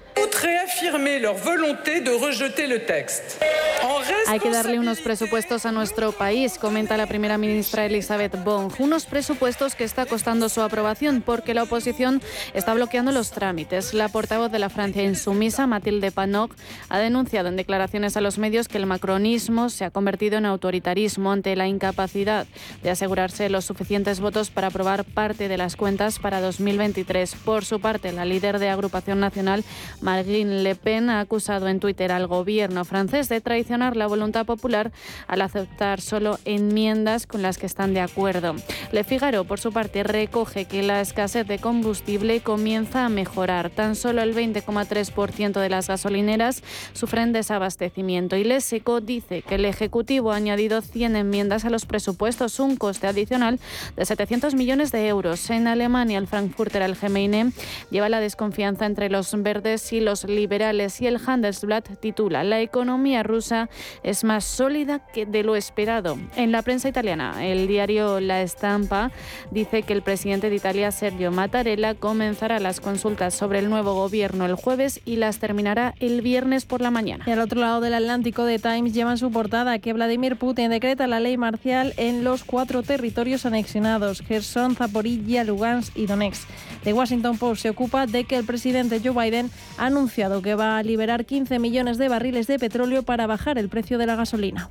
Hay 4.28 4.40
que 4.40 4.50
darle 4.50 4.80
unos 4.80 5.00
presupuestos 5.00 5.66
a 5.66 5.72
nuestro 5.72 6.12
país, 6.12 6.58
comenta 6.58 6.98
la 6.98 7.08
primera 7.08 7.38
ministra 7.38 7.86
Elizabeth 7.86 8.44
Bong. 8.44 8.72
Unos 8.80 9.06
presupuestos 9.06 9.76
que 9.76 9.84
está 9.84 10.06
costando 10.06 10.50
su 10.50 10.62
aprobación 10.62 11.22
porque 11.22 11.54
la 11.54 11.64
oposición 11.64 12.22
está 12.54 12.74
bloqueando 12.74 13.12
los 13.12 13.32
trámites. 13.32 13.94
La 13.94 14.10
portavoz 14.10 14.52
de 14.52 14.60
la 14.60 14.70
Francia 14.70 15.04
insumisa, 15.14 15.68
Mathilde 15.68 16.12
Panot, 16.12 16.52
ha 16.90 16.98
denunciado 16.98 17.48
en 17.48 17.56
declaraciones 17.56 18.18
a 18.18 18.22
los 18.22 18.40
medios 18.40 18.68
que 18.68 18.80
el 18.80 18.88
macronismo 18.88 19.70
se 19.70 19.86
ha 19.86 19.92
convertido 19.92 20.38
en 20.40 20.46
autoritarismo 20.46 21.32
ante 21.32 21.56
la 21.56 21.68
incapacidad 21.68 22.48
de 22.82 22.90
asegurarse 22.90 23.50
los 23.50 23.66
suficientes 23.66 24.20
votos 24.20 24.50
para 24.50 24.68
aprobar 24.68 25.06
parte 25.06 25.48
de 25.48 25.58
las 25.58 25.76
cuentas 25.76 26.18
para 26.18 26.42
2023. 26.42 27.36
Por 27.46 27.64
su 27.64 27.80
parte, 27.80 28.12
la 28.12 28.26
líder 28.26 28.58
de 28.58 28.70
Agrupación 28.70 29.20
Nacional, 29.20 29.64
Marine 30.02 30.64
Le 30.64 30.76
Pen, 30.76 31.12
ha 31.12 31.20
acusado 31.20 31.68
en 31.68 31.80
Twitter 31.80 32.12
al 32.12 32.26
gobierno 32.26 32.84
francés 32.84 33.30
de 33.30 33.40
traicionar 33.40 33.96
la 33.96 34.08
voluntad 34.08 34.48
popular 34.48 34.92
al 35.28 35.42
aceptar 35.42 36.02
solo 36.02 36.40
enmiendas 36.46 37.28
con 37.28 37.44
las 37.44 37.60
que 37.60 37.68
están 37.68 37.94
de 37.94 38.02
acuerdo. 38.02 38.56
Le 38.92 39.04
Figaro, 39.04 39.44
por 39.44 39.60
su 39.60 39.72
parte, 39.72 40.02
recoge 40.04 40.66
que 40.66 40.82
la 40.82 41.02
escasez 41.02 41.48
de 41.48 41.60
combustible 41.60 42.42
comienza 42.42 43.06
a 43.06 43.10
mejorar. 43.10 43.70
Tan 43.70 43.96
solo 43.96 44.24
el 44.24 44.34
20,3% 44.34 45.03
de 45.60 45.70
las 45.70 45.88
gasolineras 45.88 46.64
sufren 46.94 47.34
desabastecimiento 47.34 48.36
y 48.36 48.44
Leseco 48.44 49.02
dice 49.02 49.42
que 49.42 49.56
el 49.56 49.66
Ejecutivo 49.66 50.32
ha 50.32 50.36
añadido 50.36 50.82
100 50.82 51.16
enmiendas 51.16 51.66
a 51.66 51.70
los 51.70 51.86
presupuestos, 51.86 52.60
un 52.60 52.76
coste 52.76 53.08
adicional 53.08 53.60
de 53.96 54.06
700 54.06 54.54
millones 54.56 54.92
de 54.92 55.08
euros. 55.08 55.50
En 55.50 55.68
Alemania, 55.68 56.18
el 56.18 56.28
Frankfurter 56.28 56.84
Allgemeine 56.84 57.52
lleva 57.90 58.10
la 58.10 58.20
desconfianza 58.20 58.86
entre 58.86 59.10
los 59.10 59.34
verdes 59.42 59.92
y 59.92 60.00
los 60.00 60.24
liberales 60.26 61.02
y 61.02 61.08
el 61.08 61.20
Handelsblatt 61.26 62.00
titula 62.00 62.44
La 62.44 62.62
economía 62.62 63.24
rusa 63.24 63.70
es 64.04 64.24
más 64.24 64.46
sólida 64.46 65.00
que 65.14 65.26
de 65.26 65.44
lo 65.44 65.56
esperado. 65.56 66.18
En 66.36 66.52
la 66.52 66.62
prensa 66.62 66.90
italiana, 66.90 67.46
el 67.46 67.68
diario 67.68 68.20
La 68.20 68.42
Estampa 68.42 69.12
dice 69.52 69.84
que 69.84 69.94
el 69.94 70.02
presidente 70.02 70.50
de 70.50 70.56
Italia, 70.56 70.92
Sergio 70.92 71.32
Mattarella, 71.32 71.96
comenzará 71.96 72.60
las 72.60 72.80
consultas 72.80 73.34
sobre 73.34 73.60
el 73.60 73.70
nuevo 73.70 73.94
gobierno 73.94 74.44
el 74.46 74.56
jueves 74.56 74.93
y 75.06 75.18
las 75.18 75.40
terminará 75.40 75.94
el 76.00 76.22
viernes 76.22 76.66
por 76.66 76.82
la 76.82 76.92
mañana. 76.92 77.24
Y 77.28 77.32
al 77.32 77.40
otro 77.40 77.60
lado 77.60 77.82
del 77.82 77.94
Atlántico, 77.94 78.46
The 78.46 78.60
Times 78.60 78.94
lleva 78.94 79.12
en 79.12 79.18
su 79.18 79.32
portada 79.32 79.80
que 79.80 79.94
Vladimir 79.94 80.38
Putin 80.38 80.70
decreta 80.70 81.08
la 81.08 81.20
ley 81.20 81.38
marcial 81.38 81.94
en 81.98 82.24
los 82.24 82.44
cuatro 82.44 82.84
territorios 82.84 83.46
anexionados, 83.46 84.22
Gerson, 84.22 84.76
Zaporilla, 84.76 85.44
Lugansk 85.44 85.96
y 85.98 86.06
Donetsk. 86.06 86.48
The 86.84 86.94
Washington 86.94 87.38
Post 87.38 87.62
se 87.62 87.70
ocupa 87.70 88.08
de 88.08 88.26
que 88.26 88.38
el 88.38 88.46
presidente 88.46 89.02
Joe 89.04 89.14
Biden 89.14 89.50
ha 89.78 89.86
anunciado 89.86 90.42
que 90.42 90.56
va 90.56 90.78
a 90.78 90.84
liberar 90.84 91.26
15 91.26 91.60
millones 91.60 91.98
de 91.98 92.10
barriles 92.10 92.48
de 92.48 92.60
petróleo 92.60 93.04
para 93.04 93.28
bajar 93.28 93.58
el 93.58 93.70
precio 93.70 93.98
de 93.98 94.08
la 94.08 94.16
gasolina. 94.16 94.68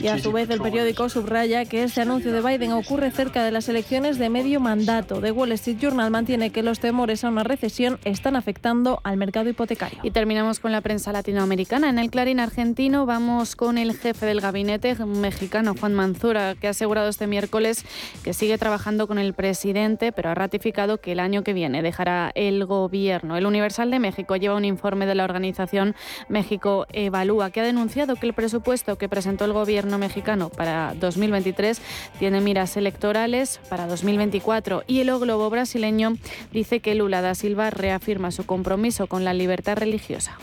Y 0.00 0.08
a 0.08 0.18
su 0.18 0.32
vez 0.32 0.50
el 0.50 0.60
periódico 0.60 1.08
subraya 1.08 1.64
que 1.64 1.84
este 1.84 2.00
anuncio 2.00 2.32
de 2.32 2.40
Biden 2.40 2.72
ocurre 2.72 3.12
cerca 3.12 3.44
de 3.44 3.52
las 3.52 3.68
elecciones 3.68 4.18
de 4.18 4.28
medio 4.28 4.58
mandato. 4.58 5.20
The 5.20 5.30
Wall 5.30 5.52
Street 5.52 5.78
Journal 5.78 6.10
mantiene 6.10 6.50
que 6.50 6.64
los 6.64 6.80
temores 6.80 7.22
a 7.22 7.28
una 7.28 7.44
recesión 7.44 8.00
están 8.04 8.34
afectando 8.34 9.00
al 9.04 9.16
mercado 9.16 9.48
hipotecario. 9.48 10.00
Y 10.02 10.10
terminamos 10.10 10.58
con 10.58 10.72
la 10.72 10.80
prensa 10.80 11.12
latinoamericana. 11.12 11.88
En 11.88 12.00
el 12.00 12.10
Clarín 12.10 12.40
argentino 12.40 13.06
vamos 13.06 13.54
con 13.54 13.78
el 13.78 13.96
jefe 13.96 14.26
del 14.26 14.40
gabinete 14.40 14.96
mexicano, 15.04 15.74
Juan 15.78 15.94
Manzura, 15.94 16.56
que 16.56 16.66
ha 16.66 16.70
asegurado 16.70 17.08
este 17.08 17.28
miércoles 17.28 17.84
que 18.24 18.34
sigue 18.34 18.58
trabajando 18.58 19.06
con 19.06 19.18
el 19.18 19.34
presidente, 19.34 20.10
pero 20.10 20.30
ha 20.30 20.34
ratificado 20.34 20.98
que 20.98 21.12
el 21.12 21.20
año 21.20 21.44
que 21.44 21.52
viene 21.52 21.82
dejará 21.82 22.32
el 22.34 22.66
gobierno. 22.66 23.36
El 23.36 23.46
Universal 23.46 23.90
de 23.92 24.00
México 24.00 24.34
lleva 24.34 24.56
un 24.56 24.64
informe 24.64 25.06
de 25.06 25.14
la 25.14 25.22
organización 25.22 25.94
México 26.28 26.86
Evalúa, 26.92 27.50
que 27.50 27.60
ha 27.60 27.64
denunciado 27.64 28.16
que 28.16 28.26
el 28.26 28.34
presupuesto 28.34 28.98
que 28.98 29.08
presentó 29.08 29.44
el 29.44 29.52
gobierno 29.52 29.59
mexicano 29.98 30.48
para 30.50 30.94
2023 30.94 31.80
tiene 32.18 32.40
miras 32.40 32.76
electorales 32.76 33.60
para 33.68 33.86
2024 33.86 34.84
y 34.86 35.00
el 35.00 35.10
O 35.10 35.18
Globo 35.18 35.50
brasileño 35.50 36.16
dice 36.52 36.80
que 36.80 36.94
Lula 36.94 37.20
da 37.20 37.34
Silva 37.34 37.70
reafirma 37.70 38.30
su 38.30 38.46
compromiso 38.46 39.06
con 39.06 39.24
la 39.24 39.34
libertad 39.34 39.76
religiosa. 39.76 40.38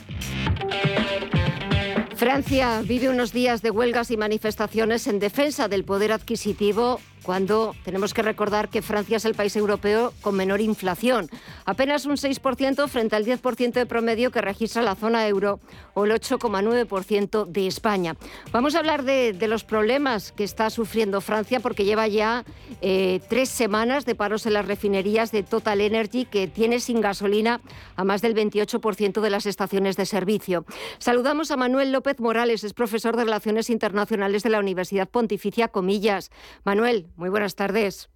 Francia 2.15 2.81
vive 2.83 3.09
unos 3.09 3.31
días 3.31 3.61
de 3.61 3.69
huelgas 3.69 4.09
y 4.09 4.17
manifestaciones 4.17 5.05
en 5.05 5.19
defensa 5.19 5.67
del 5.67 5.83
poder 5.83 6.11
adquisitivo 6.11 6.99
cuando 7.27 7.75
tenemos 7.83 8.13
que 8.13 8.21
recordar 8.21 8.69
que 8.69 8.81
Francia 8.81 9.17
es 9.17 9.25
el 9.25 9.35
país 9.35 9.53
europeo 9.57 10.13
con 10.21 10.33
menor 10.33 10.61
inflación, 10.61 11.29
apenas 11.65 12.05
un 12.05 12.15
6% 12.15 12.87
frente 12.87 13.17
al 13.17 13.25
10% 13.25 13.73
de 13.73 13.85
promedio 13.85 14.31
que 14.31 14.39
registra 14.39 14.81
la 14.81 14.95
zona 14.95 15.27
euro 15.27 15.59
o 15.93 16.05
el 16.05 16.11
8,9% 16.11 17.45
de 17.45 17.67
España. 17.67 18.15
Vamos 18.53 18.75
a 18.75 18.79
hablar 18.79 19.03
de, 19.03 19.35
los 19.45 19.65
problemas 19.65 20.31
que 20.31 20.45
está 20.45 20.69
sufriendo 20.69 21.19
Francia 21.19 21.59
porque 21.59 21.83
lleva 21.83 22.07
ya 22.07 22.45
eh, 22.81 23.19
tres 23.27 23.49
semanas 23.49 24.05
de 24.05 24.15
paros 24.15 24.45
en 24.45 24.53
las 24.53 24.65
refinerías 24.65 25.33
de 25.33 25.43
Total 25.43 25.81
Energy 25.81 26.23
que 26.23 26.47
tiene 26.47 26.79
sin 26.79 27.01
gasolina 27.01 27.59
a 27.97 28.05
más 28.05 28.21
del 28.21 28.35
28% 28.35 29.19
de 29.19 29.29
las 29.29 29.45
estaciones 29.45 29.97
de 29.97 30.05
servicio. 30.05 30.63
Saludamos 30.97 31.51
a 31.51 31.57
Manuel 31.57 31.91
López 31.91 32.21
Morales, 32.21 32.63
es 32.63 32.73
profesor 32.73 33.17
de 33.17 33.25
Relaciones 33.25 33.69
Internacionales 33.69 34.43
de 34.43 34.49
la 34.49 34.59
Universidad 34.59 35.09
Pontificia 35.09 35.67
Comillas. 35.67 36.31
Manuel, 36.63 37.07
muy 37.17 37.29
buenas 37.29 37.55
tardes. 37.55 38.09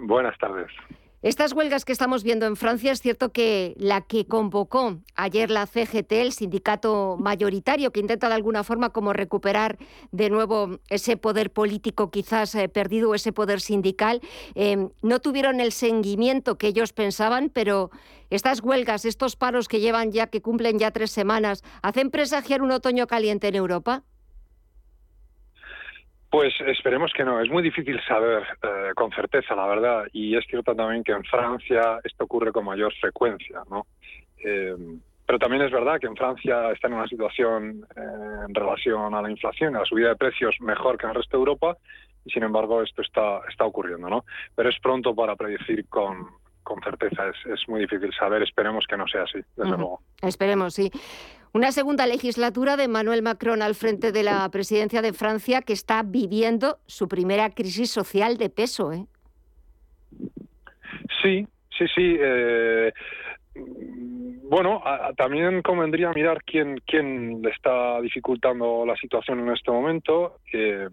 Buenas 0.00 0.38
tardes. 0.38 0.70
Estas 1.22 1.54
huelgas 1.54 1.84
que 1.84 1.92
estamos 1.92 2.22
viendo 2.22 2.46
en 2.46 2.54
Francia, 2.54 2.92
es 2.92 3.00
cierto 3.00 3.32
que 3.32 3.74
la 3.78 4.02
que 4.02 4.26
convocó 4.26 4.98
ayer 5.16 5.50
la 5.50 5.66
CGT, 5.66 6.12
el 6.12 6.32
sindicato 6.32 7.16
mayoritario, 7.18 7.90
que 7.90 7.98
intenta 7.98 8.28
de 8.28 8.34
alguna 8.34 8.62
forma 8.62 8.90
como 8.90 9.12
recuperar 9.12 9.76
de 10.12 10.30
nuevo 10.30 10.78
ese 10.88 11.16
poder 11.16 11.50
político 11.50 12.10
quizás 12.10 12.54
eh, 12.54 12.68
perdido, 12.68 13.14
ese 13.14 13.32
poder 13.32 13.60
sindical, 13.60 14.20
eh, 14.54 14.88
no 15.02 15.20
tuvieron 15.20 15.58
el 15.58 15.72
seguimiento 15.72 16.58
que 16.58 16.68
ellos 16.68 16.92
pensaban, 16.92 17.50
pero 17.52 17.90
estas 18.30 18.62
huelgas, 18.62 19.04
estos 19.04 19.34
paros 19.34 19.66
que 19.66 19.80
llevan 19.80 20.12
ya, 20.12 20.28
que 20.28 20.42
cumplen 20.42 20.78
ya 20.78 20.92
tres 20.92 21.10
semanas, 21.10 21.64
¿hacen 21.82 22.10
presagiar 22.10 22.62
un 22.62 22.70
otoño 22.70 23.08
caliente 23.08 23.48
en 23.48 23.56
Europa? 23.56 24.04
Pues 26.36 26.52
esperemos 26.66 27.14
que 27.14 27.24
no. 27.24 27.40
Es 27.40 27.48
muy 27.48 27.62
difícil 27.62 27.98
saber 28.06 28.42
eh, 28.62 28.90
con 28.94 29.10
certeza, 29.10 29.56
la 29.56 29.66
verdad. 29.66 30.04
Y 30.12 30.36
es 30.36 30.44
cierto 30.44 30.74
también 30.74 31.02
que 31.02 31.12
en 31.12 31.24
Francia 31.24 31.98
esto 32.04 32.24
ocurre 32.24 32.52
con 32.52 32.66
mayor 32.66 32.92
frecuencia, 33.00 33.62
¿no? 33.70 33.86
Eh, 34.44 34.76
pero 35.24 35.38
también 35.38 35.62
es 35.62 35.72
verdad 35.72 35.98
que 35.98 36.08
en 36.08 36.14
Francia 36.14 36.72
está 36.72 36.88
en 36.88 36.92
una 36.92 37.08
situación 37.08 37.86
eh, 37.96 38.44
en 38.46 38.54
relación 38.54 39.14
a 39.14 39.22
la 39.22 39.30
inflación, 39.30 39.76
a 39.76 39.78
la 39.78 39.84
subida 39.86 40.10
de 40.10 40.16
precios 40.16 40.54
mejor 40.60 40.98
que 40.98 41.06
en 41.06 41.12
el 41.12 41.16
resto 41.16 41.38
de 41.38 41.40
Europa. 41.40 41.78
Y 42.26 42.30
sin 42.30 42.42
embargo 42.42 42.82
esto 42.82 43.00
está, 43.00 43.40
está 43.48 43.64
ocurriendo, 43.64 44.10
¿no? 44.10 44.26
Pero 44.54 44.68
es 44.68 44.78
pronto 44.78 45.14
para 45.14 45.36
predecir 45.36 45.88
con, 45.88 46.28
con 46.66 46.82
certeza. 46.82 47.28
Es, 47.28 47.36
es, 47.52 47.68
muy 47.68 47.80
difícil 47.80 48.10
saber. 48.18 48.42
Esperemos 48.42 48.84
que 48.88 48.96
no 48.96 49.06
sea 49.06 49.22
así, 49.22 49.38
desde 49.56 49.76
luego. 49.76 50.00
Esperemos, 50.20 50.74
sí. 50.74 50.90
Una 51.52 51.70
segunda 51.70 52.06
legislatura 52.06 52.76
de 52.76 52.84
Emmanuel 52.84 53.22
Macron 53.22 53.62
al 53.62 53.76
frente 53.76 54.10
de 54.10 54.24
la 54.24 54.48
presidencia 54.50 55.00
de 55.00 55.12
Francia 55.12 55.62
que 55.62 55.72
está 55.72 56.02
viviendo 56.02 56.78
su 56.86 57.06
primera 57.08 57.50
crisis 57.50 57.90
social 57.90 58.36
de 58.36 58.50
peso. 58.50 58.92
¿eh? 58.92 59.06
Sí, 61.22 61.46
sí, 61.78 61.86
sí. 61.94 62.16
Eh, 62.20 62.92
bueno, 63.54 64.82
también 65.16 65.62
convendría 65.62 66.10
mirar 66.10 66.42
quién, 66.44 66.80
quién 66.84 67.40
le 67.42 67.50
está 67.50 68.00
dificultando 68.00 68.84
la 68.84 68.96
situación 68.96 69.40
en 69.40 69.52
este 69.52 69.70
momento. 69.70 70.40
Eh, 70.52 70.88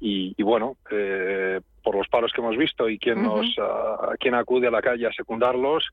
y, 0.00 0.42
bueno, 0.42 0.76
eh, 0.90 1.60
por 1.88 1.96
los 1.96 2.08
paros 2.08 2.30
que 2.34 2.42
hemos 2.42 2.58
visto 2.58 2.86
y 2.86 2.98
quién, 2.98 3.22
nos, 3.22 3.46
quién 4.20 4.34
acude 4.34 4.66
a 4.66 4.70
la 4.70 4.82
calle 4.82 5.06
a 5.06 5.12
secundarlos, 5.14 5.88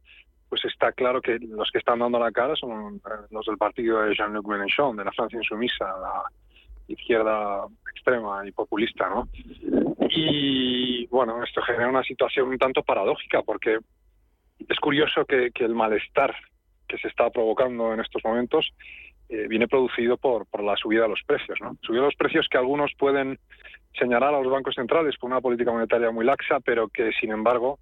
pues 0.49 0.65
está 0.65 0.91
claro 0.91 1.21
que 1.21 1.39
los 1.39 1.71
que 1.71 1.77
están 1.77 1.99
dando 1.99 2.19
la 2.19 2.33
cara 2.33 2.53
son 2.57 2.97
eh, 2.97 3.27
los 3.31 3.45
del 3.45 3.57
partido 3.57 4.01
de 4.01 4.13
Jean-Luc 4.13 4.45
Mélenchon, 4.45 4.97
de 4.97 5.05
la 5.05 5.13
Francia 5.13 5.39
insumisa, 5.39 5.85
la 5.85 6.23
izquierda 6.89 7.65
extrema 7.93 8.45
y 8.45 8.51
populista, 8.51 9.07
¿no? 9.09 9.29
Y 10.09 11.07
bueno, 11.07 11.41
esto 11.41 11.61
genera 11.61 11.87
una 11.87 12.03
situación 12.03 12.49
un 12.49 12.57
tanto 12.57 12.83
paradójica 12.83 13.41
porque 13.41 13.79
es 14.67 14.79
curioso 14.81 15.23
que, 15.23 15.49
el 15.55 15.75
malestar 15.75 16.35
que 16.89 16.97
se 16.97 17.07
está 17.07 17.29
provocando 17.29 17.93
en 17.93 18.01
estos 18.01 18.21
momentos 18.25 18.69
eh, 19.29 19.47
viene 19.47 19.67
producido 19.67 20.17
por, 20.17 20.45
por 20.45 20.63
la 20.63 20.75
subida 20.75 21.03
de 21.03 21.09
los 21.09 21.21
precios, 21.25 21.57
¿no? 21.61 21.77
Subida 21.81 22.01
de 22.01 22.07
los 22.07 22.15
precios 22.15 22.47
que 22.49 22.57
algunos 22.57 22.91
pueden 22.97 23.39
señalar 23.97 24.33
a 24.33 24.41
los 24.41 24.51
bancos 24.51 24.75
centrales 24.75 25.15
por 25.17 25.29
una 25.29 25.41
política 25.41 25.71
monetaria 25.71 26.11
muy 26.11 26.25
laxa, 26.25 26.59
pero 26.59 26.89
que 26.89 27.11
sin 27.19 27.31
embargo 27.31 27.79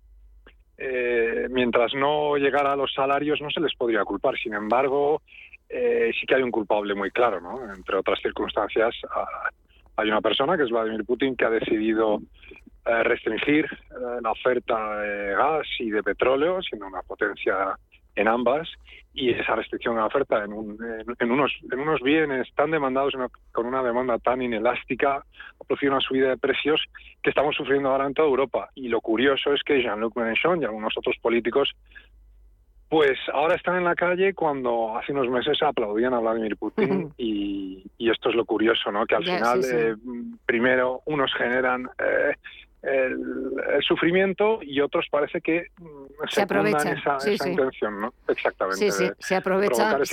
eh, 0.78 1.48
mientras 1.50 1.94
no 1.94 2.36
llegara 2.38 2.74
a 2.74 2.76
los 2.76 2.94
salarios 2.94 3.40
no 3.42 3.50
se 3.50 3.62
les 3.62 3.76
podría 3.76 4.04
culpar. 4.04 4.38
Sin 4.38 4.54
embargo, 4.54 5.22
eh, 5.70 6.12
sí 6.20 6.26
que 6.26 6.36
hay 6.36 6.44
un 6.44 6.52
culpable 6.52 6.96
muy 6.96 7.12
claro, 7.12 7.40
¿no? 7.40 7.74
Entre 7.74 7.96
otras 7.96 8.20
circunstancias, 8.22 8.96
hay 9.96 10.08
una 10.10 10.22
persona 10.22 10.58
que 10.58 10.64
es 10.64 10.70
Vladimir 10.70 11.06
Putin 11.06 11.36
que 11.36 11.46
ha 11.46 11.50
decidido 11.50 12.20
eh, 12.86 13.04
restringir 13.04 13.66
la 14.22 14.32
oferta 14.32 15.00
de 15.00 15.36
gas 15.36 15.68
y 15.80 15.90
de 15.90 16.04
petróleo, 16.04 16.62
siendo 16.62 16.88
una 16.88 17.02
potencia 17.02 17.78
en 18.16 18.28
ambas 18.28 18.70
y 19.14 19.30
esa 19.30 19.56
restricción 19.56 19.98
a 19.98 20.02
la 20.02 20.06
oferta 20.08 20.44
en, 20.44 20.52
en, 21.20 21.32
unos, 21.32 21.52
en 21.72 21.80
unos 21.80 22.02
bienes 22.02 22.48
tan 22.56 22.72
demandados, 22.72 23.14
con 23.52 23.66
una 23.68 23.84
demanda 23.84 24.18
tan 24.18 24.42
inelástica, 24.42 25.18
ha 25.18 25.64
producido 25.66 25.92
una 25.94 26.02
subida 26.02 26.30
de 26.30 26.38
precios 26.38 26.84
que 27.22 27.30
estamos 27.30 27.56
sufriendo 27.56 27.90
ahora 27.90 28.08
en 28.08 28.16
toda 28.16 28.28
Europa. 28.28 28.70
Y 28.74 28.88
lo 28.88 29.02
curioso 29.02 29.54
es 29.54 29.62
que 29.64 29.84
Jean-Luc 29.84 30.16
Mélenchon 30.16 30.62
y 30.62 30.66
algunos 30.66 30.98
otros 30.98 31.16
políticos 31.22 31.76
pues 32.94 33.18
ahora 33.34 33.56
están 33.56 33.78
en 33.78 33.86
la 33.86 33.96
calle 33.96 34.36
cuando 34.36 34.96
hace 34.96 35.14
unos 35.14 35.28
meses 35.28 35.58
aplaudían 35.64 36.14
a 36.14 36.20
Vladimir 36.20 36.56
Putin 36.58 37.12
y, 37.18 37.84
esto 37.98 38.30
es 38.30 38.36
lo 38.36 38.46
curioso, 38.46 38.92
¿no? 38.92 39.08
Que 39.08 39.16
al 39.16 39.24
final, 39.24 39.62
eh, 39.66 39.96
primero, 40.46 41.02
unos 41.06 41.34
generan 41.34 41.90
eh, 41.98 42.36
el, 42.84 43.82
sufrimiento 43.88 44.60
y 44.62 44.82
otros 44.82 45.08
parece 45.10 45.42
que 45.42 45.68
mm, 45.80 45.88
se, 46.30 46.42
aprovechan 46.42 46.98
esa, 46.98 47.48
intención, 47.48 48.02
¿no? 48.02 48.14
Exactamente. 48.28 48.92
Sí, 48.92 49.06
se 49.20 49.36
aprovechan. 49.36 50.06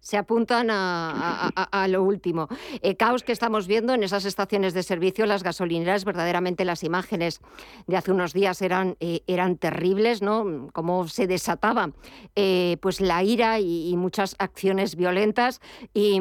se, 0.00 0.16
apuntan 0.16 0.68
a, 0.70 1.86
lo 1.88 2.02
último. 2.04 2.48
Eh, 2.82 2.96
caos 2.96 3.24
que 3.24 3.32
estamos 3.32 3.66
viendo 3.66 3.94
en 3.94 4.04
esas 4.04 4.24
estaciones 4.24 4.74
de 4.74 4.82
servicio, 4.84 5.26
las 5.26 5.42
gasolineras, 5.42 6.04
verdaderamente 6.04 6.64
las 6.64 6.84
imágenes 6.84 7.40
de 7.86 7.96
hace 7.96 8.12
unos 8.12 8.32
días 8.32 8.62
eran, 8.62 8.96
eh, 9.00 9.22
eran 9.26 9.56
terribles, 9.56 10.22
¿no? 10.22 10.68
Cómo 10.72 11.08
se 11.08 11.26
desataba 11.26 11.90
eh, 12.36 12.76
pues 12.80 13.00
la 13.00 13.22
ira 13.22 13.58
y, 13.58 13.94
muchas 13.96 14.36
acciones 14.38 14.94
violentas. 14.94 15.60
Y, 15.94 16.20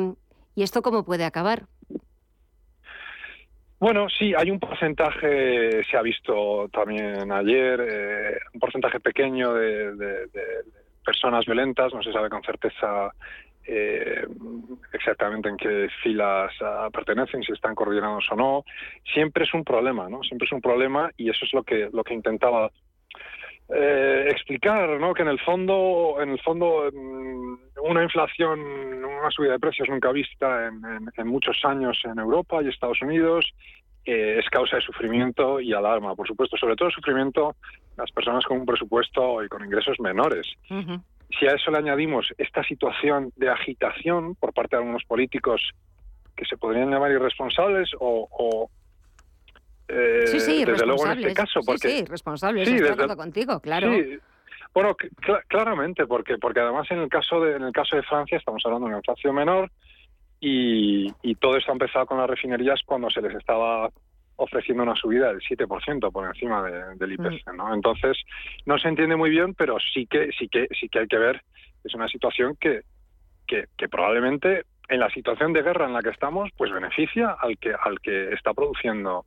¿Y 0.55 0.63
esto 0.63 0.81
cómo 0.81 1.03
puede 1.03 1.25
acabar? 1.25 1.67
Bueno, 3.85 4.07
sí, 4.09 4.33
hay 4.35 4.49
un 4.49 4.59
porcentaje, 4.59 5.83
se 5.83 5.95
ha 5.95 6.01
visto 6.01 6.67
también 6.73 7.31
ayer, 7.31 7.79
eh, 7.87 8.39
un 8.55 8.59
porcentaje 8.59 8.99
pequeño 8.99 9.53
de, 9.53 10.27
personas 11.05 11.45
violentas, 11.45 11.93
no 11.93 12.01
se 12.01 12.11
sabe 12.11 12.27
con 12.27 12.41
certeza 12.41 13.11
eh, 13.63 14.25
exactamente 14.91 15.49
en 15.49 15.57
qué 15.57 15.87
filas 16.01 16.51
ah, 16.61 16.89
pertenecen, 16.91 17.43
si 17.43 17.51
están 17.51 17.75
coordinados 17.75 18.25
o 18.31 18.35
no. 18.35 18.65
Siempre 19.13 19.43
es 19.43 19.53
un 19.53 19.63
problema, 19.63 20.09
¿no? 20.09 20.23
Siempre 20.23 20.47
es 20.47 20.51
un 20.51 20.61
problema 20.61 21.11
y 21.15 21.29
eso 21.29 21.45
es 21.45 21.53
lo 21.53 21.61
que 21.61 21.87
lo 21.93 22.03
que 22.03 22.15
intentaba 22.15 22.71
eh, 23.73 24.27
explicar, 24.29 24.99
¿no? 24.99 25.13
Que 25.13 25.23
en 25.23 25.29
el 25.29 25.39
fondo, 25.39 26.17
en 26.21 26.29
el 26.29 26.39
fondo, 26.41 26.87
mm, 26.93 27.55
una 27.81 28.03
inflación, 28.03 28.59
una 28.59 29.31
subida 29.31 29.53
de 29.53 29.59
precios 29.59 29.89
nunca 29.89 30.11
vista 30.11 30.67
en, 30.67 31.27
muchos 31.27 31.57
años 31.63 31.99
en 32.05 32.19
Europa 32.19 32.61
y 32.61 32.67
Estados 32.67 33.01
Unidos 33.01 33.51
eh, 34.05 34.37
es 34.39 34.47
causa 34.49 34.75
de 34.75 34.83
sufrimiento 34.83 35.59
y 35.59 35.73
alarma, 35.73 36.15
por 36.15 36.27
supuesto, 36.27 36.57
sobre 36.57 36.75
todo 36.75 36.91
sufrimiento 36.91 37.55
las 37.97 38.11
personas 38.11 38.45
con 38.45 38.59
un 38.59 38.65
presupuesto 38.67 39.43
y 39.43 39.47
con 39.47 39.65
ingresos 39.65 39.99
menores. 39.99 40.45
Si 41.39 41.47
a 41.47 41.53
eso 41.53 41.71
le 41.71 41.79
añadimos 41.79 42.31
esta 42.37 42.63
situación 42.63 43.31
de 43.35 43.49
agitación 43.49 44.35
por 44.35 44.53
parte 44.53 44.75
de 44.75 44.83
algunos 44.83 45.03
políticos 45.05 45.71
que 46.35 46.45
se 46.45 46.57
podrían 46.57 46.91
llamar 46.91 47.11
irresponsables 47.11 47.89
o 47.99 48.69
eh, 49.87 50.27
sí, 50.27 50.39
sí, 50.39 50.65
desde 50.65 50.85
luego 50.85 51.05
en 51.05 51.19
este 51.19 51.33
caso. 51.33 51.59
Porque, 51.65 51.87
sí, 51.87 51.97
sí, 51.99 52.05
responsables, 52.05 52.67
estoy 52.67 53.07
de 53.07 53.15
contigo, 53.15 53.59
claro. 53.59 53.93
Sí, 53.93 54.19
bueno, 54.73 54.95
claramente, 55.47 56.05
porque 56.05 56.37
porque 56.37 56.59
además 56.59 56.85
en 56.91 56.99
el 56.99 57.09
caso 57.09 57.39
de 57.39 57.55
en 57.55 57.63
el 57.63 57.71
caso 57.71 57.95
de 57.95 58.03
Francia 58.03 58.37
estamos 58.37 58.61
hablando 58.65 58.87
de 58.87 58.89
una 58.89 58.97
inflación 58.97 59.35
menor 59.35 59.71
y, 60.41 61.07
y 61.21 61.35
todo 61.35 61.55
esto 61.55 61.71
ha 61.71 61.75
empezado 61.75 62.05
con 62.05 62.17
las 62.17 62.29
refinerías 62.29 62.81
cuando 62.85 63.09
se 63.09 63.21
les 63.21 63.33
estaba 63.35 63.89
ofreciendo 64.37 64.83
una 64.83 64.95
subida 64.95 65.29
del 65.29 65.39
7% 65.39 66.11
por 66.11 66.27
encima 66.27 66.61
del 66.61 67.11
IPC, 67.13 67.53
mm. 67.53 67.55
¿no? 67.55 67.73
Entonces, 67.73 68.17
no 68.65 68.77
se 68.77 68.89
entiende 68.89 69.15
muy 69.15 69.29
bien, 69.29 69.53
pero 69.53 69.77
sí 69.93 70.07
que 70.07 70.29
sí 70.37 70.49
que 70.49 70.67
sí 70.79 70.89
que 70.89 70.99
hay 70.99 71.07
que 71.07 71.17
ver 71.17 71.41
es 71.85 71.93
una 71.93 72.07
situación 72.07 72.57
que, 72.59 72.81
que, 73.47 73.65
que 73.77 73.87
probablemente 73.87 74.63
en 74.89 74.99
la 74.99 75.09
situación 75.09 75.53
de 75.53 75.61
guerra 75.61 75.85
en 75.85 75.93
la 75.93 76.01
que 76.01 76.09
estamos, 76.09 76.49
pues 76.57 76.71
beneficia 76.71 77.37
al 77.39 77.57
que 77.57 77.73
al 77.73 77.99
que 78.01 78.33
está 78.33 78.53
produciendo 78.53 79.25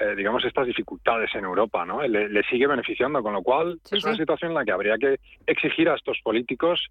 eh, 0.00 0.14
digamos, 0.16 0.44
estas 0.44 0.66
dificultades 0.66 1.30
en 1.34 1.44
Europa, 1.44 1.84
¿no? 1.84 2.02
Le, 2.02 2.42
sigue 2.44 2.66
beneficiando, 2.66 3.22
con 3.22 3.32
lo 3.32 3.42
cual 3.42 3.80
es 3.90 4.04
una 4.04 4.16
situación 4.16 4.50
en 4.50 4.56
la 4.56 4.64
que 4.64 4.72
habría 4.72 4.98
que 4.98 5.20
exigir 5.46 5.88
a 5.88 5.94
estos 5.94 6.18
políticos 6.22 6.88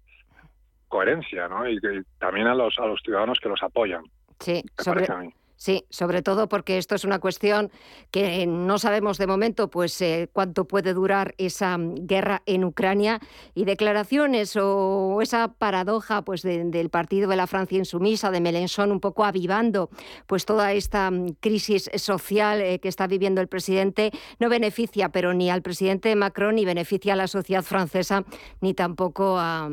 coherencia, 0.88 1.48
¿no? 1.48 1.68
Y, 1.68 1.78
también 2.18 2.46
a 2.46 2.54
los, 2.54 2.78
a 2.78 2.86
los 2.86 3.00
ciudadanos 3.02 3.38
que 3.40 3.48
los 3.48 3.62
apoyan. 3.62 4.04
Sí, 4.38 4.62
sobre, 4.78 5.06
Sí, 5.56 5.86
sobre 5.88 6.20
todo 6.20 6.48
porque 6.48 6.78
esto 6.78 6.96
es 6.96 7.04
una 7.04 7.20
cuestión 7.20 7.70
que 8.10 8.44
no 8.46 8.78
sabemos 8.78 9.18
de 9.18 9.28
momento 9.28 9.70
pues 9.70 10.00
eh, 10.02 10.28
cuánto 10.32 10.66
puede 10.66 10.94
durar 10.94 11.34
esa 11.38 11.78
mm, 11.78 12.06
guerra 12.06 12.42
en 12.46 12.64
Ucrania 12.64 13.20
y 13.54 13.64
declaraciones 13.64 14.56
o 14.56 15.20
esa 15.22 15.54
paradoja 15.54 16.22
pues 16.22 16.42
del 16.42 16.90
partido 16.90 17.30
de 17.30 17.36
la 17.36 17.46
Francia 17.46 17.78
insumisa 17.78 18.32
de 18.32 18.40
Mélenchon 18.40 18.90
un 18.90 18.98
poco 18.98 19.24
avivando 19.24 19.90
pues 20.26 20.44
toda 20.44 20.72
esta 20.72 21.10
mm, 21.10 21.36
crisis 21.40 21.88
social 21.96 22.60
eh, 22.60 22.80
que 22.80 22.88
está 22.88 23.06
viviendo 23.06 23.40
el 23.40 23.48
presidente 23.48 24.10
no 24.40 24.48
beneficia 24.48 25.10
pero 25.10 25.34
ni 25.34 25.50
al 25.50 25.62
presidente 25.62 26.16
Macron 26.16 26.56
ni 26.56 26.64
beneficia 26.64 27.12
a 27.12 27.16
la 27.16 27.28
sociedad 27.28 27.62
francesa 27.62 28.24
ni 28.60 28.74
tampoco 28.74 29.36
a, 29.38 29.70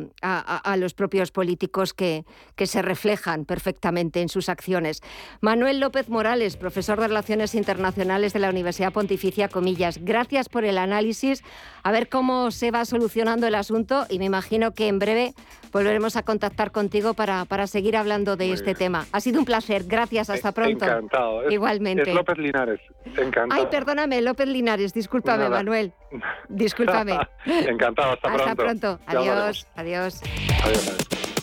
los 0.78 0.94
propios 0.94 1.32
políticos 1.32 1.94
que, 1.94 2.24
que 2.56 2.68
se 2.68 2.82
reflejan 2.82 3.46
perfectamente 3.46 4.22
en 4.22 4.30
sus 4.30 4.48
acciones. 4.48 5.02
Manuel 5.42 5.71
López 5.80 6.10
Morales, 6.10 6.58
profesor 6.58 7.00
de 7.00 7.08
Relaciones 7.08 7.56
Internacionales 7.56 8.34
de 8.34 8.40
la 8.40 8.50
Universidad 8.50 8.92
Pontificia 8.92 9.48
Comillas. 9.48 10.00
Gracias 10.04 10.50
por 10.50 10.66
el 10.66 10.78
análisis. 10.78 11.44
A 11.84 11.92
ver 11.92 12.10
cómo 12.10 12.52
se 12.52 12.72
va 12.72 12.86
solucionando 12.86 13.48
el 13.48 13.56
asunto 13.56 14.06
y 14.10 14.20
me 14.20 14.26
imagino 14.26 14.72
que 14.72 14.88
en 14.88 15.00
breve 15.00 15.34
volveremos 15.72 16.16
a 16.16 16.24
contactar 16.24 16.72
contigo 16.72 17.14
para, 17.14 17.46
para 17.46 17.68
seguir 17.68 17.98
hablando 17.98 18.36
de 18.36 18.52
este 18.52 18.76
tema. 18.76 19.06
Ha 19.12 19.20
sido 19.22 19.40
un 19.40 19.46
placer. 19.46 19.84
Gracias. 19.86 20.30
Hasta 20.30 20.50
eh, 20.50 20.54
pronto. 20.54 20.86
Encantado. 20.86 21.50
Igualmente. 21.50 22.10
Es 22.10 22.16
López 22.16 22.38
Linares. 22.38 22.80
Encantado. 23.06 23.62
Ay, 23.62 23.68
perdóname, 23.70 24.22
López 24.22 24.48
Linares. 24.48 24.94
Discúlpame, 24.94 25.50
Manuel. 25.50 25.94
Discúlpame. 26.50 27.18
Encantado. 27.46 28.14
Hasta, 28.14 28.34
hasta 28.34 28.56
pronto. 28.56 29.00
Adiós. 29.06 29.68
Adiós. 29.76 30.22
Adiós. 30.64 31.41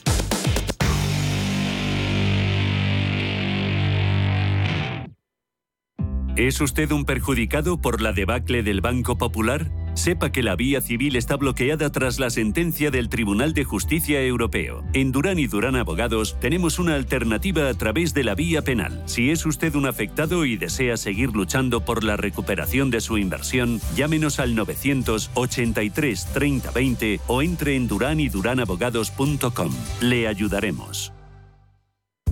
¿Es 6.39 6.61
usted 6.61 6.93
un 6.93 7.05
perjudicado 7.05 7.81
por 7.81 8.01
la 8.01 8.13
debacle 8.13 8.63
del 8.63 8.81
Banco 8.81 9.19
Popular? 9.19 9.73
Sepa 9.95 10.31
que 10.31 10.45
la 10.45 10.55
vía 10.55 10.81
civil 10.81 11.17
está 11.17 11.37
bloqueada 11.37 11.91
tras 11.91 12.21
la 12.21 12.31
sentencia 12.31 12.93
del 12.93 13.09
Tribunal 13.09 13.55
de 13.55 13.65
Justicia 13.65 14.23
Europeo. 14.23 14.85
En 14.93 15.11
Durán 15.11 15.41
y 15.41 15.49
Durán 15.49 15.75
Abogados 15.75 16.37
tenemos 16.41 16.79
una 16.79 16.95
alternativa 16.95 17.69
a 17.69 17.75
través 17.75 18.15
de 18.15 18.23
la 18.23 18.37
vía 18.37 18.63
penal. 18.63 19.03
Si 19.07 19.31
es 19.31 19.45
usted 19.47 19.75
un 19.75 19.87
afectado 19.87 20.45
y 20.45 20.57
desea 20.57 20.97
seguir 20.97 21.31
luchando 21.31 21.85
por 21.85 22.05
la 22.05 22.17
recuperación 22.17 22.91
de 22.91 23.01
su 23.01 23.19
inversión, 23.19 23.81
llámenos 23.97 24.39
al 24.39 24.55
983 24.55 26.25
3020 26.35 27.21
o 27.27 27.43
entre 27.43 27.75
en 27.75 27.89
duranyduránabogados.com. 27.89 29.73
Le 30.03 30.29
ayudaremos. 30.29 31.13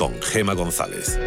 con 0.00 0.18
Gema 0.22 0.54
González. 0.54 1.18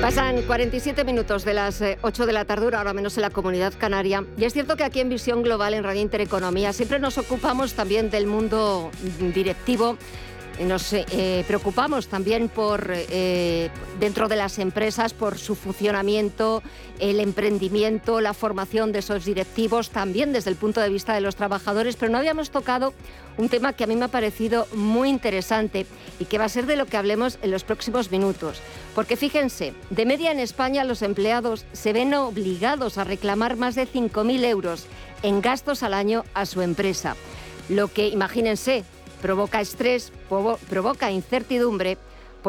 Pasan 0.00 0.40
47 0.40 1.04
minutos 1.04 1.44
de 1.44 1.52
las 1.52 1.82
8 2.00 2.22
eh, 2.22 2.26
de 2.26 2.32
la 2.32 2.46
tarde, 2.46 2.74
ahora 2.74 2.94
menos 2.94 3.18
en 3.18 3.22
la 3.24 3.28
comunidad 3.28 3.74
canaria. 3.76 4.24
Y 4.38 4.46
es 4.46 4.54
cierto 4.54 4.74
que 4.74 4.84
aquí 4.84 5.00
en 5.00 5.10
Visión 5.10 5.42
Global, 5.42 5.74
en 5.74 5.84
Radio 5.84 6.00
Intereconomía, 6.00 6.72
siempre 6.72 6.98
nos 6.98 7.18
ocupamos 7.18 7.74
también 7.74 8.08
del 8.08 8.26
mundo 8.26 8.90
directivo 9.34 9.98
nos 10.64 10.92
eh, 10.92 11.44
preocupamos 11.46 12.08
también 12.08 12.48
por 12.48 12.90
eh, 12.90 13.70
dentro 14.00 14.28
de 14.28 14.36
las 14.36 14.58
empresas 14.58 15.14
por 15.14 15.38
su 15.38 15.54
funcionamiento, 15.54 16.62
el 16.98 17.20
emprendimiento, 17.20 18.20
la 18.20 18.34
formación 18.34 18.92
de 18.92 19.00
esos 19.00 19.24
directivos, 19.24 19.90
también 19.90 20.32
desde 20.32 20.50
el 20.50 20.56
punto 20.56 20.80
de 20.80 20.88
vista 20.88 21.14
de 21.14 21.20
los 21.20 21.36
trabajadores, 21.36 21.96
pero 21.96 22.10
no 22.10 22.18
habíamos 22.18 22.50
tocado 22.50 22.92
un 23.36 23.48
tema 23.48 23.72
que 23.72 23.84
a 23.84 23.86
mí 23.86 23.96
me 23.96 24.06
ha 24.06 24.08
parecido 24.08 24.66
muy 24.74 25.08
interesante 25.08 25.86
y 26.18 26.24
que 26.24 26.38
va 26.38 26.44
a 26.44 26.48
ser 26.48 26.66
de 26.66 26.76
lo 26.76 26.86
que 26.86 26.96
hablemos 26.96 27.38
en 27.42 27.50
los 27.50 27.64
próximos 27.64 28.10
minutos. 28.10 28.60
Porque 28.94 29.16
fíjense, 29.16 29.74
de 29.90 30.06
media 30.06 30.32
en 30.32 30.40
España 30.40 30.84
los 30.84 31.02
empleados 31.02 31.66
se 31.72 31.92
ven 31.92 32.14
obligados 32.14 32.98
a 32.98 33.04
reclamar 33.04 33.56
más 33.56 33.74
de 33.74 33.86
5.000 33.86 34.44
euros 34.44 34.86
en 35.22 35.40
gastos 35.40 35.82
al 35.82 35.94
año 35.94 36.24
a 36.34 36.46
su 36.46 36.62
empresa. 36.62 37.16
lo 37.68 37.88
que, 37.88 38.08
imagínense, 38.08 38.82
provoca 39.20 39.60
estrés, 39.60 40.12
provoca 40.68 41.10
incertidumbre 41.10 41.98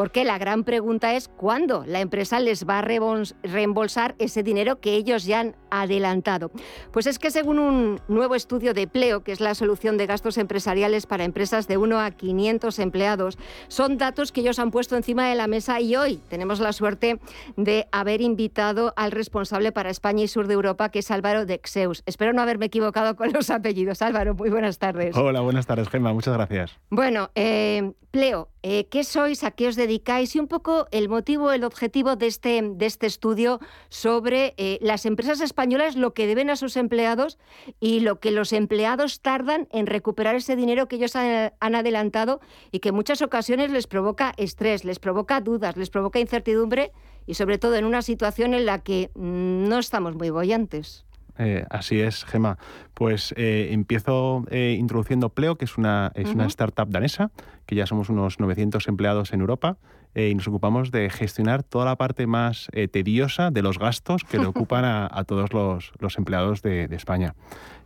porque 0.00 0.24
la 0.24 0.38
gran 0.38 0.64
pregunta 0.64 1.12
es 1.12 1.28
cuándo 1.28 1.84
la 1.86 2.00
empresa 2.00 2.40
les 2.40 2.66
va 2.66 2.78
a 2.78 2.80
reembolsar 2.80 4.14
ese 4.18 4.42
dinero 4.42 4.80
que 4.80 4.94
ellos 4.94 5.26
ya 5.26 5.40
han 5.40 5.56
adelantado. 5.70 6.50
Pues 6.90 7.06
es 7.06 7.18
que 7.18 7.30
según 7.30 7.58
un 7.58 8.00
nuevo 8.08 8.34
estudio 8.34 8.72
de 8.72 8.88
Pleo, 8.88 9.22
que 9.22 9.32
es 9.32 9.40
la 9.40 9.54
solución 9.54 9.98
de 9.98 10.06
gastos 10.06 10.38
empresariales 10.38 11.04
para 11.04 11.24
empresas 11.24 11.68
de 11.68 11.76
1 11.76 12.00
a 12.00 12.12
500 12.12 12.78
empleados, 12.78 13.36
son 13.68 13.98
datos 13.98 14.32
que 14.32 14.40
ellos 14.40 14.58
han 14.58 14.70
puesto 14.70 14.96
encima 14.96 15.28
de 15.28 15.34
la 15.34 15.48
mesa 15.48 15.82
y 15.82 15.94
hoy 15.96 16.18
tenemos 16.30 16.60
la 16.60 16.72
suerte 16.72 17.20
de 17.58 17.86
haber 17.92 18.22
invitado 18.22 18.94
al 18.96 19.10
responsable 19.10 19.70
para 19.70 19.90
España 19.90 20.24
y 20.24 20.28
sur 20.28 20.46
de 20.46 20.54
Europa, 20.54 20.88
que 20.88 21.00
es 21.00 21.10
Álvaro 21.10 21.44
de 21.44 21.52
Exeus. 21.52 22.02
Espero 22.06 22.32
no 22.32 22.40
haberme 22.40 22.64
equivocado 22.64 23.16
con 23.16 23.34
los 23.34 23.50
apellidos. 23.50 24.00
Álvaro, 24.00 24.34
muy 24.34 24.48
buenas 24.48 24.78
tardes. 24.78 25.14
Hola, 25.14 25.42
buenas 25.42 25.66
tardes, 25.66 25.90
Gemma. 25.90 26.14
Muchas 26.14 26.32
gracias. 26.32 26.78
Bueno, 26.88 27.30
eh, 27.34 27.92
Pleo, 28.10 28.48
eh, 28.62 28.86
¿qué 28.90 29.04
sois? 29.04 29.42
¿A 29.44 29.50
qué 29.50 29.68
os 29.68 29.76
dedicáis? 29.76 30.36
Y 30.36 30.38
un 30.38 30.46
poco 30.46 30.86
el 30.90 31.08
motivo, 31.08 31.50
el 31.52 31.64
objetivo 31.64 32.16
de 32.16 32.26
este, 32.26 32.60
de 32.62 32.86
este 32.86 33.06
estudio 33.06 33.58
sobre 33.88 34.54
eh, 34.58 34.78
las 34.82 35.06
empresas 35.06 35.40
españolas, 35.40 35.96
lo 35.96 36.12
que 36.12 36.26
deben 36.26 36.50
a 36.50 36.56
sus 36.56 36.76
empleados 36.76 37.38
y 37.80 38.00
lo 38.00 38.20
que 38.20 38.30
los 38.30 38.52
empleados 38.52 39.20
tardan 39.20 39.66
en 39.72 39.86
recuperar 39.86 40.36
ese 40.36 40.56
dinero 40.56 40.88
que 40.88 40.96
ellos 40.96 41.16
han, 41.16 41.74
adelantado 41.74 42.40
y 42.70 42.80
que 42.80 42.90
en 42.90 42.94
muchas 42.94 43.22
ocasiones 43.22 43.70
les 43.70 43.86
provoca 43.86 44.34
estrés, 44.36 44.84
les 44.84 44.98
provoca 44.98 45.40
dudas, 45.40 45.76
les 45.76 45.88
provoca 45.88 46.20
incertidumbre 46.20 46.92
y 47.26 47.34
sobre 47.34 47.58
todo 47.58 47.76
en 47.76 47.84
una 47.84 48.02
situación 48.02 48.54
en 48.54 48.66
la 48.66 48.80
que 48.80 49.10
mm, 49.14 49.68
no 49.68 49.78
estamos 49.78 50.16
muy 50.16 50.30
bollantes. 50.30 51.04
Eh, 51.40 51.64
así 51.70 52.00
es, 52.00 52.24
Gema. 52.26 52.58
Pues 52.92 53.32
eh, 53.36 53.68
empiezo 53.72 54.44
eh, 54.50 54.76
introduciendo 54.78 55.30
Pleo, 55.30 55.56
que 55.56 55.64
es 55.64 55.78
una, 55.78 56.12
es 56.14 56.28
una 56.28 56.44
startup 56.46 56.90
danesa, 56.90 57.30
que 57.64 57.74
ya 57.74 57.86
somos 57.86 58.10
unos 58.10 58.38
900 58.38 58.86
empleados 58.88 59.32
en 59.32 59.40
Europa, 59.40 59.78
y 60.12 60.34
nos 60.34 60.48
ocupamos 60.48 60.90
de 60.90 61.08
gestionar 61.08 61.62
toda 61.62 61.84
la 61.84 61.96
parte 61.96 62.26
más 62.26 62.68
tediosa 62.90 63.52
de 63.52 63.62
los 63.62 63.78
gastos 63.78 64.24
que 64.24 64.38
le 64.38 64.46
ocupan 64.46 64.84
a, 64.84 65.24
todos 65.24 65.52
los, 65.52 65.92
los 66.00 66.18
empleados 66.18 66.62
de, 66.62 66.88
de 66.88 66.96
España. 66.96 67.36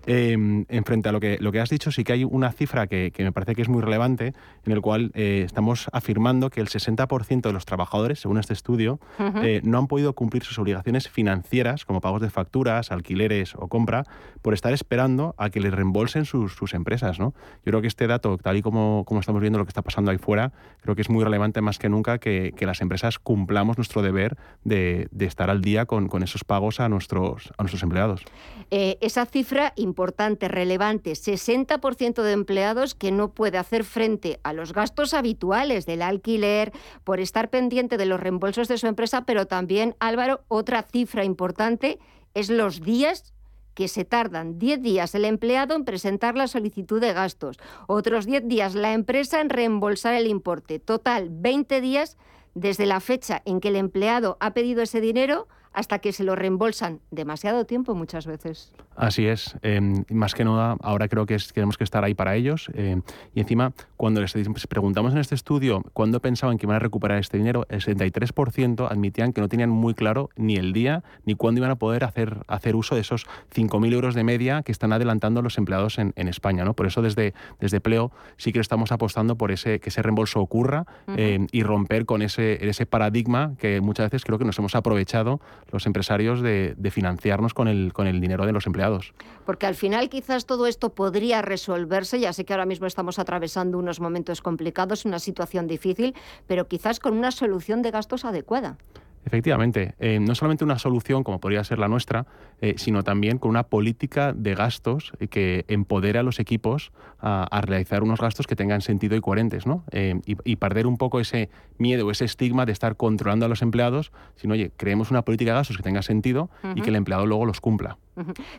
Eh, 0.07 0.33
en 0.33 0.85
frente 0.85 1.09
a 1.09 1.13
lo 1.13 1.21
que, 1.21 1.39
lo 1.41 1.53
que 1.53 1.61
has 1.61 1.71
dicho, 1.71 1.91
sí 1.91 2.05
que 2.05 2.13
hay 2.13 2.25
una 2.25 2.53
cifra 2.53 2.87
que, 2.87 3.13
me 3.19 3.33
parece 3.33 3.55
que 3.55 3.63
es 3.63 3.69
muy 3.69 3.83
relevante, 3.83 4.35
en 4.65 4.73
el 4.73 4.81
cual 4.81 5.11
eh, 5.15 5.43
estamos 5.45 5.89
afirmando 5.93 6.51
que 6.51 6.61
el 6.61 6.69
60% 6.69 7.43
de 7.43 7.53
los 7.53 7.65
trabajadores, 7.65 8.21
según 8.21 8.39
este 8.39 8.53
estudio, 8.53 9.01
eh, 9.43 9.61
no 9.65 9.79
han 9.79 9.87
podido 9.87 10.13
cumplir 10.15 10.45
sus 10.45 10.59
obligaciones 10.59 11.09
financieras, 11.09 11.85
como 11.85 12.01
pagos 12.01 12.21
de 12.21 12.31
facturas, 12.31 12.91
alquileres 12.91 13.55
o 13.55 13.69
compra, 13.69 14.05
por 14.43 14.53
estar 14.55 14.73
esperando 14.73 15.35
a 15.39 15.51
que 15.51 15.61
les 15.61 15.73
reembolsen 15.73 16.25
sus, 16.25 16.55
empresas. 16.75 17.19
¿no? 17.19 17.35
Yo 17.65 17.71
creo 17.71 17.81
que 17.81 17.87
este 17.87 18.07
dato, 18.07 18.37
tal 18.39 18.57
y 18.57 18.63
como, 18.63 19.05
como, 19.07 19.21
estamos 19.21 19.41
viendo 19.41 19.59
lo 19.59 19.65
que 19.65 19.71
está 19.71 19.83
pasando 19.83 20.11
ahí 20.11 20.19
fuera, 20.19 20.53
creo 20.81 20.95
que 20.95 21.03
es 21.03 21.11
muy 21.11 21.23
relevante 21.23 21.61
más 21.61 21.79
que 21.79 21.89
nunca 21.89 22.19
que, 22.19 22.53
las 22.65 22.81
empresas 22.81 23.19
cumplamos 23.19 23.77
nuestro 23.77 24.01
deber 24.01 24.39
de, 24.65 25.09
estar 25.21 25.51
al 25.51 25.61
día 25.61 25.85
con, 25.85 26.09
con, 26.09 26.23
esos 26.23 26.45
pagos 26.45 26.81
a 26.81 26.89
nuestros, 26.89 27.53
a 27.59 27.63
nuestros 27.63 27.83
empleados. 27.83 28.25
esa 28.71 29.27
cifra 29.27 29.75
importante, 29.95 30.49
relevante, 30.49 31.13
60% 31.13 32.23
de 32.23 32.33
empleados 32.33 32.97
que 32.97 33.13
no 33.13 33.33
puede 33.33 33.59
hacer 33.59 33.85
frente 33.85 34.41
a 34.43 34.53
los 34.53 34.73
gastos 34.73 35.15
habituales 35.15 35.87
del 35.87 36.03
alquiler 36.03 36.73
por 37.05 37.21
estar 37.21 37.49
pendiente 37.49 37.97
de 37.97 38.07
los 38.07 38.19
reembolsos 38.19 38.67
de 38.67 38.77
su 38.77 38.89
empresa, 38.89 39.25
pero 39.25 39.47
también, 39.47 39.95
Álvaro, 40.01 40.43
otra 40.49 40.83
cifra 40.83 41.25
importante 41.25 42.01
es 42.35 42.51
los 42.51 42.81
días 42.81 43.33
que 43.75 43.87
se 43.87 44.05
tardan 44.05 44.59
10 44.59 44.83
días 44.83 45.15
el 45.15 45.25
empleado 45.25 45.77
en 45.77 45.85
presentar 45.85 46.37
la 46.37 46.49
solicitud 46.49 47.01
de 47.01 47.13
gastos, 47.13 47.59
otros 47.87 48.27
10 48.27 48.49
días 48.49 48.75
la 48.75 48.95
empresa 48.95 49.41
en 49.41 49.49
reembolsar 49.49 50.15
el 50.15 50.27
importe. 50.27 50.81
Total, 50.81 51.29
20 51.31 51.81
días 51.81 52.19
desde 52.55 52.87
la 52.87 52.99
fecha 52.99 53.43
en 53.45 53.61
que 53.61 53.69
el 53.69 53.77
empleado 53.77 54.39
ha 54.41 54.55
pedido 54.55 54.83
ese 54.83 55.01
dinero 55.01 55.47
hasta 55.75 55.99
que 55.99 56.13
se 56.13 56.25
lo 56.25 56.37
reembolsan. 56.37 57.01
Demasiado 57.11 57.67
tiempo 57.67 57.95
muchas 57.95 58.27
veces. 58.27 58.73
Así 58.97 59.27
es. 59.27 59.57
Em, 59.63 60.05
más 60.11 60.35
que 60.35 60.45
nada, 60.45 60.77
ahora 60.81 61.09
creo 61.09 61.27
que 61.27 61.37
tenemos 61.53 61.77
que 61.77 61.85
estar 61.85 62.05
ahí 62.05 62.15
para 62.15 62.37
ellos. 62.37 62.71
Em, 62.75 63.03
y 63.35 63.41
encima, 63.41 63.73
cuando 63.97 64.21
les 64.21 64.33
preguntamos 64.69 65.13
en 65.13 65.19
este 65.19 65.35
estudio 65.35 65.83
cuándo 65.93 66.21
pensaban 66.21 66.59
que 66.59 66.67
iban 66.67 66.77
a 66.77 66.79
recuperar 66.79 67.19
este 67.19 67.37
dinero, 67.39 67.67
el 67.69 67.81
73% 67.81 68.87
admitían 68.91 69.33
que 69.33 69.41
no 69.41 69.49
tenían 69.49 69.71
muy 69.71 69.95
claro 69.95 70.31
ni 70.37 70.57
el 70.57 70.73
día 70.73 71.03
ni 71.25 71.35
cuándo 71.35 71.59
iban 71.59 71.73
a 71.73 71.77
poder 71.77 72.05
hacer, 72.05 72.45
hacer 72.47 72.77
uso 72.77 72.95
de 72.95 73.01
esos 73.01 73.27
5.000 73.53 73.93
euros 73.93 74.15
de 74.15 74.23
media 74.23 74.63
que 74.63 74.73
están 74.73 74.93
adelantando 74.93 75.43
los 75.43 75.59
empleados 75.59 75.99
en, 75.99 76.13
España. 76.17 76.65
¿no? 76.65 76.75
Por 76.75 76.87
eso 76.87 77.03
desde, 77.03 77.35
desde 77.61 77.81
Pleo 77.81 78.11
sí 78.37 78.53
que 78.53 78.61
estamos 78.61 78.93
apostando 78.93 79.37
por 79.37 79.51
ese, 79.51 79.81
que 79.81 79.91
ese 79.91 80.01
reembolso 80.03 80.41
ocurra 80.41 80.87
em, 81.09 81.49
y 81.53 81.63
romper 81.63 82.07
con 82.07 82.23
ese, 82.23 82.67
ese 82.67 82.87
paradigma 82.87 83.55
que 83.59 83.81
muchas 83.81 84.07
veces 84.07 84.25
creo 84.25 84.39
que 84.39 84.45
nos 84.45 84.59
hemos 84.59 84.75
aprovechado 84.75 85.41
los 85.71 85.87
empresarios 85.87 86.41
de, 86.41 86.75
financiarnos 86.91 87.55
con 87.55 87.69
el, 87.69 87.93
con 87.93 88.07
el 88.07 88.21
dinero 88.21 88.47
de 88.47 88.53
los 88.53 88.67
empleados. 88.67 89.13
Porque 89.45 89.67
al 89.67 89.75
final 89.75 90.09
quizás 90.09 90.47
todo 90.47 90.67
esto 90.67 90.91
podría 90.91 91.43
resolverse, 91.43 92.21
ya 92.21 92.33
sé 92.33 92.45
que 92.45 92.53
ahora 92.53 92.67
mismo 92.67 92.87
estamos 92.87 93.19
atravesando 93.19 93.79
unos 93.79 94.01
momentos 94.01 94.41
complicados, 94.41 95.05
una 95.05 95.19
situación 95.19 95.67
difícil, 95.67 96.15
pero 96.47 96.69
quizás 96.69 97.01
con 97.01 97.17
una 97.17 97.31
solución 97.31 97.83
de 97.83 97.91
gastos 97.91 98.25
adecuada. 98.25 98.79
Efectivamente, 99.25 99.95
eh, 99.99 100.21
no 100.21 100.35
solamente 100.35 100.65
una 100.65 100.79
solución 100.79 101.25
como 101.25 101.41
podría 101.41 101.65
ser 101.65 101.79
la 101.79 101.89
nuestra, 101.89 102.27
eh, 102.61 102.75
sino 102.77 103.03
también 103.03 103.39
con 103.39 103.51
una 103.51 103.65
política 103.65 104.33
de 104.35 104.55
gastos 104.55 105.13
que 105.31 105.65
empodere 105.69 106.19
a 106.19 106.23
los 106.23 106.39
equipos 106.41 106.93
a, 107.21 107.61
realizar 107.63 108.03
unos 108.03 108.21
gastos 108.21 108.47
que 108.47 108.55
tengan 108.55 108.83
sentido 108.83 109.17
y 109.17 109.21
coherentes, 109.21 109.67
¿no? 109.67 109.85
Eh, 109.91 110.21
y, 110.27 110.57
perder 110.57 110.87
un 110.87 110.99
poco 110.99 111.21
ese 111.21 111.49
miedo 111.79 112.07
o 112.07 112.11
ese 112.11 112.27
estigma 112.27 112.67
de 112.67 112.73
estar 112.73 112.97
controlando 112.97 113.47
a 113.47 113.49
los 113.49 113.63
empleados, 113.63 114.13
sino, 114.37 114.55
oye, 114.55 114.71
creemos 114.77 115.11
una 115.11 115.23
política 115.23 115.53
de 115.53 115.57
gastos 115.57 115.77
que 115.77 115.83
tenga 115.83 116.03
sentido 116.03 116.51
y 116.75 116.83
que 116.83 116.91
el 116.91 116.97
empleado 116.97 117.27
luego 117.27 117.47
los 117.47 117.61
cumpla. 117.61 117.99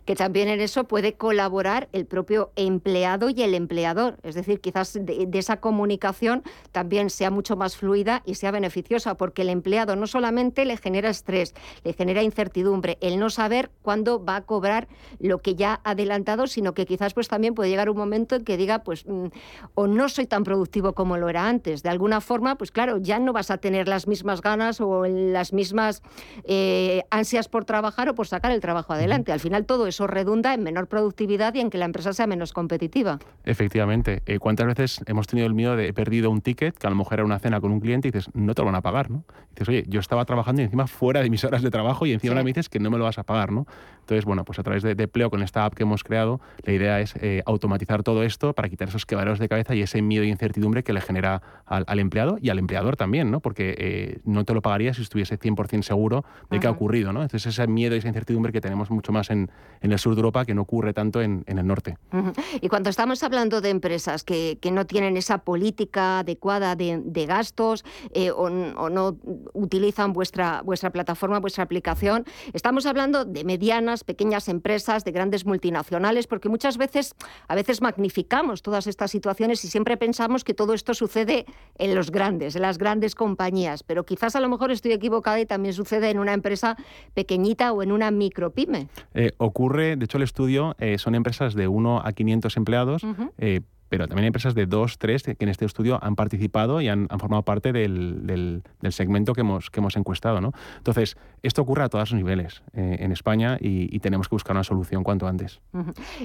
Que 0.06 0.16
también 0.16 0.50
en 0.50 0.60
eso 0.60 0.84
puede 0.84 1.14
colaborar 1.14 1.88
el 1.94 2.06
propio 2.06 2.52
empleado 2.56 3.30
y 3.30 3.42
el 3.42 3.54
empleador. 3.54 4.18
Es 4.24 4.36
decir, 4.36 4.60
quizás 4.60 4.94
de, 4.94 5.28
esa 5.34 5.58
comunicación 5.58 6.44
también 6.72 7.10
sea 7.10 7.32
mucho 7.32 7.56
más 7.56 7.78
fluida 7.78 8.22
y 8.26 8.36
sea 8.36 8.52
beneficiosa, 8.52 9.16
porque 9.16 9.44
el 9.44 9.50
empleado 9.50 9.96
no 9.96 10.08
solamente 10.08 10.66
le 10.66 10.78
genera 10.78 11.10
estrés, 11.10 11.54
le 11.84 11.94
genera 11.94 12.24
incertidumbre, 12.24 12.98
el 13.02 13.20
no 13.20 13.30
saber 13.30 13.72
cuándo 13.82 14.24
va 14.24 14.38
a 14.38 14.42
cobrar 14.42 14.88
lo 15.20 15.42
que 15.42 15.56
ya 15.56 15.80
ha 15.84 15.92
adelantado, 15.92 16.48
sino 16.48 16.74
que 16.74 16.86
quizás 16.86 17.14
pues 17.14 17.28
también 17.28 17.54
puede 17.54 17.70
llegar 17.70 17.90
un 17.90 17.98
momento 17.98 18.36
en 18.36 18.44
que 18.44 18.58
diga, 18.58 18.80
pues, 18.80 19.06
mm, 19.06 19.28
o 19.76 19.88
no 19.88 20.10
soy 20.10 20.26
tan 20.26 20.44
productivo 20.44 20.94
como 20.94 21.18
lo 21.18 21.30
era 21.30 21.48
antes. 21.48 21.84
De 21.84 21.90
alguna 21.90 22.22
forma, 22.22 22.56
pues 22.56 22.72
claro, 22.72 22.98
ya 22.98 23.20
no 23.20 23.34
vas 23.34 23.52
a 23.52 23.58
tener 23.58 23.88
las 23.88 24.08
mismas 24.08 24.42
ganas 24.42 24.82
o 24.82 25.06
las 25.06 25.54
mismas 25.54 26.02
eh, 26.44 27.04
ansias 27.10 27.48
por 27.48 27.66
trabajar 27.66 28.10
o 28.10 28.16
por 28.16 28.28
sacar 28.28 28.52
el 28.52 28.60
trabajo 28.60 28.94
adelante 28.94 29.32
final 29.46 29.66
todo 29.66 29.88
eso 29.88 30.08
redunda 30.08 30.54
en 30.54 30.64
menor 30.64 30.88
productividad 30.88 31.54
y 31.54 31.62
en 31.62 31.70
que 31.70 31.78
la 31.78 31.86
empresa 31.86 32.14
sea 32.14 32.28
menos 32.28 32.52
competitiva. 32.52 33.20
Efectivamente. 33.44 34.24
Eh, 34.26 34.40
¿Cuántas 34.40 34.68
veces 34.68 35.02
hemos 35.06 35.28
tenido 35.28 35.48
el 35.48 35.54
miedo 35.54 35.76
de 35.76 35.88
he 35.88 35.94
perdido 35.94 36.32
un 36.32 36.42
ticket, 36.42 36.78
que 36.78 36.88
a 36.88 36.90
lo 36.90 36.96
mejor 36.96 37.14
era 37.14 37.26
una 37.26 37.40
cena 37.40 37.62
con 37.62 37.72
un 37.72 37.80
cliente 37.80 38.08
y 38.08 38.12
dices, 38.12 38.30
no 38.34 38.54
te 38.54 38.62
lo 38.62 38.66
van 38.66 38.76
a 38.76 38.82
pagar, 38.82 39.10
¿no? 39.10 39.24
dices, 39.52 39.70
oye, 39.70 39.86
yo 39.88 40.00
estaba 40.00 40.26
trabajando 40.26 40.62
y 40.62 40.66
encima 40.66 40.86
fuera 40.88 41.22
de 41.22 41.30
mis 41.30 41.44
horas 41.46 41.62
de 41.62 41.72
trabajo 41.72 42.06
y 42.06 42.12
encima 42.12 42.34
ahora 42.34 42.44
me 42.44 42.50
dices 42.50 42.68
que 42.68 42.80
no 42.80 42.90
me 42.92 42.98
lo 42.98 43.06
vas 43.06 43.18
a 43.18 43.24
pagar, 43.24 43.52
¿no? 43.52 43.66
Entonces, 44.00 44.26
bueno, 44.26 44.44
pues 44.44 44.60
a 44.60 44.64
través 44.64 44.84
de, 44.84 44.94
de 44.94 45.08
Pleo, 45.08 45.30
con 45.30 45.42
esta 45.42 45.66
app 45.66 45.74
que 45.74 45.84
hemos 45.84 46.04
creado, 46.04 46.40
la 46.64 46.74
idea 46.74 47.00
es 47.00 47.16
eh, 47.22 47.42
automatizar 47.46 48.04
todo 48.04 48.22
esto 48.24 48.54
para 48.54 48.70
quitar 48.70 48.90
esos 48.90 49.06
quebraderos 49.06 49.40
de 49.40 49.50
cabeza 49.50 49.74
y 49.74 49.82
ese 49.82 50.02
miedo 50.02 50.24
e 50.24 50.28
incertidumbre 50.28 50.84
que 50.84 50.94
le 50.94 51.02
genera 51.02 51.42
al, 51.66 52.00
empleado 52.00 52.38
y 52.40 52.50
al 52.50 52.60
empleador 52.60 52.98
también, 52.98 53.32
¿no? 53.32 53.40
Porque 53.40 53.76
eh, 53.78 54.20
no 54.26 54.44
te 54.44 54.54
lo 54.54 54.62
pagaría 54.62 54.94
si 54.94 55.02
estuviese 55.02 55.40
100% 55.40 55.82
seguro 55.82 56.24
de 56.52 56.60
qué 56.60 56.68
ha 56.68 56.72
ocurrido, 56.72 57.14
¿no? 57.14 57.24
Entonces, 57.24 57.48
ese 57.48 57.68
miedo 57.68 57.96
y 57.96 58.00
esa 58.00 58.08
incertidumbre 58.08 58.52
que 58.52 58.62
tenemos 58.62 58.92
mucho 58.92 59.12
más 59.12 59.32
en, 59.32 59.35
en 59.86 59.92
el 59.92 60.00
sur 60.00 60.16
de 60.16 60.20
Europa 60.20 60.46
que 60.46 60.54
no 60.54 60.64
ocurre 60.64 60.94
tanto 60.94 61.22
en, 61.22 61.44
en 61.46 61.60
el 61.60 61.68
norte. 61.68 61.98
Y 62.60 62.70
cuando 62.70 62.90
estamos 62.90 63.24
hablando 63.24 63.62
de 63.62 63.70
empresas 63.70 64.24
que, 64.24 64.58
que 64.60 64.72
no 64.72 64.86
tienen 64.86 65.16
esa 65.16 65.40
política 65.40 66.20
adecuada 66.20 66.76
de, 66.76 67.02
de 67.04 67.26
gastos 67.26 67.86
eh, 68.12 68.32
o, 68.32 68.46
o, 68.46 68.90
no 68.90 69.18
utilizan 69.54 70.14
vuestra, 70.14 70.62
vuestra 70.64 70.90
plataforma, 70.90 71.40
vuestra 71.40 71.64
aplicación, 71.64 72.26
estamos 72.54 72.86
hablando 72.86 73.26
de 73.26 73.44
medianas, 73.44 74.04
pequeñas 74.04 74.50
empresas, 74.50 75.04
de 75.06 75.12
grandes 75.12 75.46
multinacionales, 75.46 76.26
porque 76.26 76.50
muchas 76.50 76.78
veces, 76.78 77.16
a 77.48 77.56
veces 77.56 77.82
magnificamos 77.82 78.62
todas 78.62 78.88
estas 78.88 79.12
situaciones 79.12 79.64
y 79.66 79.68
siempre 79.68 79.98
pensamos 79.98 80.44
que 80.44 80.54
todo 80.54 80.74
esto 80.74 80.94
sucede 80.94 81.46
en 81.78 81.94
los 81.94 82.12
grandes, 82.12 82.56
en 82.56 82.64
las 82.64 82.78
grandes 82.78 83.14
compañías, 83.14 83.84
pero 83.84 84.04
quizás 84.04 84.36
a 84.36 84.40
lo 84.40 84.50
mejor 84.50 84.72
estoy 84.72 84.94
equivocada 84.94 85.40
y 85.40 85.46
también 85.46 85.74
sucede 85.74 86.10
en 86.10 86.18
una 86.18 86.34
empresa 86.34 86.76
pequeñita 87.14 87.72
o 87.72 87.84
en 87.84 87.92
una 87.92 88.10
micropyme. 88.10 88.88
Eh, 89.14 89.25
ocurre, 89.38 89.96
de 89.96 90.06
hecho 90.06 90.18
el 90.18 90.24
estudio 90.24 90.76
eh, 90.80 90.98
son 90.98 91.16
empresas 91.16 91.54
de 91.54 91.68
1 91.68 92.02
a 92.06 92.12
500 92.12 92.58
empleados, 92.58 93.04
pero 93.90 94.08
también 94.08 94.24
hay 94.24 94.28
empresas 94.28 94.56
de 94.56 94.66
dos, 94.66 94.98
tres 94.98 95.24
que 95.24 95.36
en 95.40 95.50
este 95.50 95.66
estudio 95.66 96.00
han 96.02 96.16
participado 96.16 96.82
y 96.82 96.88
han, 96.88 97.08
formado 97.20 97.44
parte 97.44 97.72
del, 97.72 98.26
del, 98.26 98.64
segmento 98.92 99.34
que 99.34 99.42
hemos, 99.42 99.70
que 99.70 99.80
hemos 99.80 99.96
encuestado. 99.96 100.42
¿no? 100.42 100.52
Entonces, 100.78 101.18
esto 101.44 101.62
ocurre 101.62 101.84
a 101.84 101.90
todos 101.90 102.12
los 102.12 102.18
niveles 102.18 102.64
eh, 102.74 102.98
en 103.00 103.12
España 103.12 103.58
y, 103.60 104.00
tenemos 104.06 104.28
que 104.30 104.36
buscar 104.36 104.56
una 104.56 104.64
solución 104.64 105.04
cuanto 105.04 105.26
antes. 105.26 105.62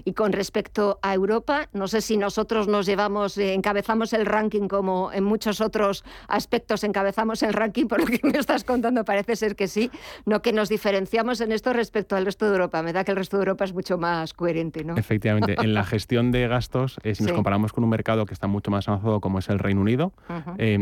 Y 0.05 0.13
con 0.13 0.33
respecto 0.33 0.99
a 1.01 1.15
Europa, 1.15 1.69
no 1.73 1.89
sé 1.89 2.03
si 2.03 2.19
nosotros 2.19 2.69
nos 2.69 2.85
llevamos, 2.85 3.39
eh, 3.39 3.55
encabezamos 3.55 4.13
el 4.13 4.27
ranking 4.27 4.69
como 4.69 5.11
en 5.13 5.25
muchos 5.25 5.63
otros 5.63 6.05
aspectos 6.29 6.85
encabezamos 6.85 7.43
el 7.43 7.55
ranking, 7.55 7.87
por 7.87 8.01
lo 8.01 8.07
que 8.07 8.21
me 8.23 8.37
estás 8.37 8.65
contando 8.65 9.05
parece 9.05 9.37
ser 9.37 9.57
que 9.57 9.67
sí, 9.67 9.91
no 10.27 10.43
que 10.43 10.53
nos 10.53 10.69
diferenciamos 10.69 11.41
en 11.41 11.53
esto 11.53 11.73
respecto 11.73 12.17
al 12.17 12.27
resto 12.27 12.45
de 12.47 12.53
Europa. 12.53 12.83
Me 12.83 12.93
da 12.93 13.05
que 13.05 13.13
el 13.13 13.17
resto 13.17 13.39
de 13.39 13.43
Europa 13.43 13.65
es 13.65 13.73
mucho 13.73 13.97
más 13.97 14.35
coherente, 14.35 14.85
¿no? 14.85 14.97
Efectivamente, 14.97 15.57
en 15.59 15.73
la 15.73 15.85
gestión 15.85 16.33
de 16.33 16.49
gastos, 16.49 16.99
eh, 17.03 17.15
si 17.15 17.25
nos 17.25 17.33
comparamos 17.33 17.50
con 17.73 17.85
un 17.85 17.91
mercado 17.91 18.27
que 18.27 18.35
está 18.35 18.47
mucho 18.47 18.71
más 18.71 18.89
avanzado 18.89 19.21
como 19.21 19.39
es 19.39 19.49
el 19.49 19.59
Reino 19.59 19.81
Unido, 19.81 20.13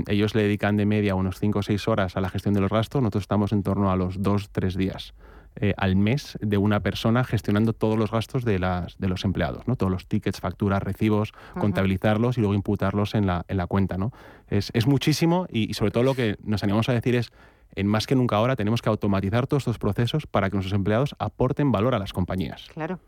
ellos 0.07 0.35
le 0.35 0.43
dedican 0.43 0.77
de 0.77 0.87
media 0.87 1.15
unos 1.15 1.39
5 1.39 1.59
o 1.59 1.63
6 1.63 1.89
horas 1.89 2.17
a 2.17 2.21
la 2.21 2.29
gestión 2.29 2.55
de 2.55 2.61
los 2.61 2.71
gastos, 2.71 3.03
nosotros 3.03 3.23
estamos 3.23 3.53
en 3.53 3.63
torno 3.63 3.91
a 3.91 3.97
los 3.97 4.21
2-3 4.21 4.75
días. 4.75 5.15
Eh, 5.61 5.75
al 5.77 5.97
mes 5.97 6.39
de 6.41 6.57
una 6.57 6.81
persona 6.81 7.25
gestionando 7.25 7.73
todos 7.73 7.99
los 7.99 8.13
gastos 8.13 8.45
de, 8.45 8.61
las, 8.61 8.97
de 8.99 9.09
los 9.09 9.25
empleados, 9.25 9.67
¿no? 9.67 9.75
todos 9.75 9.91
los 9.91 10.07
tickets, 10.07 10.39
facturas, 10.39 10.81
recibos, 10.81 11.33
contabilizarlos 11.59 12.39
y 12.39 12.43
luego 12.43 12.55
imputarlos 12.55 13.17
en 13.17 13.27
la, 13.27 13.45
en 13.49 13.57
la 13.57 13.67
cuenta. 13.67 13.99
¿no? 13.99 14.13
Es, 14.49 14.71
es 14.73 14.87
muchísimo 14.87 15.49
y, 15.51 15.69
y, 15.69 15.75
sobre 15.75 15.91
todo 15.91 16.05
lo 16.05 16.15
que 16.15 16.37
nos 16.45 16.63
animamos 16.63 16.89
a 16.89 16.93
decir 16.93 17.17
es, 17.17 17.33
en 17.75 17.89
más 17.89 18.07
que 18.07 18.15
nunca 18.15 18.37
ahora 18.37 18.55
tenemos 18.55 18.83
que 18.83 18.89
automatizar 18.89 19.49
todos 19.49 19.63
estos 19.63 19.79
procesos 19.79 20.29
para 20.29 20.49
que 20.49 20.57
nuestros 20.57 20.75
empleados 20.75 21.17
aporten 21.19 21.73
valor 21.73 21.97
a 21.97 21.99
las 21.99 22.13
compañías. 22.13 22.69
Claro. 22.73 23.01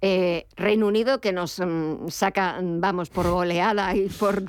Eh, 0.00 0.46
Reino 0.56 0.86
Unido 0.86 1.20
que 1.20 1.32
nos 1.32 1.58
mm, 1.58 2.08
saca, 2.08 2.58
vamos, 2.62 3.10
por 3.10 3.28
goleada 3.28 3.94
y 3.94 4.08
por, 4.08 4.42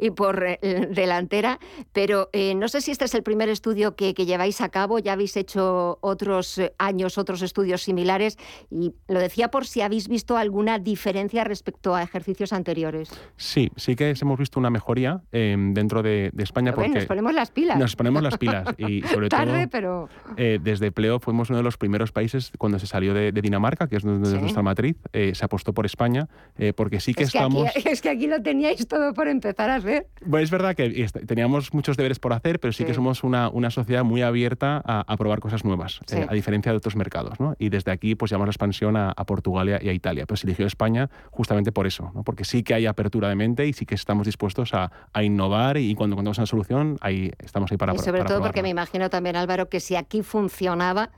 y 0.00 0.10
por 0.10 0.44
eh, 0.44 0.88
delantera, 0.90 1.58
pero 1.92 2.30
eh, 2.32 2.54
no 2.54 2.68
sé 2.68 2.80
si 2.80 2.90
este 2.90 3.04
es 3.04 3.14
el 3.14 3.22
primer 3.22 3.48
estudio 3.48 3.96
que, 3.96 4.12
lleváis 4.12 4.60
a 4.60 4.68
cabo, 4.68 4.98
ya 4.98 5.12
habéis 5.12 5.36
hecho 5.36 5.98
otros 6.00 6.60
años, 6.78 7.18
otros 7.18 7.42
estudios 7.42 7.82
similares, 7.82 8.36
y 8.70 8.92
lo 9.06 9.20
decía 9.20 9.48
por 9.48 9.66
si 9.66 9.80
habéis 9.80 10.08
visto 10.08 10.36
alguna 10.36 10.78
diferencia 10.78 11.44
respecto 11.44 11.94
a 11.94 12.02
ejercicios 12.02 12.52
anteriores. 12.52 13.10
Sí, 13.36 13.70
sí 13.76 13.96
que 13.96 14.14
hemos 14.20 14.38
visto 14.38 14.58
una 14.58 14.70
mejoría 14.70 15.22
em, 15.32 15.72
dentro 15.72 16.02
de, 16.02 16.32
España. 16.38 16.74
porque 16.74 16.90
nos 16.90 17.06
ponemos 17.06 17.34
las 17.34 17.50
pilas. 17.50 17.78
Nos 17.78 17.96
ponemos 17.96 18.22
las 18.22 18.36
pilas 18.38 18.74
y 18.76 19.02
sobre 19.08 19.28
Tarde, 19.28 19.68
pero... 19.68 20.08
desde 20.36 20.90
Pleo 20.92 21.20
fuimos 21.20 21.50
uno 21.50 21.58
de 21.58 21.62
los 21.62 21.76
primeros 21.76 22.12
países 22.12 22.52
cuando 22.58 22.78
se 22.78 22.86
salió 22.86 23.14
de, 23.14 23.32
Dinamarca, 23.32 23.86
que 23.86 23.96
es 23.96 24.04
nuestra 24.04 24.62
matriz, 24.62 24.87
eh, 25.12 25.32
se 25.34 25.44
apostó 25.44 25.72
por 25.72 25.86
España, 25.86 26.28
eh, 26.58 26.72
porque 26.72 27.00
sí 27.00 27.14
que 27.14 27.24
estamos... 27.24 27.68
es 27.84 28.00
que 28.00 28.10
aquí 28.10 28.26
lo 28.26 28.42
teníais 28.42 28.86
todo 28.86 29.14
por 29.14 29.28
empezar 29.28 29.70
a 29.70 29.76
hacer. 29.76 30.06
Bueno, 30.24 30.44
es 30.44 30.50
verdad 30.50 30.74
que 30.74 31.06
teníamos 31.26 31.72
muchos 31.74 31.96
deberes 31.96 32.18
por 32.18 32.32
hacer, 32.32 32.60
pero 32.60 32.72
sí, 32.72 32.84
que 32.84 32.94
somos 32.94 33.24
una, 33.24 33.48
una, 33.48 33.70
sociedad 33.70 34.04
muy 34.04 34.22
abierta 34.22 34.82
a, 34.84 35.16
probar 35.16 35.40
cosas 35.40 35.64
nuevas, 35.64 36.00
eh, 36.10 36.26
a 36.28 36.34
diferencia 36.34 36.72
de 36.72 36.78
otros 36.78 36.96
mercados. 36.96 37.38
¿no? 37.40 37.54
Y 37.58 37.68
desde 37.68 37.90
aquí 37.90 38.14
pues 38.14 38.30
llevamos 38.30 38.48
la 38.48 38.52
expansión 38.52 38.96
a, 38.96 39.14
Portugal 39.26 39.68
y 39.82 39.88
a, 39.88 39.92
Italia. 39.92 40.24
Pero 40.26 40.36
se 40.36 40.46
eligió 40.46 40.66
España 40.66 41.10
justamente 41.30 41.72
por 41.72 41.86
eso, 41.86 42.10
¿no? 42.14 42.22
porque 42.22 42.44
sí 42.44 42.62
que 42.62 42.74
hay 42.74 42.86
apertura 42.86 43.28
de 43.28 43.34
mente 43.34 43.66
y 43.66 43.72
sí 43.72 43.84
que 43.84 43.94
estamos 43.94 44.26
dispuestos 44.26 44.72
a, 44.74 44.90
innovar 45.22 45.76
y, 45.76 45.94
cuando 45.94 46.14
encontramos 46.14 46.38
una 46.38 46.46
solución, 46.46 46.96
ahí 47.00 47.32
estamos 47.40 47.70
ahí 47.72 47.76
para 47.76 47.94
Y 47.94 47.98
sobre 47.98 48.24
todo 48.24 48.40
porque 48.40 48.62
me 48.62 48.68
imagino 48.68 49.10
también, 49.10 49.36
Álvaro, 49.36 49.68
que 49.68 49.80
si 49.80 49.96
aquí 49.96 50.22
funcionaba, 50.22 51.10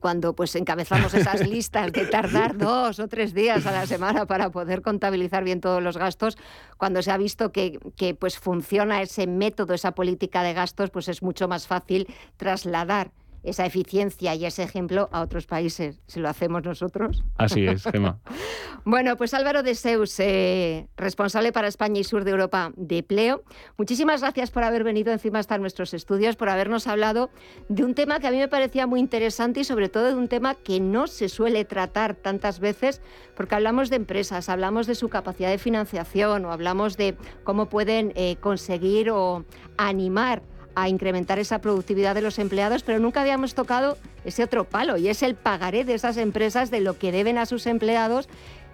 cuando 0.00 0.34
pues 0.34 0.54
encabezamos 0.56 1.14
esas 1.14 1.40
listas 1.48 1.92
de 1.92 2.06
tardar 2.06 2.56
dos 2.58 2.99
o 3.00 3.08
tres 3.08 3.34
días 3.34 3.66
a 3.66 3.72
la 3.72 3.86
semana 3.86 4.26
para 4.26 4.50
poder 4.50 4.82
contabilizar 4.82 5.44
bien 5.44 5.60
todos 5.60 5.82
los 5.82 5.96
gastos, 5.96 6.36
cuando 6.76 7.02
se 7.02 7.10
ha 7.10 7.16
visto 7.16 7.52
que, 7.52 7.78
que 7.96 8.14
pues 8.14 8.38
funciona 8.38 9.02
ese 9.02 9.26
método, 9.26 9.74
esa 9.74 9.92
política 9.92 10.42
de 10.42 10.54
gastos, 10.54 10.90
pues 10.90 11.08
es 11.08 11.22
mucho 11.22 11.48
más 11.48 11.66
fácil 11.66 12.06
trasladar 12.36 13.12
esa 13.42 13.66
eficiencia 13.66 14.34
y 14.34 14.44
ese 14.44 14.62
ejemplo 14.62 15.08
a 15.12 15.22
otros 15.22 15.46
países. 15.46 16.00
Si 16.06 16.20
lo 16.20 16.28
hacemos 16.28 16.62
nosotros. 16.62 17.24
Así 17.36 17.66
es, 17.66 17.84
Gemma. 17.84 18.18
bueno, 18.84 19.16
pues 19.16 19.34
Álvaro 19.34 19.62
de 19.62 19.74
Seus, 19.74 20.18
eh, 20.20 20.88
responsable 20.96 21.52
para 21.52 21.68
España 21.68 22.00
y 22.00 22.04
Sur 22.04 22.24
de 22.24 22.32
Europa 22.32 22.72
de 22.76 23.02
Pleo. 23.02 23.42
Muchísimas 23.76 24.20
gracias 24.20 24.50
por 24.50 24.64
haber 24.64 24.84
venido 24.84 25.12
encima 25.12 25.38
hasta 25.38 25.58
nuestros 25.58 25.94
estudios, 25.94 26.36
por 26.36 26.48
habernos 26.48 26.86
hablado 26.86 27.30
de 27.68 27.84
un 27.84 27.94
tema 27.94 28.20
que 28.20 28.26
a 28.26 28.30
mí 28.30 28.38
me 28.38 28.48
parecía 28.48 28.86
muy 28.86 29.00
interesante 29.00 29.60
y 29.60 29.64
sobre 29.64 29.88
todo 29.88 30.08
de 30.08 30.14
un 30.14 30.28
tema 30.28 30.54
que 30.54 30.80
no 30.80 31.06
se 31.06 31.28
suele 31.28 31.64
tratar 31.64 32.14
tantas 32.14 32.60
veces, 32.60 33.00
porque 33.34 33.54
hablamos 33.54 33.90
de 33.90 33.96
empresas, 33.96 34.48
hablamos 34.48 34.86
de 34.86 34.94
su 34.94 35.08
capacidad 35.08 35.50
de 35.50 35.58
financiación 35.58 36.44
o 36.44 36.52
hablamos 36.52 36.96
de 36.96 37.16
cómo 37.44 37.68
pueden 37.68 38.12
eh, 38.14 38.36
conseguir 38.40 39.10
o 39.10 39.44
animar 39.76 40.42
a 40.74 40.88
incrementar 40.88 41.38
esa 41.38 41.60
productividad 41.60 42.14
de 42.14 42.22
los 42.22 42.38
empleados, 42.38 42.82
pero 42.82 42.98
nunca 42.98 43.20
habíamos 43.20 43.54
tocado 43.54 43.98
ese 44.24 44.44
otro 44.44 44.64
palo 44.64 44.96
y 44.96 45.08
es 45.08 45.22
el 45.22 45.34
pagaré 45.34 45.84
de 45.84 45.94
esas 45.94 46.16
empresas 46.16 46.70
de 46.70 46.80
lo 46.80 46.98
que 46.98 47.12
deben 47.12 47.38
a 47.38 47.46
sus 47.46 47.66
empleados 47.66 48.28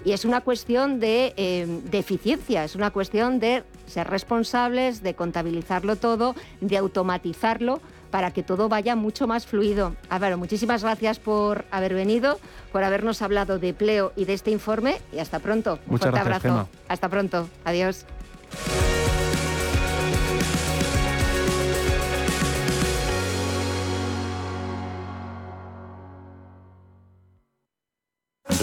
y 0.04 0.12
es 0.12 0.24
una 0.24 0.40
cuestión 0.40 1.00
de, 1.00 1.34
eh, 1.36 1.66
de, 1.66 1.98
eficiencia, 1.98 2.64
es 2.64 2.76
una 2.76 2.90
cuestión 2.90 3.40
de 3.40 3.64
ser 3.86 4.08
responsables, 4.08 5.02
de 5.02 5.14
contabilizarlo 5.14 5.96
todo, 5.96 6.36
de 6.60 6.76
automatizarlo 6.76 7.80
para 8.10 8.30
que 8.30 8.42
todo 8.42 8.68
vaya 8.68 8.94
mucho 8.96 9.26
más 9.26 9.46
fluido. 9.46 9.96
Álvaro, 10.08 10.38
muchísimas 10.38 10.82
gracias 10.82 11.18
por 11.18 11.64
haber 11.70 11.94
venido, 11.94 12.38
por 12.72 12.84
habernos 12.84 13.20
hablado 13.20 13.58
de 13.58 13.70
empleo 13.70 14.12
y 14.16 14.24
de 14.24 14.34
este 14.34 14.50
informe 14.50 15.00
y 15.12 15.18
hasta 15.18 15.38
pronto. 15.38 15.78
Un 15.88 15.98
fuerte 15.98 16.18
abrazo. 16.18 16.68
Hasta 16.88 17.08
pronto. 17.08 17.48
Adiós. 17.64 18.06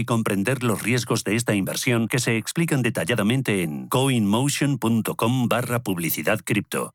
y 0.00 0.04
comprender 0.04 0.64
los 0.64 0.82
riesgos 0.82 1.22
de 1.24 1.36
esta 1.36 1.54
inversión 1.54 2.08
que 2.08 2.18
se 2.18 2.36
explican 2.36 2.82
detalladamente 2.82 3.62
en 3.62 3.88
coinmotion.com 3.88 5.48
barra 5.48 5.82
publicidad 5.82 6.40
cripto. 6.44 6.94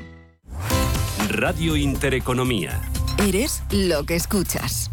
Radio 1.17 1.75
Intereconomía. 1.75 2.81
Eres 3.19 3.63
lo 3.71 4.05
que 4.05 4.15
escuchas. 4.15 4.89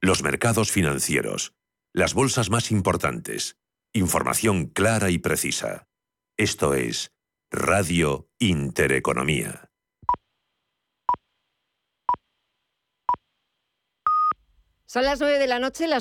Los 0.00 0.22
mercados 0.22 0.70
financieros. 0.70 1.54
Las 1.92 2.14
bolsas 2.14 2.50
más 2.50 2.70
importantes. 2.70 3.56
Información 3.92 4.66
clara 4.66 5.10
y 5.10 5.18
precisa. 5.18 5.86
Esto 6.36 6.74
es 6.74 7.12
Radio 7.50 8.28
Intereconomía. 8.38 9.72
Son 14.92 15.04
las 15.04 15.20
9 15.20 15.38
de 15.38 15.46
la 15.46 15.58
noche, 15.58 15.88
las 15.88 16.00